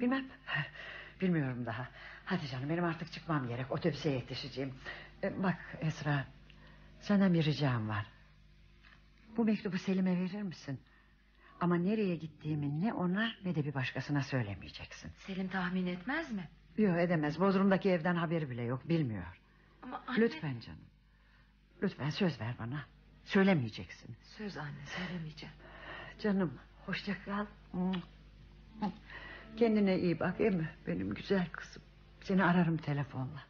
Bilmem. 0.00 0.24
Bilmiyorum 1.20 1.66
daha. 1.66 1.88
Hadi 2.24 2.46
canım 2.46 2.68
benim 2.68 2.84
artık 2.84 3.12
çıkmam 3.12 3.48
gerek. 3.48 3.72
Otobüse 3.72 4.10
yetişeceğim. 4.10 4.74
E, 5.22 5.42
bak 5.42 5.56
Esra. 5.80 6.24
Senden 7.00 7.34
bir 7.34 7.44
ricam 7.44 7.88
var. 7.88 8.06
Bu 9.36 9.44
mektubu 9.44 9.78
Selim'e 9.78 10.20
verir 10.20 10.42
misin? 10.42 10.80
Ama 11.60 11.76
nereye 11.76 12.16
gittiğimi 12.16 12.80
ne 12.80 12.92
ona 12.92 13.32
ne 13.44 13.54
de 13.54 13.64
bir 13.64 13.74
başkasına 13.74 14.22
söylemeyeceksin. 14.22 15.10
Selim 15.18 15.48
tahmin 15.48 15.86
etmez 15.86 16.32
mi? 16.32 16.48
Yok 16.78 16.98
edemez. 16.98 17.40
Bodrum'daki 17.40 17.90
evden 17.90 18.14
haberi 18.14 18.50
bile 18.50 18.62
yok. 18.62 18.88
Bilmiyor. 18.88 19.40
Ama 19.82 20.04
anne... 20.06 20.20
Lütfen 20.20 20.60
canım. 20.60 20.80
Lütfen 21.82 22.10
söz 22.10 22.40
ver 22.40 22.54
bana. 22.58 22.84
Söylemeyeceksin. 23.24 24.16
Söz 24.22 24.56
anne 24.56 24.86
söylemeyeceğim. 24.86 25.54
Canım 26.18 26.58
hoşça 26.86 27.12
kal. 27.24 27.46
Kendine 29.56 29.98
iyi 29.98 30.20
bak 30.20 30.38
değil 30.38 30.54
mi? 30.54 30.70
Benim 30.86 31.14
güzel 31.14 31.46
kızım. 31.52 31.82
Seni 32.20 32.44
ararım 32.44 32.76
telefonla. 32.76 33.42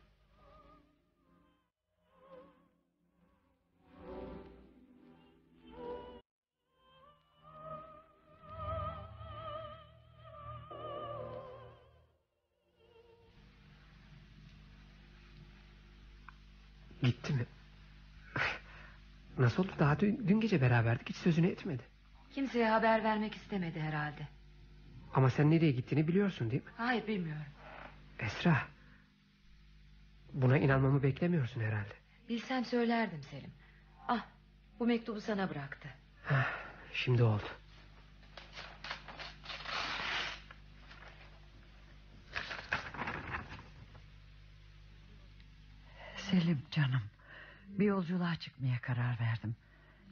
Gitti 17.06 17.32
mi? 17.32 17.46
Nasıl 19.38 19.62
oldu? 19.64 19.72
Daha 19.78 20.00
dün, 20.00 20.28
dün 20.28 20.40
gece 20.40 20.60
beraberdik. 20.60 21.08
Hiç 21.08 21.16
sözünü 21.16 21.46
etmedi. 21.46 21.82
Kimseye 22.34 22.68
haber 22.70 23.04
vermek 23.04 23.34
istemedi 23.34 23.80
herhalde. 23.80 24.28
Ama 25.14 25.30
sen 25.30 25.50
nereye 25.50 25.72
gittiğini 25.72 26.08
biliyorsun 26.08 26.50
değil 26.50 26.62
mi? 26.64 26.70
Hayır 26.76 27.06
bilmiyorum. 27.06 27.44
Esra. 28.18 28.62
Buna 30.32 30.58
inanmamı 30.58 31.02
beklemiyorsun 31.02 31.60
herhalde. 31.60 31.94
Bilsem 32.28 32.64
söylerdim 32.64 33.22
Selim. 33.22 33.50
Ah 34.08 34.26
bu 34.78 34.86
mektubu 34.86 35.20
sana 35.20 35.50
bıraktı. 35.50 35.88
Hah, 36.24 36.46
şimdi 36.92 37.22
oldu. 37.22 37.42
Selim 46.36 46.62
canım. 46.70 47.02
Bir 47.68 47.84
yolculuğa 47.84 48.34
çıkmaya 48.34 48.80
karar 48.80 49.20
verdim. 49.20 49.56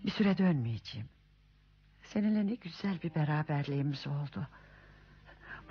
Bir 0.04 0.10
süre 0.10 0.38
dönmeyeceğim. 0.38 1.08
Seninle 2.02 2.46
ne 2.46 2.54
güzel 2.54 3.02
bir 3.02 3.14
beraberliğimiz 3.14 4.06
oldu. 4.06 4.48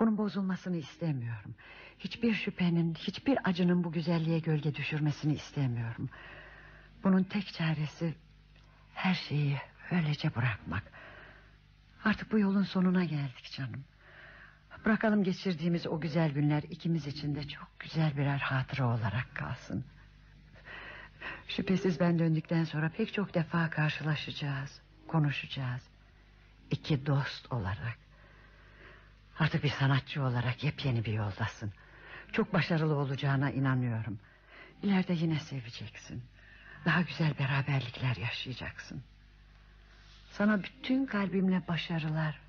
Bunun 0.00 0.18
bozulmasını 0.18 0.76
istemiyorum. 0.76 1.54
Hiçbir 1.98 2.34
şüphenin, 2.34 2.94
hiçbir 2.94 3.38
acının 3.44 3.84
bu 3.84 3.92
güzelliğe 3.92 4.38
gölge 4.38 4.74
düşürmesini 4.74 5.34
istemiyorum. 5.34 6.10
Bunun 7.04 7.22
tek 7.24 7.46
çaresi 7.46 8.14
her 8.94 9.14
şeyi 9.14 9.58
öylece 9.90 10.34
bırakmak. 10.34 10.82
Artık 12.04 12.32
bu 12.32 12.38
yolun 12.38 12.64
sonuna 12.64 13.04
geldik 13.04 13.50
canım. 13.56 13.84
Bırakalım 14.84 15.24
geçirdiğimiz 15.24 15.86
o 15.86 16.00
güzel 16.00 16.32
günler 16.32 16.62
ikimiz 16.62 17.06
için 17.06 17.34
de 17.34 17.48
çok 17.48 17.80
güzel 17.80 18.16
birer 18.16 18.38
hatıra 18.38 18.86
olarak 18.86 19.34
kalsın. 19.34 19.84
Şüphesiz 21.48 22.00
ben 22.00 22.18
döndükten 22.18 22.64
sonra 22.64 22.88
pek 22.88 23.14
çok 23.14 23.34
defa 23.34 23.70
karşılaşacağız, 23.70 24.80
konuşacağız. 25.08 25.82
İki 26.70 27.06
dost 27.06 27.52
olarak. 27.52 27.98
Artık 29.38 29.64
bir 29.64 29.68
sanatçı 29.68 30.22
olarak 30.22 30.64
yepyeni 30.64 31.04
bir 31.04 31.12
yoldasın. 31.12 31.72
Çok 32.32 32.52
başarılı 32.52 32.94
olacağına 32.96 33.50
inanıyorum. 33.50 34.18
İleride 34.82 35.12
yine 35.12 35.38
seveceksin. 35.38 36.22
Daha 36.84 37.02
güzel 37.02 37.38
beraberlikler 37.38 38.16
yaşayacaksın. 38.16 39.02
Sana 40.30 40.62
bütün 40.62 41.06
kalbimle 41.06 41.68
başarılar, 41.68 42.40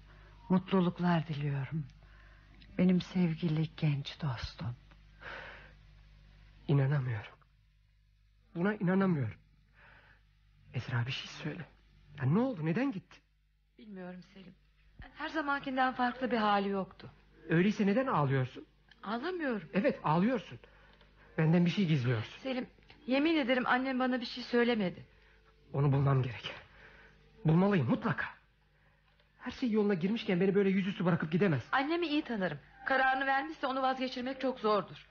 mutluluklar 0.49 1.27
diliyorum. 1.27 1.85
Benim 2.77 3.01
sevgili 3.01 3.69
genç 3.77 4.21
dostum. 4.21 4.75
İnanamıyorum. 6.67 7.34
Buna 8.55 8.73
inanamıyorum. 8.75 9.37
Esra 10.73 11.05
bir 11.07 11.11
şey 11.11 11.27
söyle. 11.27 11.65
Ya 12.19 12.25
ne 12.25 12.39
oldu 12.39 12.65
neden 12.65 12.91
gitti? 12.91 13.17
Bilmiyorum 13.77 14.21
Selim. 14.33 14.55
Her 15.15 15.29
zamankinden 15.29 15.93
farklı 15.93 16.31
bir 16.31 16.37
hali 16.37 16.69
yoktu. 16.69 17.11
Öyleyse 17.49 17.85
neden 17.87 18.07
ağlıyorsun? 18.07 18.65
Ağlamıyorum. 19.03 19.69
Evet 19.73 19.99
ağlıyorsun. 20.03 20.59
Benden 21.37 21.65
bir 21.65 21.69
şey 21.69 21.85
gizliyorsun. 21.85 22.39
Selim 22.43 22.67
yemin 23.07 23.35
ederim 23.37 23.63
annem 23.67 23.99
bana 23.99 24.21
bir 24.21 24.25
şey 24.25 24.43
söylemedi. 24.43 25.05
Onu 25.73 25.91
bulmam 25.91 26.23
gerek. 26.23 26.53
Bulmalıyım 27.45 27.89
mutlaka. 27.89 28.25
Her 29.39 29.51
şey 29.51 29.71
yoluna 29.71 29.93
girmişken 29.93 30.39
beni 30.41 30.55
böyle 30.55 30.69
yüzüstü 30.69 31.05
bırakıp 31.05 31.31
gidemez. 31.31 31.63
Annemi 31.71 32.07
iyi 32.07 32.21
tanırım. 32.21 32.59
Kararını 32.85 33.25
vermişse 33.25 33.67
onu 33.67 33.81
vazgeçirmek 33.81 34.41
çok 34.41 34.59
zordur. 34.59 35.07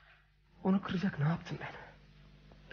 Onu 0.64 0.82
kıracak 0.82 1.18
ne 1.18 1.28
yaptım 1.28 1.58
ben? 1.60 1.72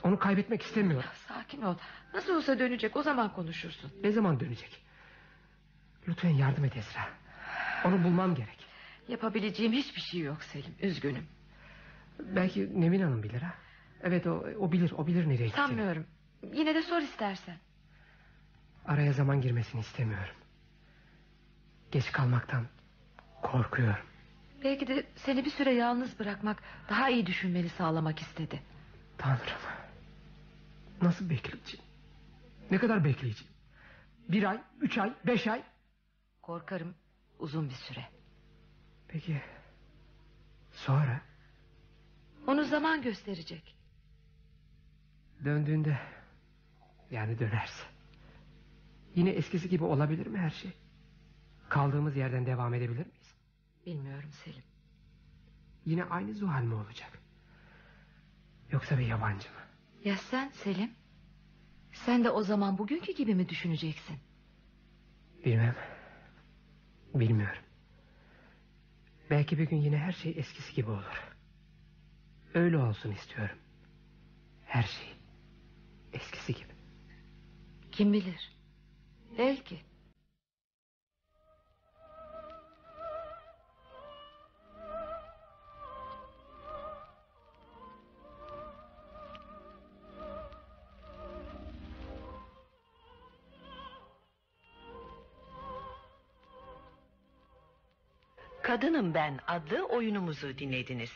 Onu 0.04 0.20
kaybetmek 0.20 0.62
istemiyorum. 0.62 1.10
Sakin 1.28 1.62
ol. 1.62 1.76
Nasıl 2.14 2.36
olsa 2.36 2.60
dönecek 2.60 2.96
o 2.96 3.04
zaman 3.04 3.34
konuşursun. 3.34 3.92
Ne 4.04 4.12
zaman 4.12 4.40
dönecek? 4.40 4.82
Lütfen 6.08 6.30
yardım 6.30 6.66
et 6.66 6.78
Esra. 6.78 7.08
Onu 7.86 8.04
bulmam 8.04 8.36
gerek. 8.36 8.66
Yapabileceğim 9.08 9.74
hiçbir 9.74 10.02
şey 10.02 10.20
yok 10.22 10.44
Selim. 10.44 10.76
Üzgünüm. 10.82 11.28
Belki 12.20 12.82
Nevin 12.82 13.02
Hanım 13.02 13.24
bilir 13.24 13.42
ha. 13.42 13.54
Evet 14.04 14.28
o, 14.28 14.46
o 14.60 14.72
bilir 14.72 14.92
o 14.98 15.08
bilir 15.08 15.30
nereye 15.30 15.46
gittiğini. 15.46 15.68
Sanmıyorum. 15.68 16.06
Yine 16.54 16.76
de 16.76 16.82
sor 16.82 17.02
istersen. 17.02 17.56
Araya 18.86 19.14
zaman 19.14 19.42
girmesini 19.42 19.82
istemiyorum. 19.82 20.36
Geç 21.92 22.12
kalmaktan 22.12 22.66
korkuyorum. 23.42 24.06
Belki 24.64 24.88
de 24.88 25.06
seni 25.16 25.46
bir 25.46 25.50
süre 25.50 25.74
yalnız 25.74 26.20
bırakmak 26.20 26.64
daha 26.90 27.10
iyi 27.10 27.26
düşünmeni 27.26 27.70
sağlamak 27.70 28.20
istedi. 28.20 28.62
Tanrım. 29.18 29.42
Nasıl 31.02 31.30
bekleyeceğim? 31.30 31.86
Ne 32.72 32.78
kadar 32.78 33.04
bekleyeceğim? 33.04 33.54
Bir 34.30 34.44
ay, 34.44 34.62
üç 34.82 34.98
ay, 34.98 35.14
beş 35.28 35.48
ay. 35.48 35.64
Korkarım 36.42 36.96
uzun 37.40 37.70
bir 37.70 37.74
süre. 37.76 38.06
Peki 39.08 39.42
sonra 40.72 41.22
Onu 42.48 42.64
zaman 42.66 43.02
gösterecek. 43.02 43.76
döndüğünde 45.46 45.98
yani 47.12 47.40
dönerse 47.40 47.84
yine 49.16 49.30
eskisi 49.30 49.70
gibi 49.70 49.84
olabilir 49.84 50.28
mi 50.28 50.38
her 50.40 50.50
şey? 50.50 50.72
Kaldığımız 51.70 52.16
yerden 52.16 52.46
devam 52.46 52.74
edebilir 52.74 53.06
miyiz? 53.06 53.36
Bilmiyorum 53.86 54.30
Selim. 54.44 54.64
Yine 55.86 56.04
aynı 56.04 56.34
Zuhal 56.34 56.64
mi 56.64 56.74
olacak? 56.74 57.20
Yoksa 58.72 58.98
bir 59.00 59.06
yabancı 59.06 59.50
mı? 59.50 59.56
Ya 60.04 60.18
sen 60.18 60.50
Selim? 60.50 60.92
Sen 61.94 62.24
de 62.24 62.30
o 62.30 62.44
zaman 62.44 62.78
bugünkü 62.78 63.14
gibi 63.14 63.36
mi 63.36 63.50
düşüneceksin? 63.50 64.16
Bilmem. 65.46 65.76
Bilmiyorum. 67.16 67.64
Belki 69.30 69.58
bir 69.58 69.64
gün 69.70 69.78
yine 69.78 69.98
her 69.98 70.12
şey 70.12 70.34
eskisi 70.38 70.76
gibi 70.76 70.90
olur. 70.90 71.32
Öyle 72.54 72.78
olsun 72.78 73.12
istiyorum. 73.12 73.58
Her 74.66 74.84
şey 74.84 75.08
eskisi 76.14 76.54
gibi. 76.54 76.72
Kim 77.92 78.14
bilir? 78.14 78.52
Belki. 79.38 79.80
Kadınım 98.82 99.14
Ben 99.14 99.40
adlı 99.48 99.86
oyunumuzu 99.86 100.58
dinlediniz. 100.58 101.12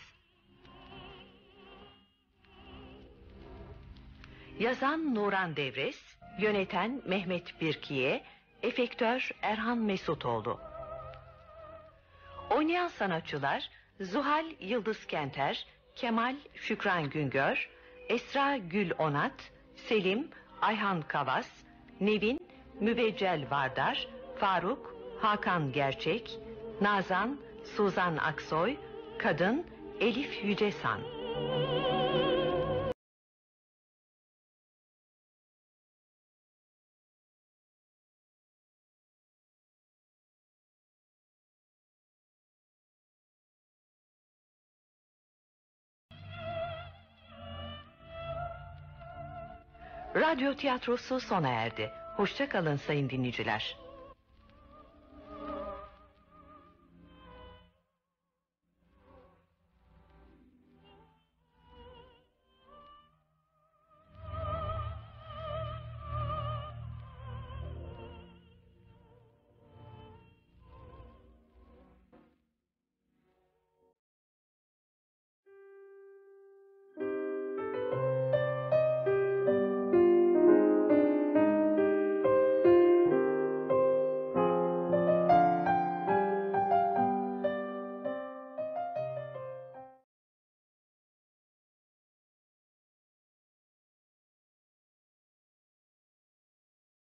Yazan 4.60 5.16
Nuran 5.16 5.56
Devres, 5.56 6.18
yöneten 6.40 7.02
Mehmet 7.06 7.62
Birkiye, 7.62 8.24
efektör 8.64 9.30
Erhan 9.42 9.78
Mesutoğlu. 9.78 10.60
Oynayan 12.50 12.88
sanatçılar 12.88 13.70
Zuhal 14.00 14.46
Yıldız 14.60 15.06
Kenter, 15.06 15.68
Kemal 15.96 16.36
Şükran 16.54 17.10
Güngör, 17.10 17.70
Esra 18.10 18.58
Gül 18.58 18.92
Onat, 19.00 19.52
Selim 19.76 20.30
Ayhan 20.62 21.02
Kavas, 21.02 21.50
Nevin 22.02 22.40
Mübeccel 22.80 23.48
Vardar, 23.52 24.08
Faruk 24.40 24.96
Hakan 25.22 25.72
Gerçek, 25.72 26.40
Nazan 26.82 27.46
Suzan 27.66 28.18
Aksoy, 28.18 28.78
Kadın 29.18 29.66
Elif 30.00 30.44
Yücesan. 30.44 31.02
Radyo 50.16 50.54
tiyatrosu 50.54 51.20
sona 51.20 51.50
erdi. 51.50 51.92
Hoşça 52.18 52.50
kalın 52.50 52.76
sayın 52.76 53.10
dinleyiciler. 53.10 53.85